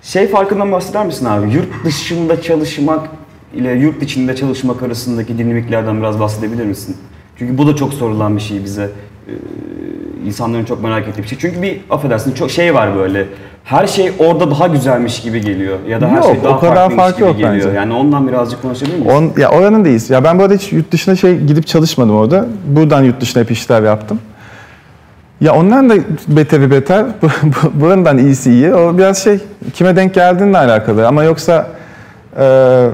Şey 0.03 0.29
farkından 0.29 0.73
bahseder 0.73 1.07
misin 1.07 1.25
abi? 1.25 1.53
Yurt 1.53 1.85
dışında 1.85 2.43
çalışmak 2.43 3.09
ile 3.55 3.73
yurt 3.73 4.03
içinde 4.03 4.37
çalışmak 4.37 4.83
arasındaki 4.83 5.39
dinamiklerden 5.39 5.99
biraz 5.99 6.21
bahsedebilir 6.21 6.65
misin? 6.65 6.97
Çünkü 7.39 7.59
bu 7.59 7.67
da 7.67 7.77
çok 7.77 7.95
sorulan 7.95 8.37
bir 8.37 8.43
şey 8.43 8.65
bize. 8.65 8.91
Ee, 9.29 9.33
insanların 10.27 10.65
çok 10.65 10.83
merak 10.83 11.09
ettiği 11.09 11.23
bir 11.23 11.29
şey. 11.29 11.39
Çünkü 11.39 11.63
bir 11.63 11.81
affedersin 11.91 12.33
çok 12.35 12.51
şey 12.51 12.75
var 12.75 12.97
böyle. 12.97 13.27
Her 13.65 13.87
şey 13.87 14.13
orada 14.19 14.51
daha 14.51 14.67
güzelmiş 14.67 15.21
gibi 15.23 15.41
geliyor 15.41 15.79
ya 15.89 16.01
da 16.01 16.09
her 16.09 16.17
Yok, 16.17 16.25
şey 16.25 16.43
daha 16.45 16.57
o 16.57 16.61
kadar 16.61 16.75
farklıymış 16.75 17.05
fark 17.05 17.17
gibi 17.17 17.27
yok 17.27 17.37
geliyor. 17.39 17.55
bence. 17.67 17.77
Yani 17.77 17.93
ondan 17.95 18.29
birazcık 18.29 18.63
konuşabilir 18.63 18.99
miyiz? 18.99 19.13
On, 19.15 19.41
ya 19.41 19.51
oranın 19.51 19.85
değiliz. 19.85 20.11
Ya 20.11 20.25
ben 20.25 20.39
bu 20.39 20.43
arada 20.43 20.55
hiç 20.55 20.73
yurt 20.73 20.93
dışına 20.93 21.17
şey 21.17 21.39
gidip 21.41 21.67
çalışmadım 21.67 22.17
orada. 22.17 22.47
Buradan 22.67 23.03
yurt 23.03 23.21
dışına 23.21 23.43
hep 23.43 23.51
işler 23.51 23.83
yaptım. 23.83 24.19
Ya 25.41 25.55
ondan 25.55 25.91
da 25.91 25.95
beteri 26.29 26.71
beter, 26.71 27.05
bu- 27.23 27.27
bu- 27.47 27.81
buranın 27.81 28.19
iyisi 28.19 28.51
iyi. 28.53 28.75
O 28.75 28.99
biraz 28.99 29.25
şey 29.25 29.39
kime 29.75 29.97
denk 29.97 30.15
geldiğinle 30.15 30.59
alakalı. 30.59 31.07
Ama 31.09 31.25
yoksa 31.25 31.67
e, 32.41 32.87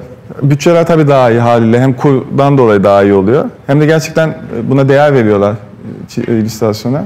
bütçeler 0.43 0.87
tabii 0.87 1.09
daha 1.09 1.31
iyi 1.31 1.41
haliyle. 1.41 1.81
Hem 1.81 1.93
kurdan 1.93 2.59
dolayı 2.59 2.85
daha 2.85 3.03
iyi 3.03 3.13
oluyor. 3.15 3.45
Hem 3.67 3.81
de 3.81 3.87
gerçekten 3.87 4.35
buna 4.69 4.89
değer 4.89 5.15
veriyorlar 5.15 5.55
çi- 6.09 6.31
illüstrasyona. 6.31 7.05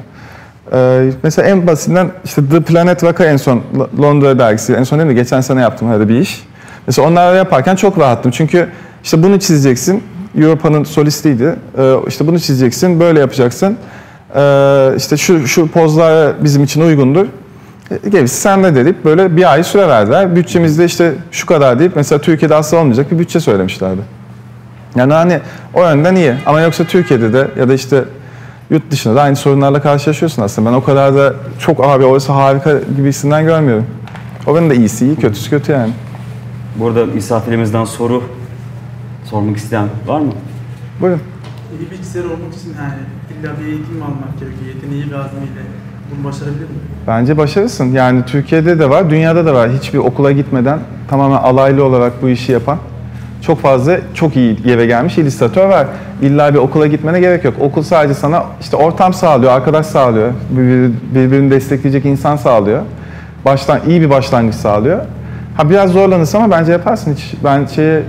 E, 0.72 1.10
mesela 1.22 1.48
en 1.48 1.66
basitinden 1.66 2.10
işte 2.24 2.42
The 2.50 2.60
Planet 2.60 3.04
Vaka 3.04 3.24
en 3.24 3.36
son 3.36 3.62
Londra 4.00 4.38
dergisi. 4.38 4.72
En 4.72 4.82
son 4.82 4.98
değil 4.98 5.10
mi? 5.10 5.14
Geçen 5.14 5.40
sene 5.40 5.60
yaptım 5.60 5.92
öyle 5.92 6.08
bir 6.08 6.18
iş. 6.20 6.42
Mesela 6.86 7.08
onları 7.08 7.36
yaparken 7.36 7.76
çok 7.76 7.98
rahattım. 7.98 8.30
Çünkü 8.30 8.68
işte 9.04 9.22
bunu 9.22 9.40
çizeceksin. 9.40 10.02
Europa'nın 10.38 10.84
solistiydi. 10.84 11.56
E, 11.78 11.94
işte 12.08 12.26
bunu 12.26 12.40
çizeceksin, 12.40 13.00
böyle 13.00 13.20
yapacaksın. 13.20 13.76
Ee, 14.36 14.92
işte 14.96 15.16
şu 15.16 15.46
şu 15.46 15.68
pozlar 15.68 16.44
bizim 16.44 16.64
için 16.64 16.80
uygundur. 16.80 17.26
E, 17.90 18.08
Gerisi 18.08 18.36
sende 18.36 18.84
deyip 18.84 19.04
böyle 19.04 19.36
bir 19.36 19.52
ay 19.52 19.64
süre 19.64 19.88
verdiler. 19.88 20.36
Bütçemizde 20.36 20.84
işte 20.84 21.12
şu 21.30 21.46
kadar 21.46 21.78
deyip 21.78 21.96
mesela 21.96 22.20
Türkiye'de 22.20 22.54
asla 22.54 22.76
olmayacak 22.76 23.10
bir 23.10 23.18
bütçe 23.18 23.40
söylemişlerdi. 23.40 24.00
Yani 24.96 25.12
hani 25.12 25.40
o 25.74 25.82
yönden 25.82 26.14
iyi. 26.14 26.34
Ama 26.46 26.60
yoksa 26.60 26.84
Türkiye'de 26.84 27.32
de 27.32 27.48
ya 27.58 27.68
da 27.68 27.74
işte 27.74 28.04
yurt 28.70 28.90
dışında 28.90 29.14
da 29.14 29.22
aynı 29.22 29.36
sorunlarla 29.36 29.82
karşılaşıyorsun 29.82 30.42
aslında. 30.42 30.70
Ben 30.70 30.74
o 30.74 30.84
kadar 30.84 31.14
da 31.14 31.34
çok 31.58 31.84
abi 31.84 32.04
orası 32.04 32.32
harika 32.32 32.80
gibisinden 32.96 33.44
görmüyorum. 33.44 33.86
Oranın 34.46 34.70
da 34.70 34.74
iyisi 34.74 35.06
iyi, 35.06 35.16
kötüsü 35.16 35.50
kötü 35.50 35.72
yani. 35.72 35.92
Burada 36.76 37.06
misafirimizden 37.06 37.84
soru 37.84 38.22
sormak 39.24 39.56
isteyen 39.56 39.88
var 40.06 40.20
mı? 40.20 40.32
Buyurun. 41.00 41.20
İyi 41.80 41.90
bilgisayar 41.90 42.24
olmak 42.24 42.54
için 42.54 42.74
yani 42.78 42.94
illa 43.40 43.60
bir 43.60 43.66
eğitim 43.66 43.94
mi 43.96 44.04
almak 44.04 44.40
gerekiyor? 44.40 44.74
Yeteneği 44.74 45.12
ve 45.12 45.16
azmiyle 45.16 45.62
bunu 46.10 46.24
başarabilir 46.24 46.60
mi? 46.60 46.76
Bence 47.06 47.38
başarısın. 47.38 47.92
Yani 47.92 48.24
Türkiye'de 48.24 48.78
de 48.78 48.90
var, 48.90 49.10
dünyada 49.10 49.46
da 49.46 49.54
var. 49.54 49.70
Hiçbir 49.70 49.98
okula 49.98 50.32
gitmeden 50.32 50.78
tamamen 51.10 51.36
alaylı 51.36 51.84
olarak 51.84 52.22
bu 52.22 52.28
işi 52.28 52.52
yapan 52.52 52.78
çok 53.46 53.60
fazla 53.60 53.96
çok 54.14 54.36
iyi 54.36 54.56
yere 54.64 54.86
gelmiş 54.86 55.18
illüstratör 55.18 55.66
var. 55.68 55.86
İlla 56.22 56.54
bir 56.54 56.58
okula 56.58 56.86
gitmene 56.86 57.20
gerek 57.20 57.44
yok. 57.44 57.54
Okul 57.60 57.82
sadece 57.82 58.14
sana 58.14 58.44
işte 58.60 58.76
ortam 58.76 59.12
sağlıyor, 59.14 59.52
arkadaş 59.52 59.86
sağlıyor, 59.86 60.32
bir- 60.50 60.90
birbirini 61.14 61.50
destekleyecek 61.50 62.04
insan 62.04 62.36
sağlıyor. 62.36 62.82
Baştan 63.44 63.78
iyi 63.88 64.00
bir 64.00 64.10
başlangıç 64.10 64.54
sağlıyor. 64.54 64.98
Ha 65.56 65.70
biraz 65.70 65.90
zorlanırsa 65.90 66.38
ama 66.38 66.50
bence 66.50 66.72
yaparsın. 66.72 67.14
Hiç 67.14 67.34
ben 67.44 67.66
şeye 67.66 68.02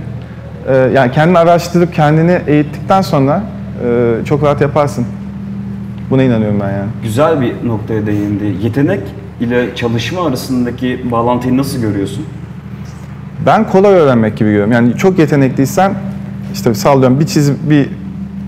e, 0.68 0.76
yani 0.76 1.12
kendini 1.12 1.38
araştırıp 1.38 1.94
kendini 1.94 2.38
eğittikten 2.46 3.00
sonra 3.02 3.42
e, 3.88 4.24
çok 4.24 4.42
rahat 4.42 4.60
yaparsın. 4.60 5.06
Buna 6.10 6.22
inanıyorum 6.22 6.60
ben 6.60 6.70
yani. 6.70 6.88
Güzel 7.02 7.40
bir 7.40 7.52
noktaya 7.68 8.06
değindi. 8.06 8.54
Yetenek 8.62 9.00
ile 9.40 9.74
çalışma 9.74 10.26
arasındaki 10.26 11.00
bağlantıyı 11.10 11.56
nasıl 11.56 11.80
görüyorsun? 11.80 12.26
Ben 13.46 13.70
kolay 13.70 13.94
öğrenmek 13.94 14.36
gibi 14.36 14.48
görüyorum. 14.48 14.72
Yani 14.72 14.96
çok 14.96 15.18
yetenekliysen 15.18 15.94
işte 16.54 16.74
sallıyorum 16.74 17.20
bir 17.20 17.26
çiz 17.26 17.70
bir 17.70 17.88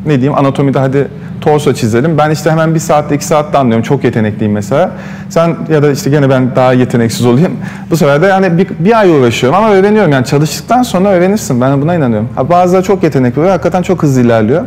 ne 0.07 0.13
diyeyim 0.13 0.35
anatomide 0.35 0.79
hadi 0.79 1.09
torso 1.41 1.73
çizelim. 1.73 2.19
Ben 2.19 2.31
işte 2.31 2.51
hemen 2.51 2.75
bir 2.75 2.81
saatte 2.81 3.15
iki 3.15 3.25
saatte 3.25 3.59
anlıyorum. 3.59 3.83
Çok 3.83 4.05
yetenekliyim 4.05 4.53
mesela. 4.53 4.91
Sen 5.29 5.57
ya 5.71 5.83
da 5.83 5.91
işte 5.91 6.11
gene 6.11 6.31
ben 6.31 6.57
daha 6.57 6.73
yeteneksiz 6.73 7.27
olayım. 7.27 7.53
Bu 7.91 7.97
sefer 7.97 8.23
de 8.23 8.27
yani 8.27 8.59
bir, 8.59 8.69
bir 8.79 8.99
ay 8.99 9.11
uğraşıyorum 9.11 9.59
ama 9.59 9.71
öğreniyorum. 9.71 10.13
Yani 10.13 10.27
çalıştıktan 10.27 10.83
sonra 10.83 11.09
öğrenirsin. 11.09 11.61
Ben 11.61 11.83
buna 11.83 11.95
inanıyorum. 11.95 12.29
Ha, 12.35 12.51
bazıları 12.51 12.83
çok 12.83 13.03
yetenekli 13.03 13.39
oluyor. 13.39 13.53
Hakikaten 13.53 13.83
çok 13.83 14.03
hızlı 14.03 14.21
ilerliyor. 14.21 14.63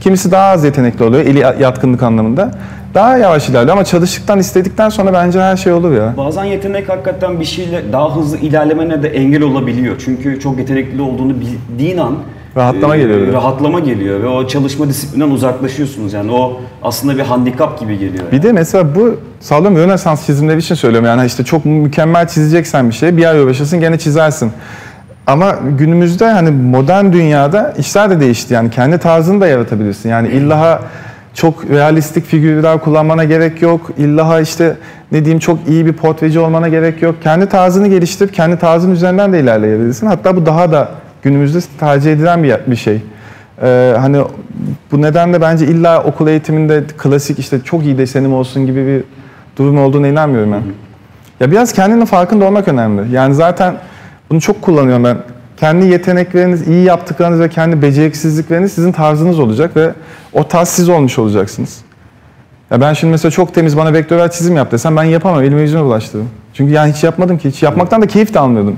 Kimisi 0.00 0.32
daha 0.32 0.44
az 0.50 0.64
yetenekli 0.64 1.04
oluyor. 1.04 1.24
Eli 1.24 1.38
yatkınlık 1.38 2.02
anlamında. 2.02 2.50
Daha 2.94 3.18
yavaş 3.18 3.48
ilerliyor 3.48 3.72
ama 3.76 3.84
çalıştıktan, 3.84 4.38
istedikten 4.38 4.88
sonra 4.88 5.12
bence 5.12 5.40
her 5.40 5.56
şey 5.56 5.72
olur 5.72 5.92
ya. 5.92 6.14
Bazen 6.16 6.44
yetenek 6.44 6.88
hakikaten 6.88 7.40
bir 7.40 7.44
şeyle 7.44 7.92
daha 7.92 8.16
hızlı 8.16 8.38
ilerlemene 8.38 9.02
de 9.02 9.08
engel 9.08 9.42
olabiliyor. 9.42 9.96
Çünkü 10.04 10.40
çok 10.40 10.58
yetenekli 10.58 11.02
olduğunu 11.02 11.34
bildiğin 11.40 11.98
an 11.98 12.14
Rahatlama 12.56 12.96
geliyor 12.96 13.20
bir 13.20 13.26
de. 13.26 13.32
Rahatlama 13.32 13.80
geliyor 13.80 14.22
ve 14.22 14.28
o 14.28 14.46
çalışma 14.46 14.88
disiplinden 14.88 15.30
uzaklaşıyorsunuz. 15.30 16.12
Yani 16.12 16.32
o 16.32 16.60
aslında 16.82 17.16
bir 17.16 17.22
handikap 17.22 17.80
gibi 17.80 17.98
geliyor. 17.98 18.24
Bir 18.32 18.42
de 18.42 18.52
mesela 18.52 18.94
bu 18.94 19.16
sallıyorum 19.40 19.78
Rönesans 19.78 20.26
çizimleri 20.26 20.58
için 20.58 20.74
söylüyorum 20.74 21.06
yani 21.06 21.26
işte 21.26 21.44
çok 21.44 21.64
mükemmel 21.64 22.28
çizeceksen 22.28 22.88
bir 22.88 22.94
şey 22.94 23.16
bir 23.16 23.24
ay 23.24 23.42
uğraşırsın 23.42 23.80
gene 23.80 23.98
çizersin. 23.98 24.52
Ama 25.26 25.54
günümüzde 25.78 26.30
hani 26.30 26.50
modern 26.50 27.12
dünyada 27.12 27.74
işler 27.78 28.10
de 28.10 28.20
değişti 28.20 28.54
yani 28.54 28.70
kendi 28.70 28.98
tarzını 28.98 29.40
da 29.40 29.46
yaratabilirsin. 29.46 30.08
Yani 30.08 30.28
illaha 30.28 30.80
çok 31.34 31.70
realistik 31.70 32.26
figürler 32.26 32.78
kullanmana 32.78 33.24
gerek 33.24 33.62
yok. 33.62 33.90
İllaha 33.98 34.40
işte 34.40 34.76
ne 35.12 35.24
diyeyim 35.24 35.38
çok 35.38 35.58
iyi 35.68 35.86
bir 35.86 35.92
portreci 35.92 36.40
olmana 36.40 36.68
gerek 36.68 37.02
yok. 37.02 37.14
Kendi 37.22 37.46
tarzını 37.46 37.88
geliştirip 37.88 38.34
kendi 38.34 38.58
tarzın 38.58 38.90
üzerinden 38.90 39.32
de 39.32 39.40
ilerleyebilirsin. 39.40 40.06
Hatta 40.06 40.36
bu 40.36 40.46
daha 40.46 40.72
da 40.72 40.88
günümüzde 41.22 41.58
tercih 41.80 42.12
edilen 42.12 42.42
bir, 42.42 42.56
bir 42.66 42.76
şey. 42.76 43.02
Ee, 43.62 43.94
hani 43.98 44.18
bu 44.92 45.02
nedenle 45.02 45.40
bence 45.40 45.66
illa 45.66 46.04
okul 46.04 46.28
eğitiminde 46.28 46.84
klasik 46.98 47.38
işte 47.38 47.60
çok 47.64 47.84
iyi 47.84 47.98
desenim 47.98 48.34
olsun 48.34 48.66
gibi 48.66 48.86
bir 48.86 49.04
durum 49.58 49.78
olduğuna 49.78 50.08
inanmıyorum 50.08 50.52
ben. 50.52 50.62
Ya 51.40 51.50
biraz 51.50 51.72
kendinin 51.72 52.04
farkında 52.04 52.44
olmak 52.44 52.68
önemli. 52.68 53.14
Yani 53.14 53.34
zaten 53.34 53.76
bunu 54.30 54.40
çok 54.40 54.62
kullanıyorum 54.62 55.04
ben. 55.04 55.16
Kendi 55.60 55.86
yetenekleriniz, 55.86 56.68
iyi 56.68 56.84
yaptıklarınız 56.84 57.40
ve 57.40 57.48
kendi 57.48 57.82
beceriksizlikleriniz 57.82 58.72
sizin 58.72 58.92
tarzınız 58.92 59.38
olacak 59.38 59.76
ve 59.76 59.94
o 60.32 60.48
tarz 60.48 60.68
siz 60.68 60.88
olmuş 60.88 61.18
olacaksınız. 61.18 61.80
Ya 62.70 62.80
ben 62.80 62.92
şimdi 62.92 63.10
mesela 63.10 63.30
çok 63.30 63.54
temiz 63.54 63.76
bana 63.76 63.92
vektörel 63.92 64.30
çizim 64.30 64.56
yap 64.56 64.72
desem 64.72 64.96
ben 64.96 65.02
yapamam. 65.04 65.42
Elime 65.42 65.60
yüzüme 65.60 65.84
bulaştırırım. 65.84 66.28
Çünkü 66.54 66.72
yani 66.72 66.92
hiç 66.92 67.04
yapmadım 67.04 67.38
ki. 67.38 67.48
Hiç 67.48 67.62
yapmaktan 67.62 68.02
da 68.02 68.06
keyif 68.06 68.34
de 68.34 68.38
almıyordum. 68.40 68.76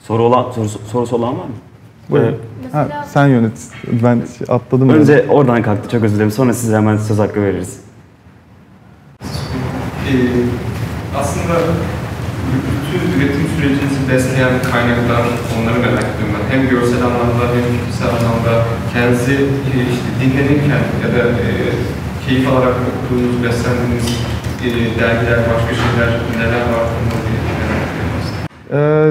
Soru 0.00 0.22
olan 0.22 0.52
soru, 0.52 0.68
sorusu 0.68 1.16
olan 1.16 1.28
var 1.38 1.44
mı? 1.44 1.50
Buyurun. 2.10 2.28
Ee, 2.32 2.36
Ha, 2.72 3.06
sen 3.12 3.26
yönet. 3.26 3.52
Ben 3.86 4.22
atladım. 4.48 4.90
yani. 4.90 5.00
önce 5.00 5.26
oradan 5.28 5.62
kalktı. 5.62 5.88
Çok 5.90 6.02
özür 6.02 6.14
dilerim. 6.16 6.30
Sonra 6.30 6.54
size 6.54 6.76
hemen 6.76 6.96
söz 6.96 7.18
hakkı 7.18 7.42
veririz. 7.42 7.76
Ee, 9.20 10.12
aslında 11.18 11.54
bütün 12.54 13.02
üretim 13.14 13.46
sürecinizi 13.54 14.00
besleyen 14.10 14.54
kaynaklar, 14.72 15.24
onları 15.56 15.78
merak 15.86 16.06
ediyorum 16.10 16.34
ben. 16.36 16.44
Hem 16.52 16.60
görsel 16.72 17.02
anlamda 17.08 17.44
hem 17.54 17.64
fiziksel 17.72 18.10
anlamda 18.16 18.52
kendinizi 18.92 19.36
e, 19.70 19.74
işte 19.94 20.08
dinlenirken 20.20 20.82
ya 21.02 21.08
da 21.14 21.22
e, 21.44 21.48
keyif 22.24 22.48
alarak 22.48 22.76
okuduğunuz, 22.88 23.36
beslendiğiniz 23.44 24.06
e, 24.64 24.68
dergiler, 25.00 25.38
başka 25.52 25.72
şeyler 25.82 26.10
neler 26.38 26.64
var 26.72 26.84
onları 26.96 27.22
merak 27.28 27.86
ediyorum. 27.92 28.56
Ee, 28.72 29.10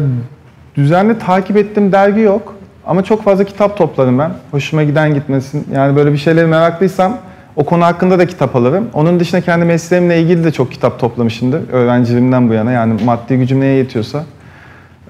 düzenli 0.76 1.20
takip 1.20 1.58
ettiğim 1.58 1.92
dergi 1.92 2.22
yok. 2.22 2.56
Ama 2.88 3.04
çok 3.04 3.24
fazla 3.24 3.44
kitap 3.44 3.78
topladım 3.78 4.20
ben. 4.20 4.32
Hoşuma 4.52 4.84
giden 4.84 5.14
gitmesin. 5.14 5.68
Yani 5.74 5.96
böyle 5.96 6.14
bir 6.14 6.18
şeyleri 6.18 6.48
meraklıysam 6.48 7.18
o 7.56 7.64
konu 7.64 7.86
hakkında 7.86 8.20
da 8.20 8.26
kitap 8.26 8.56
alırım. 8.56 8.88
Onun 8.94 9.20
dışında 9.20 9.42
kendi 9.42 9.66
mesleğimle 9.66 10.22
ilgili 10.22 10.44
de 10.44 10.52
çok 10.52 10.72
kitap 10.72 11.00
toplamışımdır. 11.00 11.62
Öğrenciliğimden 11.72 12.50
bu 12.50 12.54
yana. 12.54 12.72
Yani 12.72 13.04
maddi 13.04 13.38
gücüm 13.38 13.60
neye 13.60 13.78
yetiyorsa. 13.78 14.24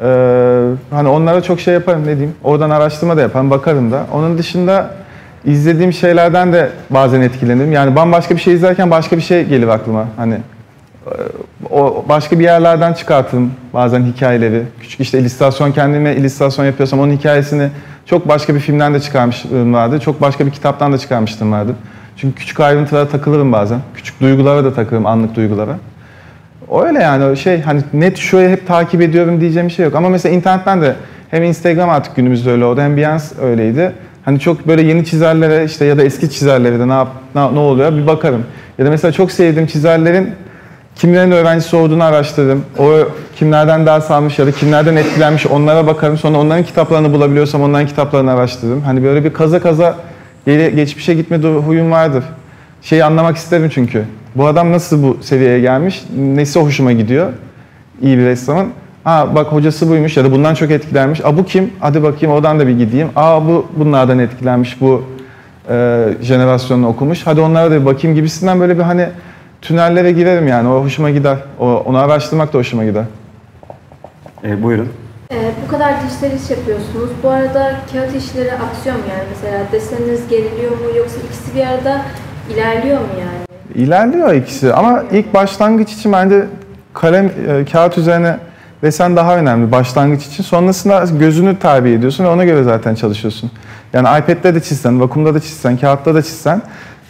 Ee, 0.03 0.69
hani 0.89 1.09
onlara 1.09 1.41
çok 1.41 1.59
şey 1.59 1.73
yaparım 1.73 2.01
ne 2.01 2.15
diyeyim. 2.17 2.35
Oradan 2.43 2.69
araştırma 2.69 3.17
da 3.17 3.21
yaparım, 3.21 3.49
bakarım 3.49 3.91
da. 3.91 4.05
Onun 4.13 4.37
dışında 4.37 4.91
izlediğim 5.45 5.93
şeylerden 5.93 6.53
de 6.53 6.69
bazen 6.89 7.21
etkilenirim. 7.21 7.71
Yani 7.71 7.95
bambaşka 7.95 8.35
bir 8.35 8.41
şey 8.41 8.53
izlerken 8.53 8.91
başka 8.91 9.17
bir 9.17 9.21
şey 9.21 9.45
gelir 9.45 9.67
aklıma. 9.67 10.05
Hani 10.17 10.37
o 11.71 12.05
başka 12.09 12.39
bir 12.39 12.43
yerlerden 12.43 12.93
çıkartırım 12.93 13.51
bazen 13.73 14.03
hikayeleri. 14.03 14.63
Küçük 14.81 14.99
işte 14.99 15.19
illüstrasyon 15.19 15.71
kendime 15.71 16.15
illüstrasyon 16.15 16.65
yapıyorsam 16.65 16.99
onun 16.99 17.11
hikayesini 17.11 17.69
çok 18.05 18.27
başka 18.27 18.55
bir 18.55 18.59
filmden 18.59 18.93
de 18.93 18.99
çıkarmışlığım 18.99 19.73
vardı. 19.73 19.99
Çok 19.99 20.21
başka 20.21 20.45
bir 20.45 20.51
kitaptan 20.51 20.93
da 20.93 20.97
çıkarmıştım 20.97 21.51
vardı. 21.51 21.75
Çünkü 22.25 22.35
küçük 22.35 22.59
ayrıntılara 22.59 23.07
takılırım 23.07 23.51
bazen. 23.51 23.79
Küçük 23.95 24.21
duygulara 24.21 24.63
da 24.63 24.73
takılırım, 24.73 25.05
anlık 25.05 25.35
duygulara. 25.35 25.77
Öyle 26.85 26.99
yani 26.99 27.37
şey 27.37 27.61
hani 27.61 27.81
net 27.93 28.17
şurayı 28.17 28.49
hep 28.49 28.67
takip 28.67 29.01
ediyorum 29.01 29.41
diyeceğim 29.41 29.67
bir 29.67 29.73
şey 29.73 29.85
yok. 29.85 29.95
Ama 29.95 30.09
mesela 30.09 30.35
internetten 30.35 30.81
de 30.81 30.95
hem 31.31 31.43
Instagram 31.43 31.89
artık 31.89 32.15
günümüzde 32.15 32.51
öyle 32.51 32.65
oldu 32.65 32.81
hem 32.81 32.97
Behance 32.97 33.23
öyleydi. 33.41 33.91
Hani 34.25 34.39
çok 34.39 34.67
böyle 34.67 34.81
yeni 34.81 35.05
çizerlere 35.05 35.65
işte 35.65 35.85
ya 35.85 35.97
da 35.97 36.03
eski 36.03 36.29
çizerlere 36.29 36.79
de 36.79 36.87
ne, 36.87 36.93
yap, 36.93 37.07
ne, 37.35 37.41
ne 37.55 37.59
oluyor 37.59 37.93
bir 37.97 38.07
bakarım. 38.07 38.45
Ya 38.77 38.85
da 38.85 38.89
mesela 38.89 39.11
çok 39.11 39.31
sevdiğim 39.31 39.67
çizerlerin 39.67 40.29
kimlerin 40.95 41.31
öğrencisi 41.31 41.75
olduğunu 41.75 42.03
araştırırım. 42.03 42.65
O 42.79 42.91
kimlerden 43.35 43.85
ders 43.85 44.11
almış 44.11 44.39
ya 44.39 44.47
da 44.47 44.51
kimlerden 44.51 44.95
etkilenmiş 44.95 45.47
onlara 45.47 45.87
bakarım. 45.87 46.17
Sonra 46.17 46.37
onların 46.37 46.63
kitaplarını 46.63 47.13
bulabiliyorsam 47.13 47.61
onların 47.61 47.87
kitaplarını 47.87 48.31
araştırırım. 48.31 48.81
Hani 48.81 49.03
böyle 49.03 49.23
bir 49.23 49.33
kaza 49.33 49.59
kaza 49.61 49.95
geri, 50.45 50.75
geçmişe 50.75 51.13
gitme 51.13 51.37
huyum 51.37 51.91
vardır. 51.91 52.23
Şeyi 52.81 53.03
anlamak 53.03 53.37
isterim 53.37 53.69
çünkü. 53.73 54.03
Bu 54.35 54.47
adam 54.47 54.71
nasıl 54.71 55.03
bu 55.03 55.17
seviyeye 55.21 55.59
gelmiş? 55.59 56.03
Nesi 56.17 56.59
hoşuma 56.59 56.91
gidiyor? 56.91 57.33
İyi 58.01 58.17
bir 58.17 58.25
ressamın. 58.25 58.69
Ha 59.03 59.35
bak 59.35 59.51
hocası 59.51 59.89
buymuş 59.89 60.17
ya 60.17 60.23
da 60.23 60.31
bundan 60.31 60.55
çok 60.55 60.71
etkilenmiş. 60.71 61.25
Aa 61.25 61.37
bu 61.37 61.45
kim? 61.45 61.73
Hadi 61.79 62.03
bakayım 62.03 62.35
oradan 62.35 62.59
da 62.59 62.67
bir 62.67 62.77
gideyim. 62.77 63.09
Aa 63.15 63.47
bu 63.47 63.65
bunlardan 63.77 64.19
etkilenmiş 64.19 64.81
bu 64.81 65.03
e, 65.69 66.07
jenerasyonunu 66.21 66.87
okumuş. 66.87 67.21
Hadi 67.27 67.41
onlara 67.41 67.71
da 67.71 67.81
bir 67.81 67.85
bakayım 67.85 68.15
gibisinden 68.15 68.59
böyle 68.59 68.77
bir 68.77 68.83
hani 68.83 69.07
tünellere 69.61 70.11
girerim 70.11 70.47
yani. 70.47 70.69
O 70.69 70.83
hoşuma 70.83 71.09
gider. 71.09 71.37
O, 71.59 71.65
onu 71.65 71.97
araştırmak 71.97 72.53
da 72.53 72.57
hoşuma 72.57 72.85
gider. 72.85 73.03
Ee, 74.43 74.63
buyurun. 74.63 74.89
Ee, 75.31 75.51
bu 75.65 75.71
kadar 75.71 75.93
dijital 76.03 76.31
iş 76.31 76.49
yapıyorsunuz. 76.49 77.09
Bu 77.23 77.29
arada 77.29 77.71
kağıt 77.93 78.15
işleri 78.15 78.53
aksıyor 78.53 78.95
mu 78.95 79.01
yani? 79.09 79.23
Mesela 79.29 79.59
deseniniz 79.71 80.27
geriliyor 80.29 80.71
mu 80.71 80.97
yoksa 80.97 81.15
ikisi 81.27 81.55
bir 81.55 81.67
arada 81.67 82.01
ilerliyor 82.53 82.99
mu 82.99 83.07
yani? 83.19 83.85
İlerliyor 83.85 84.33
ikisi 84.33 84.73
ama 84.73 85.03
ilk 85.11 85.33
başlangıç 85.33 85.93
için 85.93 86.13
bence 86.13 86.45
kalem, 86.93 87.25
e, 87.25 87.65
kağıt 87.71 87.97
üzerine 87.97 88.37
desen 88.81 89.15
daha 89.15 89.37
önemli 89.37 89.71
başlangıç 89.71 90.25
için. 90.25 90.43
Sonrasında 90.43 91.05
gözünü 91.19 91.59
terbiye 91.59 91.95
ediyorsun 91.95 92.23
ve 92.23 92.27
ona 92.27 92.45
göre 92.45 92.63
zaten 92.63 92.95
çalışıyorsun. 92.95 93.51
Yani 93.93 94.07
iPad'de 94.19 94.55
de 94.55 94.59
çizsen, 94.59 95.01
vakumda 95.01 95.33
da 95.33 95.39
çizsen, 95.39 95.77
kağıtta 95.77 96.15
da 96.15 96.21
çizsen 96.21 96.61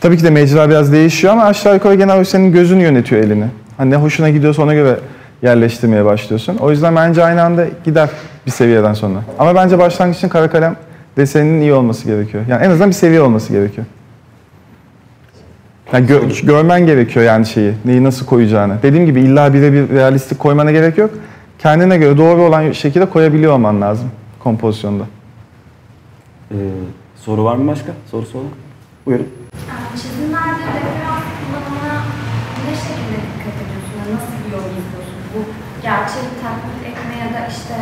tabii 0.01 0.17
ki 0.17 0.23
de 0.23 0.29
mecra 0.29 0.69
biraz 0.69 0.91
değişiyor 0.91 1.33
ama 1.33 1.43
aşağı 1.43 1.73
yukarı 1.73 1.95
genel 1.95 2.09
olarak 2.13 2.27
senin 2.27 2.51
gözün 2.51 2.79
yönetiyor 2.79 3.23
elini. 3.23 3.45
Hani 3.77 3.91
ne 3.91 3.95
hoşuna 3.95 4.29
gidiyorsa 4.29 4.63
ona 4.63 4.73
göre 4.73 4.99
yerleştirmeye 5.41 6.05
başlıyorsun. 6.05 6.57
O 6.57 6.71
yüzden 6.71 6.95
bence 6.95 7.23
aynı 7.23 7.43
anda 7.43 7.65
gider 7.85 8.09
bir 8.45 8.51
seviyeden 8.51 8.93
sonra. 8.93 9.19
Ama 9.39 9.55
bence 9.55 9.79
başlangıç 9.79 10.17
için 10.17 10.29
kara 10.29 10.49
kalem 10.49 10.75
deseninin 11.17 11.61
iyi 11.61 11.73
olması 11.73 12.05
gerekiyor. 12.05 12.43
Yani 12.49 12.63
en 12.65 12.69
azından 12.69 12.89
bir 12.89 12.95
seviye 12.95 13.21
olması 13.21 13.53
gerekiyor. 13.53 13.87
Yani 15.93 16.07
gö- 16.07 16.45
görmen 16.45 16.85
gerekiyor 16.85 17.25
yani 17.25 17.45
şeyi, 17.45 17.73
neyi 17.85 18.03
nasıl 18.03 18.25
koyacağını. 18.25 18.77
Dediğim 18.83 19.05
gibi 19.05 19.21
illa 19.21 19.53
birebir 19.53 19.89
realistik 19.89 20.39
koymana 20.39 20.71
gerek 20.71 20.97
yok. 20.97 21.09
Kendine 21.59 21.97
göre 21.97 22.17
doğru 22.17 22.41
olan 22.41 22.71
şekilde 22.71 23.05
koyabiliyor 23.05 23.53
olman 23.53 23.81
lazım 23.81 24.11
kompozisyonda. 24.39 25.03
Ee, 26.51 26.55
soru 27.15 27.43
var 27.43 27.55
mı 27.55 27.71
başka? 27.71 27.91
Sorusu 28.11 28.37
olan? 28.37 28.47
Buyurun. 29.05 29.25
Ee, 29.25 29.97
Çizimlerde 29.97 30.49
referans 30.49 31.23
kullanımına 31.39 32.03
ne 32.69 32.75
şekilde 32.75 33.17
dikkat 33.25 33.55
ediyorsun? 33.63 33.93
Yani 33.99 34.15
nasıl 34.15 34.33
bir 34.45 34.51
yol 34.51 34.59
izliyorsun? 34.59 35.15
Bu 35.35 35.84
gerçeği 35.97 36.29
taklit 36.43 36.81
etme 36.89 37.15
ya 37.25 37.41
da 37.41 37.47
işte 37.47 37.73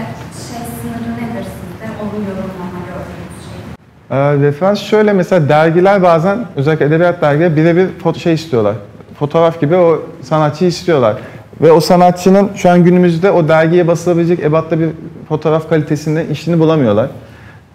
şey 0.48 0.62
sınırı 0.82 1.14
nedir 1.18 1.44
sizde? 1.44 1.86
Onu 2.02 2.20
yorumlama 2.30 2.80
gördüğünüz 2.88 3.40
şey. 3.46 4.18
Ee, 4.18 4.48
referans 4.48 4.80
şöyle 4.80 5.14
mesela 5.14 5.50
dergiler 5.50 6.04
bazen 6.04 6.46
özellikle 6.56 6.86
edebiyat 6.86 7.22
dergileri 7.22 7.56
birebir 7.56 7.88
foto 8.04 8.20
şey 8.20 8.34
istiyorlar. 8.34 8.76
Fotoğraf 9.20 9.62
gibi 9.62 9.76
o 9.76 10.02
sanatçıyı 10.22 10.70
istiyorlar. 10.70 11.16
Ve 11.62 11.72
o 11.72 11.80
sanatçının 11.80 12.50
şu 12.56 12.70
an 12.70 12.84
günümüzde 12.84 13.32
o 13.32 13.48
dergiye 13.48 13.88
basılabilecek 13.88 14.40
ebatta 14.40 14.80
bir 14.80 14.90
fotoğraf 15.30 15.70
kalitesinde 15.70 16.28
işini 16.28 16.60
bulamıyorlar. 16.60 17.08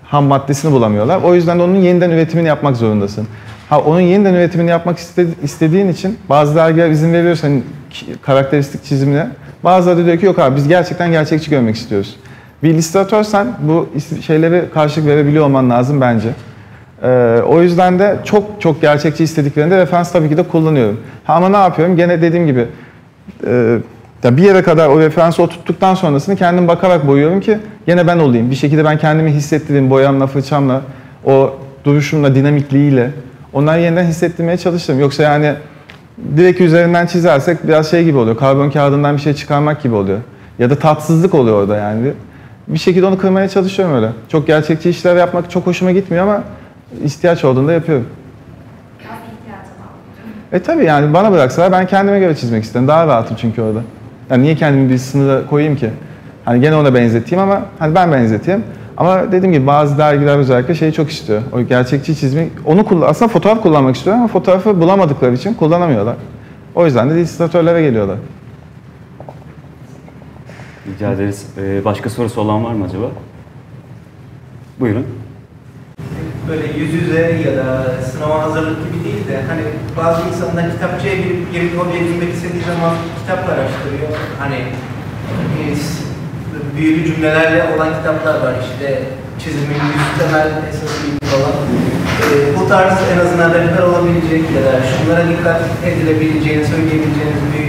Ham 0.05 0.25
maddesini 0.25 0.73
bulamıyorlar. 0.73 1.23
O 1.23 1.35
yüzden 1.35 1.59
de 1.59 1.63
onun 1.63 1.77
yeniden 1.77 2.11
üretimini 2.11 2.49
yapmak 2.49 2.77
zorundasın. 2.77 3.29
Ha 3.69 3.81
onun 3.81 4.01
yeniden 4.01 4.35
üretimini 4.35 4.71
yapmak 4.71 4.99
istedi- 4.99 5.35
istediğin 5.43 5.89
için 5.89 6.19
bazı 6.29 6.57
dergiler 6.57 6.91
izin 6.91 7.13
veriyor 7.13 7.37
senin 7.37 7.65
ki- 7.91 8.07
karakteristik 8.23 8.85
çizimine. 8.85 9.27
Bazıları 9.69 10.07
diyor 10.07 10.19
ki 10.19 10.27
yok 10.27 10.39
abi 10.39 10.57
biz 10.57 10.69
gerçekten 10.69 11.11
gerçekçi 11.11 11.51
görmek 11.51 11.77
istiyoruz. 11.77 12.17
Bir 12.63 12.71
illüstratörsen 12.71 13.47
bu 13.61 13.89
şeylere 14.27 14.65
karşılık 14.75 15.07
verebiliyor 15.09 15.45
olman 15.45 15.71
lazım 15.71 16.01
bence. 16.01 16.29
Ee, 17.03 17.09
o 17.49 17.63
yüzden 17.63 17.99
de 17.99 18.17
çok 18.25 18.61
çok 18.61 18.81
gerçekçi 18.81 19.25
istediklerinde 19.25 19.77
referans 19.77 20.13
tabii 20.13 20.29
ki 20.29 20.37
de 20.37 20.43
kullanıyorum. 20.43 21.01
Ha, 21.25 21.35
ama 21.35 21.49
ne 21.49 21.57
yapıyorum? 21.57 21.97
Gene 21.97 22.23
dediğim 22.23 22.47
gibi 22.47 22.67
e, 23.47 23.79
bir 24.25 24.43
yere 24.43 24.63
kadar 24.63 24.89
o 24.89 25.01
referansı 25.01 25.43
oturttuktan 25.43 25.95
sonrasını 25.95 26.37
kendim 26.37 26.69
bakarak 26.69 27.07
boyuyorum 27.07 27.41
ki 27.41 27.59
gene 27.87 28.07
ben 28.07 28.19
olayım. 28.19 28.51
Bir 28.51 28.57
şekilde 28.57 28.85
ben 28.85 28.99
kendimi 28.99 29.31
hissettireyim 29.31 29.91
boyamla, 29.91 30.27
fırçamla, 30.27 30.83
o 31.25 31.57
duruşumla, 31.85 32.35
dinamikliğiyle 32.35 33.11
onları 33.53 33.81
yeniden 33.81 34.05
hissettirmeye 34.05 34.57
çalışırım. 34.57 35.01
Yoksa 35.01 35.23
yani 35.23 35.55
direkt 36.37 36.61
üzerinden 36.61 37.07
çizersek 37.07 37.69
biraz 37.69 37.91
şey 37.91 38.05
gibi 38.05 38.19
oluyor. 38.19 38.37
Karbon 38.37 38.71
kağıdından 38.71 39.17
bir 39.17 39.23
şey 39.23 39.35
çıkarmak 39.35 39.83
gibi 39.83 39.95
oluyor. 39.95 40.19
Ya 40.59 40.71
da 40.71 40.79
tatsızlık 40.79 41.35
oluyor 41.35 41.63
orada 41.63 41.77
yani. 41.77 42.13
Bir 42.69 42.79
şekilde 42.79 43.07
onu 43.07 43.19
kırmaya 43.19 43.49
çalışıyorum 43.49 43.97
öyle. 43.97 44.09
Çok 44.29 44.47
gerçekçi 44.47 44.91
işler 44.91 45.17
yapmak 45.17 45.51
çok 45.51 45.67
hoşuma 45.67 45.93
gitmiyor 45.93 46.25
ama 46.25 46.43
ihtiyaç 47.05 47.45
olduğunda 47.45 47.73
yapıyorum. 47.73 48.07
E 50.53 50.63
tabii 50.63 50.85
yani 50.85 51.15
bana 51.15 51.33
bıraksalar 51.33 51.73
ben 51.73 51.87
kendime 51.87 52.19
göre 52.19 52.37
çizmek 52.37 52.65
isterim. 52.65 52.89
Daha 52.89 53.07
rahatım 53.07 53.37
çünkü 53.41 53.63
orada. 53.63 53.81
Yani 54.31 54.43
niye 54.43 54.55
kendimi 54.55 54.91
bir 54.91 54.99
sınıra 54.99 55.47
koyayım 55.47 55.77
ki? 55.77 55.91
Hani 56.45 56.61
gene 56.61 56.77
ona 56.77 56.95
benzeteyim 56.95 57.45
ama 57.45 57.63
hani 57.79 57.95
ben 57.95 58.13
benzeteyim. 58.13 58.65
Ama 58.99 59.33
dediğim 59.33 59.53
gibi 59.53 59.67
bazı 59.67 59.99
dergiler 59.99 60.39
özellikle 60.39 60.75
şeyi 60.75 60.93
çok 60.93 61.11
istiyor. 61.11 61.43
O 61.53 61.61
gerçekçi 61.63 62.17
çizmek. 62.17 62.53
Onu 62.65 62.85
kullan 62.85 63.09
aslında 63.09 63.33
fotoğraf 63.33 63.63
kullanmak 63.63 63.97
istiyor 63.97 64.17
ama 64.17 64.29
fotoğrafı 64.29 64.81
bulamadıkları 64.81 65.35
için 65.35 65.55
kullanamıyorlar. 65.55 66.17
O 66.75 66.85
yüzden 66.85 67.11
de 67.11 67.15
illüstratörlere 67.15 67.83
geliyorlar. 67.83 68.17
Rica 70.87 71.13
ederiz. 71.13 71.47
Ee, 71.59 71.85
başka 71.85 72.11
sorusu 72.11 72.41
olan 72.41 72.65
var 72.65 72.73
mı 72.73 72.85
acaba? 72.85 73.07
Buyurun. 74.81 75.07
böyle 76.49 76.67
yüz 76.79 76.95
yüze 76.95 77.21
ya 77.47 77.57
da 77.57 77.95
sınava 78.03 78.43
hazırlık 78.43 78.77
gibi 78.85 79.05
değil 79.05 79.29
de 79.29 79.43
hani 79.49 79.61
bazı 79.97 80.29
insanlar 80.29 80.71
kitapçıya 80.73 81.17
girip 81.17 81.53
girip 81.53 81.79
hobi 81.79 81.97
edinmek 81.97 82.35
istediği 82.35 82.63
zaman 82.63 82.95
kitaplar 83.21 83.59
araştırıyor. 83.59 84.09
Hani 84.39 84.57
e, 84.57 85.75
büyülü 86.79 87.07
cümlelerle 87.07 87.65
olan 87.77 87.89
kitaplar 87.99 88.35
var 88.35 88.55
işte 88.71 89.03
çizimin 89.39 89.75
yüz 89.75 90.09
temel 90.19 90.49
esası 90.71 91.19
falan. 91.21 91.57
E, 92.23 92.57
bu 92.59 92.69
tarz 92.69 92.93
en 93.15 93.27
azından 93.27 93.55
rehber 93.55 93.83
olabilecek 93.83 94.43
ya 94.57 94.63
da 94.63 94.83
şunlara 94.83 95.29
dikkat 95.29 95.61
edilebileceğini 95.87 96.65
söyleyebileceğiniz 96.65 97.43
bir 97.55 97.69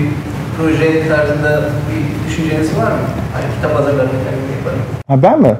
proje 0.57 1.07
tarzında 1.07 1.61
bir 1.61 2.29
düşünceniz 2.29 2.77
var 2.77 2.91
mı? 2.91 2.97
Hani 3.33 3.55
kitap 3.55 3.75
hazırlarken 3.79 4.15
yaparım. 4.57 4.79
Ha 5.07 5.23
ben 5.23 5.41
mi? 5.41 5.57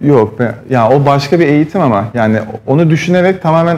Yok. 0.00 0.34
Ben, 0.38 0.54
ya 0.70 0.88
o 0.90 1.06
başka 1.06 1.40
bir 1.40 1.46
eğitim 1.46 1.80
ama 1.80 2.04
yani 2.14 2.38
onu 2.66 2.90
düşünerek 2.90 3.42
tamamen 3.42 3.76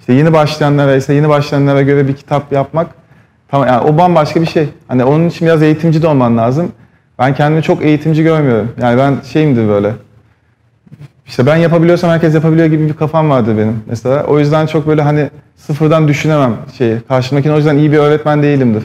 işte 0.00 0.12
yeni 0.12 0.32
başlayanlara 0.32 0.94
ise 0.94 1.14
yeni 1.14 1.28
başlayanlara 1.28 1.82
göre 1.82 2.08
bir 2.08 2.16
kitap 2.16 2.52
yapmak 2.52 2.86
tamam 3.48 3.68
yani 3.68 3.80
o 3.80 3.98
bambaşka 3.98 4.40
bir 4.40 4.46
şey. 4.46 4.68
Hani 4.88 5.04
onun 5.04 5.28
için 5.28 5.46
biraz 5.46 5.62
eğitimci 5.62 6.02
de 6.02 6.08
olman 6.08 6.38
lazım. 6.38 6.72
Ben 7.18 7.34
kendimi 7.34 7.62
çok 7.62 7.82
eğitimci 7.82 8.22
görmüyorum. 8.22 8.72
Yani 8.80 8.98
ben 8.98 9.16
şeyimdir 9.32 9.68
böyle. 9.68 9.92
İşte 11.26 11.46
ben 11.46 11.56
yapabiliyorsam 11.56 12.10
herkes 12.10 12.34
yapabiliyor 12.34 12.66
gibi 12.66 12.88
bir 12.88 12.94
kafam 12.94 13.30
vardı 13.30 13.58
benim 13.58 13.82
mesela. 13.86 14.24
O 14.24 14.38
yüzden 14.38 14.66
çok 14.66 14.86
böyle 14.86 15.02
hani 15.02 15.30
sıfırdan 15.56 16.08
düşünemem 16.08 16.56
şeyi. 16.78 17.00
Karşımdakine 17.08 17.52
o 17.52 17.56
yüzden 17.56 17.76
iyi 17.76 17.92
bir 17.92 17.98
öğretmen 17.98 18.42
değilimdir. 18.42 18.84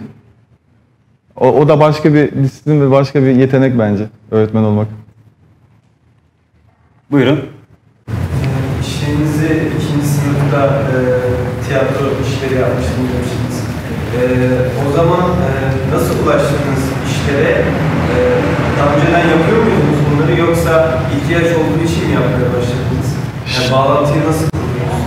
O, 1.35 1.51
o 1.51 1.67
da 1.67 1.79
başka 1.79 2.13
bir 2.13 2.31
disiplin 2.43 2.81
ve 2.81 2.91
başka 2.91 3.23
bir 3.23 3.35
yetenek 3.35 3.79
bence 3.79 4.03
öğretmen 4.31 4.63
olmak. 4.63 4.87
Buyurun. 7.11 7.39
İşlerinizi 8.81 9.69
ikinci 9.77 10.07
sınıfta 10.07 10.65
e, 10.65 10.99
tiyatro 11.67 12.05
işleri 12.21 12.61
yapmıştım 12.61 13.03
demiştiniz. 13.13 13.68
E, 14.17 14.21
o 14.87 14.91
zaman 14.95 15.19
e, 15.21 15.51
nasıl 15.95 16.25
ulaştınız 16.25 16.83
işlere? 17.11 17.51
E, 17.51 18.17
daha 18.79 18.95
önceden 18.95 19.19
yapıyor 19.19 19.63
muydunuz 19.63 19.99
bunları 20.11 20.39
yoksa 20.39 20.99
ihtiyaç 21.15 21.45
olduğu 21.45 21.83
için 21.85 22.07
mi 22.07 22.13
yapmaya 22.13 22.49
başladınız? 22.57 23.09
Yani 23.55 23.71
bağlantıyı 23.71 24.27
nasıl 24.27 24.45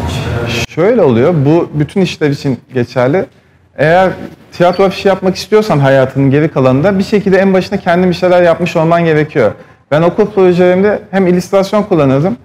işlerle? 0.08 0.64
Şöyle 0.68 1.02
oluyor, 1.02 1.34
bu 1.46 1.68
bütün 1.74 2.00
işler 2.00 2.30
için 2.30 2.60
geçerli. 2.74 3.26
Eğer 3.76 4.10
tiyatro 4.52 4.84
afişi 4.84 5.08
yapmak 5.08 5.36
istiyorsan 5.36 5.78
hayatının 5.78 6.30
geri 6.30 6.48
kalanında 6.48 6.98
bir 6.98 7.04
şekilde 7.04 7.38
en 7.38 7.54
başında 7.54 7.80
kendin 7.80 8.10
bir 8.10 8.14
şeyler 8.14 8.42
yapmış 8.42 8.76
olman 8.76 9.04
gerekiyor. 9.04 9.52
Ben 9.90 10.02
okul 10.02 10.26
projelerimde 10.26 11.02
hem 11.10 11.26
illüstrasyon 11.26 11.82
kullanırdım. 11.82 12.36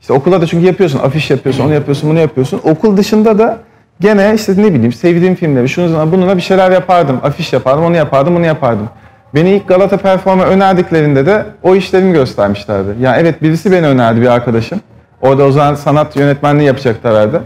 İşte 0.00 0.12
okulda 0.12 0.40
da 0.40 0.46
çünkü 0.46 0.66
yapıyorsun, 0.66 0.98
afiş 0.98 1.30
yapıyorsun, 1.30 1.64
onu 1.64 1.74
yapıyorsun, 1.74 2.10
bunu 2.10 2.18
yapıyorsun. 2.18 2.60
Okul 2.64 2.96
dışında 2.96 3.38
da 3.38 3.58
gene 4.00 4.32
işte 4.34 4.52
ne 4.56 4.74
bileyim 4.74 4.92
sevdiğim 4.92 5.34
filmleri, 5.34 5.68
şunu 5.68 6.12
bununla 6.12 6.36
bir 6.36 6.42
şeyler 6.42 6.70
yapardım. 6.70 7.20
Afiş 7.22 7.52
yapardım, 7.52 7.84
onu 7.84 7.96
yapardım, 7.96 8.36
bunu 8.36 8.46
yapardım. 8.46 8.88
Beni 9.34 9.50
ilk 9.50 9.68
Galata 9.68 9.96
Perform'a 9.96 10.44
önerdiklerinde 10.44 11.26
de 11.26 11.44
o 11.62 11.74
işlerimi 11.74 12.12
göstermişlerdi. 12.12 12.88
Yani 13.00 13.16
evet 13.20 13.42
birisi 13.42 13.72
beni 13.72 13.86
önerdi 13.86 14.20
bir 14.20 14.26
arkadaşım. 14.26 14.80
Orada 15.20 15.44
o 15.44 15.52
zaman 15.52 15.74
sanat 15.74 16.16
yönetmenliği 16.16 16.66
yapacaktı 16.66 17.08
herhalde. 17.08 17.40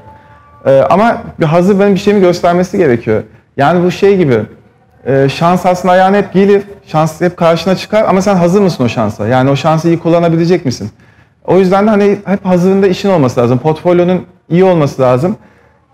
Ee, 0.66 0.82
ama 0.90 1.22
hazır 1.46 1.80
benim 1.80 1.94
bir 1.94 2.00
şeyimi 2.00 2.22
göstermesi 2.22 2.78
gerekiyor. 2.78 3.22
Yani 3.56 3.84
bu 3.84 3.90
şey 3.90 4.16
gibi, 4.16 4.40
e, 5.06 5.28
şans 5.28 5.66
aslında 5.66 5.92
ayağına 5.92 6.16
hep 6.16 6.32
gelir, 6.32 6.62
şans 6.86 7.20
hep 7.20 7.36
karşına 7.36 7.76
çıkar 7.76 8.04
ama 8.08 8.22
sen 8.22 8.34
hazır 8.36 8.60
mısın 8.60 8.84
o 8.84 8.88
şansa? 8.88 9.26
Yani 9.26 9.50
o 9.50 9.56
şansı 9.56 9.88
iyi 9.88 9.98
kullanabilecek 9.98 10.64
misin? 10.64 10.90
O 11.44 11.58
yüzden 11.58 11.86
de 11.86 11.90
hani 11.90 12.18
hep 12.24 12.46
hazırında 12.46 12.86
işin 12.86 13.10
olması 13.10 13.40
lazım, 13.40 13.58
portfolyonun 13.58 14.26
iyi 14.48 14.64
olması 14.64 15.02
lazım, 15.02 15.36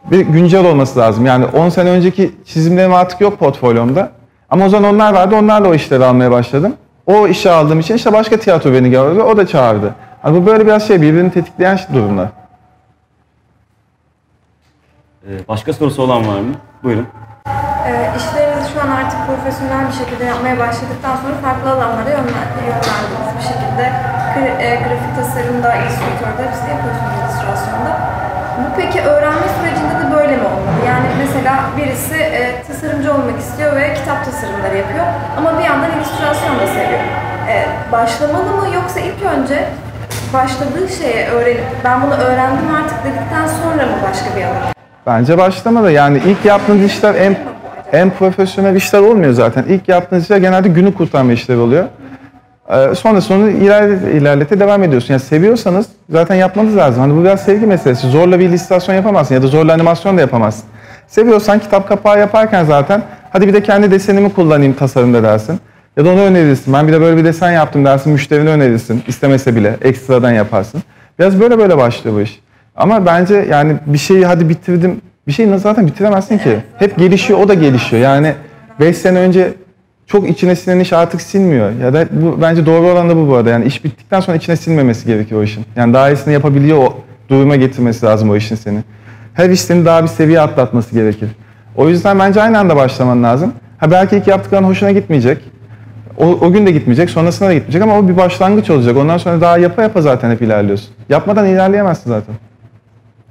bir 0.04 0.20
güncel 0.20 0.66
olması 0.66 0.98
lazım. 0.98 1.26
Yani 1.26 1.44
10 1.44 1.68
sene 1.68 1.90
önceki 1.90 2.34
çizimlerim 2.46 2.94
artık 2.94 3.20
yok 3.20 3.38
portfolyomda. 3.38 4.10
Ama 4.50 4.64
o 4.64 4.68
zaman 4.68 4.94
onlar 4.94 5.12
vardı, 5.14 5.36
onlarla 5.36 5.68
o 5.68 5.74
işleri 5.74 6.04
almaya 6.04 6.30
başladım. 6.30 6.74
O 7.06 7.28
işi 7.28 7.50
aldığım 7.50 7.80
için 7.80 7.94
işte 7.94 8.12
başka 8.12 8.36
tiyatro 8.36 8.72
beni 8.72 8.90
gördü, 8.90 9.20
o 9.20 9.36
da 9.36 9.46
çağırdı. 9.46 9.94
Hani 10.22 10.42
bu 10.42 10.46
böyle 10.46 10.66
biraz 10.66 10.86
şey, 10.88 11.02
birbirini 11.02 11.30
tetikleyen 11.30 11.78
durumlar. 11.94 12.28
Ee, 15.26 15.48
başka 15.48 15.72
sorusu 15.72 16.02
olan 16.02 16.28
var 16.28 16.40
mı? 16.40 16.54
Buyurun. 16.82 17.06
E, 17.86 17.92
işlerinizi 18.16 18.72
şu 18.72 18.80
an 18.82 18.88
artık 18.90 19.18
profesyonel 19.26 19.88
bir 19.88 19.92
şekilde 19.92 20.24
yapmaya 20.24 20.58
başladıktan 20.58 21.16
sonra 21.16 21.34
farklı 21.42 21.70
alanlara 21.70 22.10
yönlen- 22.10 22.50
yönlendiniz 22.66 23.30
bir 23.38 23.42
şekilde. 23.42 23.92
Gra- 24.34 24.62
e, 24.62 24.68
grafik 24.76 25.16
tasarımda, 25.16 25.74
illüstratörde 25.74 26.42
hepsini 26.48 26.70
yapıyorsunuz 26.70 27.12
illüstrasyonda. 27.20 28.19
Peki 28.76 29.00
öğrenme 29.00 29.46
sürecinde 29.58 29.94
de 30.02 30.16
böyle 30.16 30.36
mi 30.36 30.44
olmalı? 30.44 30.80
Yani 30.88 31.06
mesela 31.18 31.54
birisi 31.76 32.14
e, 32.14 32.62
tasarımcı 32.68 33.12
olmak 33.14 33.38
istiyor 33.40 33.76
ve 33.76 33.94
kitap 33.94 34.24
tasarımları 34.24 34.76
yapıyor 34.76 35.04
ama 35.38 35.58
bir 35.58 35.64
yandan 35.64 35.90
illüstrasyon 35.96 36.58
da 36.58 36.66
seviyor. 36.66 37.00
E, 37.48 37.66
başlamalı 37.92 38.44
mı 38.44 38.74
yoksa 38.74 39.00
ilk 39.00 39.22
önce 39.22 39.64
başladığı 40.34 40.88
şeye 40.98 41.28
öğrenip 41.28 41.64
ben 41.84 42.02
bunu 42.02 42.14
öğrendim 42.14 42.74
artık 42.82 43.04
dedikten 43.04 43.46
sonra 43.46 43.86
mı 43.86 43.92
başka 44.10 44.36
bir 44.36 44.42
alana? 44.42 44.72
Bence 45.06 45.38
başlamadı. 45.38 45.92
Yani 45.92 46.20
ilk 46.26 46.44
yaptığınız 46.44 46.84
işler 46.84 47.14
en 47.14 47.36
en 47.92 48.10
profesyonel 48.10 48.76
işler 48.76 49.00
olmuyor 49.00 49.32
zaten. 49.32 49.64
İlk 49.68 49.88
yaptığınız 49.88 50.22
işler 50.22 50.36
genelde 50.36 50.68
günü 50.68 50.94
kurtarma 50.94 51.32
işleri 51.32 51.58
oluyor. 51.58 51.84
Ee, 52.72 52.94
sonrasında 52.94 53.38
onu 53.38 53.50
ilerlete, 53.50 54.12
ilerlete 54.12 54.60
devam 54.60 54.82
ediyorsun. 54.82 55.14
Yani 55.14 55.20
seviyorsanız 55.20 55.86
zaten 56.10 56.34
yapmanız 56.34 56.76
lazım. 56.76 57.00
Hani 57.00 57.16
bu 57.16 57.24
biraz 57.24 57.40
sevgi 57.44 57.66
meselesi. 57.66 58.06
Zorla 58.06 58.38
bir 58.38 58.44
illüstrasyon 58.44 58.94
yapamazsın 58.94 59.34
ya 59.34 59.42
da 59.42 59.46
zorla 59.46 59.72
animasyon 59.72 60.16
da 60.16 60.20
yapamazsın. 60.20 60.64
Seviyorsan 61.08 61.58
kitap 61.58 61.88
kapağı 61.88 62.18
yaparken 62.18 62.64
zaten 62.64 63.02
hadi 63.32 63.48
bir 63.48 63.52
de 63.52 63.62
kendi 63.62 63.90
desenimi 63.90 64.32
kullanayım 64.32 64.72
tasarımda 64.72 65.22
dersin. 65.22 65.60
Ya 65.96 66.04
da 66.04 66.10
onu 66.10 66.20
önerirsin. 66.20 66.74
Ben 66.74 66.88
bir 66.88 66.92
de 66.92 67.00
böyle 67.00 67.16
bir 67.16 67.24
desen 67.24 67.52
yaptım 67.52 67.84
dersin. 67.84 68.12
Müşterine 68.12 68.50
önerirsin. 68.50 69.02
İstemese 69.08 69.56
bile 69.56 69.76
ekstradan 69.82 70.30
yaparsın. 70.30 70.82
Biraz 71.18 71.40
böyle 71.40 71.58
böyle 71.58 71.76
başlıyor 71.76 72.16
bu 72.16 72.20
iş. 72.20 72.40
Ama 72.76 73.06
bence 73.06 73.46
yani 73.50 73.76
bir 73.86 73.98
şeyi 73.98 74.26
hadi 74.26 74.48
bitirdim. 74.48 75.00
Bir 75.26 75.32
şeyi 75.32 75.58
zaten 75.58 75.86
bitiremezsin 75.86 76.38
ki. 76.38 76.58
Hep 76.78 76.98
gelişiyor, 76.98 77.38
o 77.38 77.48
da 77.48 77.54
gelişiyor. 77.54 78.02
Yani 78.02 78.34
5 78.80 78.96
sene 78.96 79.18
önce 79.18 79.52
çok 80.12 80.28
içine 80.28 80.56
sinen 80.56 80.80
iş 80.80 80.92
artık 80.92 81.22
sinmiyor. 81.22 81.72
Ya 81.72 81.94
da 81.94 82.06
bu 82.10 82.42
bence 82.42 82.66
doğru 82.66 82.86
olan 82.86 83.08
da 83.08 83.16
bu 83.16 83.28
bu 83.28 83.36
arada. 83.36 83.50
Yani 83.50 83.64
iş 83.64 83.84
bittikten 83.84 84.20
sonra 84.20 84.36
içine 84.36 84.56
sinmemesi 84.56 85.06
gerekiyor 85.06 85.40
o 85.40 85.44
işin. 85.44 85.64
Yani 85.76 85.94
daha 85.94 86.10
iyisini 86.10 86.34
yapabiliyor 86.34 86.78
o 86.78 86.94
duruma 87.28 87.56
getirmesi 87.56 88.06
lazım 88.06 88.30
o 88.30 88.36
işin 88.36 88.56
seni. 88.56 88.78
Her 89.34 89.50
iş 89.50 89.60
seni 89.60 89.84
daha 89.84 90.02
bir 90.02 90.08
seviye 90.08 90.40
atlatması 90.40 90.94
gerekir. 90.94 91.28
O 91.76 91.88
yüzden 91.88 92.18
bence 92.18 92.42
aynı 92.42 92.58
anda 92.58 92.76
başlaman 92.76 93.22
lazım. 93.22 93.52
Ha 93.78 93.90
belki 93.90 94.16
ilk 94.16 94.26
yaptıkların 94.26 94.64
hoşuna 94.64 94.90
gitmeyecek. 94.90 95.38
O, 96.18 96.26
o 96.26 96.52
gün 96.52 96.66
de 96.66 96.70
gitmeyecek, 96.70 97.10
sonrasında 97.10 97.48
da 97.48 97.54
gitmeyecek 97.54 97.82
ama 97.82 97.98
o 97.98 98.08
bir 98.08 98.16
başlangıç 98.16 98.70
olacak. 98.70 98.96
Ondan 98.96 99.18
sonra 99.18 99.40
daha 99.40 99.58
yapa 99.58 99.82
yapa 99.82 100.02
zaten 100.02 100.30
hep 100.30 100.42
ilerliyorsun. 100.42 100.88
Yapmadan 101.08 101.46
ilerleyemezsin 101.46 102.10
zaten. 102.10 102.34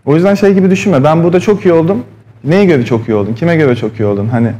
O 0.05 0.15
yüzden 0.15 0.35
şey 0.35 0.53
gibi 0.53 0.69
düşünme. 0.69 1.03
Ben 1.03 1.23
burada 1.23 1.39
çok 1.39 1.65
iyi 1.65 1.73
oldum. 1.73 2.03
Neye 2.43 2.65
göre 2.65 2.85
çok 2.85 3.09
iyi 3.09 3.15
oldun? 3.15 3.33
Kime 3.33 3.55
göre 3.55 3.75
çok 3.75 3.99
iyi 3.99 4.05
oldun? 4.05 4.27
Hani 4.27 4.51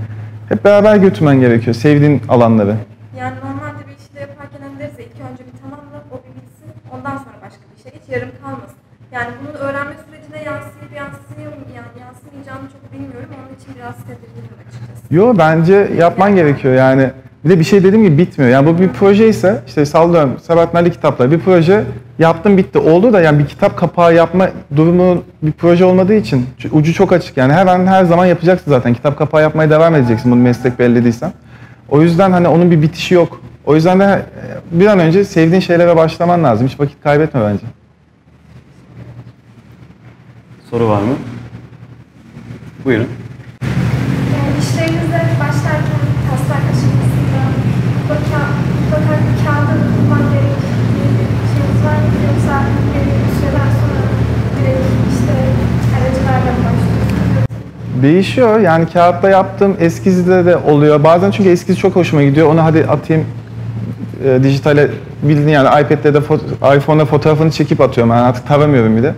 hep 0.50 0.66
beraber 0.66 0.96
götürmen 0.96 1.40
gerekiyor. 1.40 1.74
Sevdiğin 1.74 2.22
alanları. 2.30 2.76
Yani 3.20 3.36
normalde 3.46 3.82
bir 3.88 3.98
işte 4.06 4.20
yaparken 4.20 4.60
hani 4.66 4.80
deriz 4.80 5.00
ya, 5.00 5.06
ilk 5.06 5.20
önce 5.32 5.44
bir 5.50 5.56
tamamla, 5.62 5.98
o 6.14 6.16
bir 6.26 6.34
bitsin, 6.38 6.70
ondan 6.94 7.18
sonra 7.24 7.38
başka 7.46 7.64
bir 7.72 7.80
şey, 7.84 7.92
hiç 8.00 8.14
yarım 8.14 8.30
kalmasın. 8.44 8.78
Yani 9.12 9.30
bunun 9.40 9.56
öğrenme 9.66 9.94
sürecine 10.06 10.40
yansıyıp 10.50 10.92
yansıyor, 11.02 11.52
yani 11.78 11.92
yansımayacağını 12.06 12.68
çok 12.74 12.84
bilmiyorum. 12.94 13.30
Onun 13.38 13.52
için 13.58 13.70
biraz 13.78 13.96
tedirginim 14.08 14.54
açıkçası. 14.62 15.16
Yo 15.16 15.36
bence 15.38 15.78
yapman 15.98 16.36
gerekiyor 16.36 16.74
yani. 16.74 17.10
Bir 17.44 17.50
de 17.50 17.60
bir 17.60 17.64
şey 17.64 17.84
dediğim 17.84 18.06
gibi 18.06 18.18
bitmiyor. 18.18 18.52
Yani 18.52 18.68
bu 18.68 18.80
bir 18.80 18.90
proje 18.90 19.28
ise 19.28 19.62
işte 19.68 19.86
sallıyorum 19.86 20.40
Sebahat 20.40 20.74
Nali 20.74 20.92
kitapları 20.92 21.32
bir 21.32 21.40
proje 21.40 21.84
yaptım 22.20 22.58
bitti 22.58 22.80
oldu 22.80 23.14
da 23.14 23.22
yani 23.22 23.40
bir 23.40 23.46
kitap 23.46 23.78
kapağı 23.78 24.16
yapma 24.16 24.50
durumu 24.76 25.24
bir 25.44 25.52
proje 25.52 25.86
olmadığı 25.86 26.14
için 26.14 26.46
ucu 26.72 26.94
çok 26.94 27.14
açık. 27.14 27.38
Yani 27.38 27.54
her 27.54 27.68
an 27.68 27.88
her 27.88 28.04
zaman 28.04 28.26
yapacaksın 28.26 28.72
zaten. 28.72 28.94
Kitap 28.94 29.18
kapağı 29.18 29.42
yapmaya 29.42 29.70
devam 29.70 29.96
edeceksin 29.96 30.32
bunu 30.32 30.42
meslek 30.42 30.80
belirlediysen. 30.80 31.34
O 31.90 32.02
yüzden 32.02 32.32
hani 32.32 32.48
onun 32.48 32.72
bir 32.72 32.82
bitişi 32.82 33.14
yok. 33.14 33.42
O 33.66 33.76
yüzden 33.76 34.00
de 34.00 34.04
e, 34.04 34.80
bir 34.80 34.88
an 34.88 35.00
önce 35.00 35.24
sevdiğin 35.26 35.62
şeylere 35.62 35.96
başlaman 35.96 36.44
lazım. 36.44 36.68
Hiç 36.68 36.80
vakit 36.80 37.04
kaybetme 37.04 37.42
bence. 37.42 37.66
Soru 40.70 40.90
var 40.90 41.02
mı? 41.02 41.14
Buyurun. 42.86 43.08
Yani 44.34 44.52
işlerinizde 44.62 45.22
başlarken 45.40 46.02
taslak 46.30 46.64
aşamasında 46.72 47.42
mutlaka, 47.98 48.42
mutlaka 48.82 49.14
bir 49.26 49.36
kağıda 49.46 49.74
bulman 49.94 50.24
gerektiği 50.34 51.10
bir 51.18 51.28
şeyiniz 51.52 51.82
var 51.86 52.00
mı? 52.06 52.10
Yoksa 52.28 52.56
belli 52.94 53.16
bir 53.24 53.32
süreden 53.40 53.70
sonra 53.80 54.02
direkt 54.56 54.86
işte 55.14 55.34
aracılarla 55.96 56.52
mı 56.58 56.62
başlıyorsunuz? 56.66 57.46
Değişiyor. 58.02 58.60
Yani 58.60 58.86
kağıtta 58.94 59.30
yaptığım 59.30 59.78
eskizde 59.80 60.46
de 60.46 60.58
oluyor. 60.58 61.04
Bazen 61.04 61.32
çünkü 61.32 61.50
eskiz 61.50 61.80
çok 61.80 61.96
hoşuma 61.96 62.24
gidiyor. 62.24 62.48
Onu 62.48 62.64
hadi 62.64 62.86
atayım 62.86 63.26
e, 64.26 64.44
dijitale 64.44 64.88
bildiğin 65.24 65.48
yani 65.48 65.68
iPad'de 65.68 66.14
de 66.14 66.18
fo- 66.18 66.78
iPhone'da 66.78 67.06
fotoğrafını 67.06 67.52
çekip 67.52 67.82
atıyorum. 67.82 68.14
Yani 68.14 68.22
artık 68.22 68.48
taramıyorum 68.48 68.98
bir 68.98 69.04
de. 69.04 69.14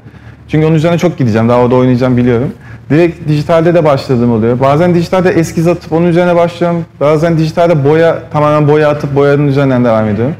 Çünkü 0.47 0.67
onun 0.67 0.75
üzerine 0.75 0.97
çok 0.97 1.17
gideceğim. 1.17 1.49
Daha 1.49 1.59
orada 1.59 1.75
oynayacağım 1.75 2.17
biliyorum. 2.17 2.51
Direkt 2.89 3.27
dijitalde 3.27 3.73
de 3.73 3.83
başladığım 3.85 4.31
oluyor. 4.31 4.59
Bazen 4.59 4.95
dijitalde 4.95 5.29
eskiz 5.29 5.67
atıp 5.67 5.91
onun 5.91 6.07
üzerine 6.07 6.35
başlıyorum. 6.35 6.85
Bazen 6.99 7.37
dijitalde 7.37 7.83
boya 7.83 8.19
tamamen 8.31 8.67
boya 8.67 8.89
atıp 8.89 9.15
boyanın 9.15 9.47
üzerinden 9.47 9.85
devam 9.85 10.07
ediyorum. 10.07 10.35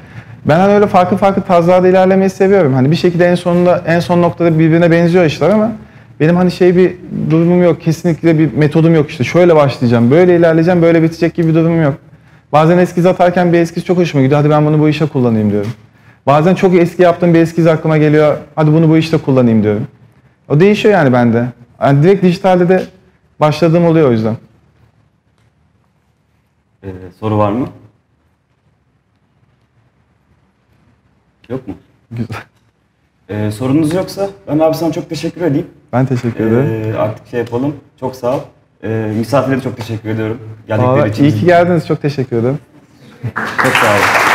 Ben 0.46 0.60
hani 0.60 0.74
öyle 0.74 0.88
farklı 0.88 1.18
farklı 1.18 1.42
tarzlarda 1.42 1.88
ilerlemeyi 1.88 2.30
seviyorum. 2.30 2.74
Hani 2.74 2.92
bir 2.92 2.96
şekilde 2.96 3.26
en 3.26 3.36
sonunda 3.36 3.82
en 3.88 4.00
son 4.00 4.22
noktada 4.22 4.60
birbirine 4.60 4.92
benziyor 4.92 5.26
işler 5.26 5.50
ama 5.50 5.72
benim 6.22 6.36
hani 6.36 6.52
şey 6.52 6.76
bir 6.76 6.96
durumum 7.30 7.64
yok. 7.64 7.82
Kesinlikle 7.82 8.40
bir 8.40 8.54
metodum 8.54 8.96
yok 8.96 9.10
işte. 9.10 9.24
Şöyle 9.24 9.56
başlayacağım, 9.56 10.12
böyle 10.12 10.38
ilerleyeceğim, 10.38 10.82
böyle 10.82 11.04
bitecek 11.04 11.34
gibi 11.34 11.48
bir 11.48 11.56
durumum 11.56 11.82
yok. 11.82 11.96
Bazen 12.52 12.78
eskiz 12.78 13.06
atarken 13.06 13.54
bir 13.54 13.58
eskiz 13.58 13.86
çok 13.86 13.98
hoşuma 13.98 14.24
gidiyor. 14.24 14.42
Hadi 14.42 14.50
ben 14.50 14.66
bunu 14.66 14.80
bu 14.80 14.90
işe 14.90 15.06
kullanayım 15.08 15.52
diyorum. 15.52 15.72
Bazen 16.26 16.56
çok 16.56 16.76
eski 16.76 17.02
yaptığım 17.02 17.34
bir 17.34 17.40
eskiz 17.40 17.68
aklıma 17.68 17.98
geliyor. 17.98 18.38
Hadi 18.56 18.74
bunu 18.74 18.90
bu 18.90 18.98
işte 18.98 19.18
kullanayım 19.18 19.64
diyorum. 19.64 19.88
O 20.50 20.60
değişiyor 20.60 20.94
yani 20.94 21.14
bende. 21.14 21.48
Yani 21.82 22.04
direkt 22.04 22.24
dijitalde 22.24 22.70
de 22.70 22.84
başladığım 23.40 23.86
oluyor 23.86 24.10
o 24.10 24.12
yüzden. 24.12 24.38
Ee, 26.84 26.90
soru 27.20 27.38
var 27.38 27.52
mı? 27.52 27.68
Yok 31.50 31.68
mu? 31.68 31.74
Güzel. 32.12 32.51
Ee, 33.32 33.52
sorunuz 33.52 33.94
yoksa 33.94 34.30
ben 34.48 34.60
abi 34.60 34.78
sana 34.78 34.92
çok 34.92 35.10
teşekkür 35.10 35.42
edeyim. 35.42 35.68
Ben 35.94 36.06
teşekkür 36.06 36.46
ederim. 36.46 36.94
Ee, 36.94 36.98
artık 36.98 37.28
şey 37.28 37.40
yapalım. 37.40 37.76
Çok 38.00 38.16
sağ 38.16 38.36
ol. 38.36 38.40
Ee, 38.84 39.12
misafirlere 39.18 39.62
çok 39.62 39.78
teşekkür 39.78 40.10
ediyorum. 40.10 40.38
Geldikleri 40.68 40.92
Vallahi 40.92 41.10
için. 41.10 41.24
iyi 41.24 41.32
ki 41.36 41.46
geldiniz. 41.46 41.88
Çok 41.88 42.02
teşekkür 42.02 42.38
ederim. 42.38 42.60
Çok 43.64 43.74
sağ 43.74 43.88
olun. 43.92 44.31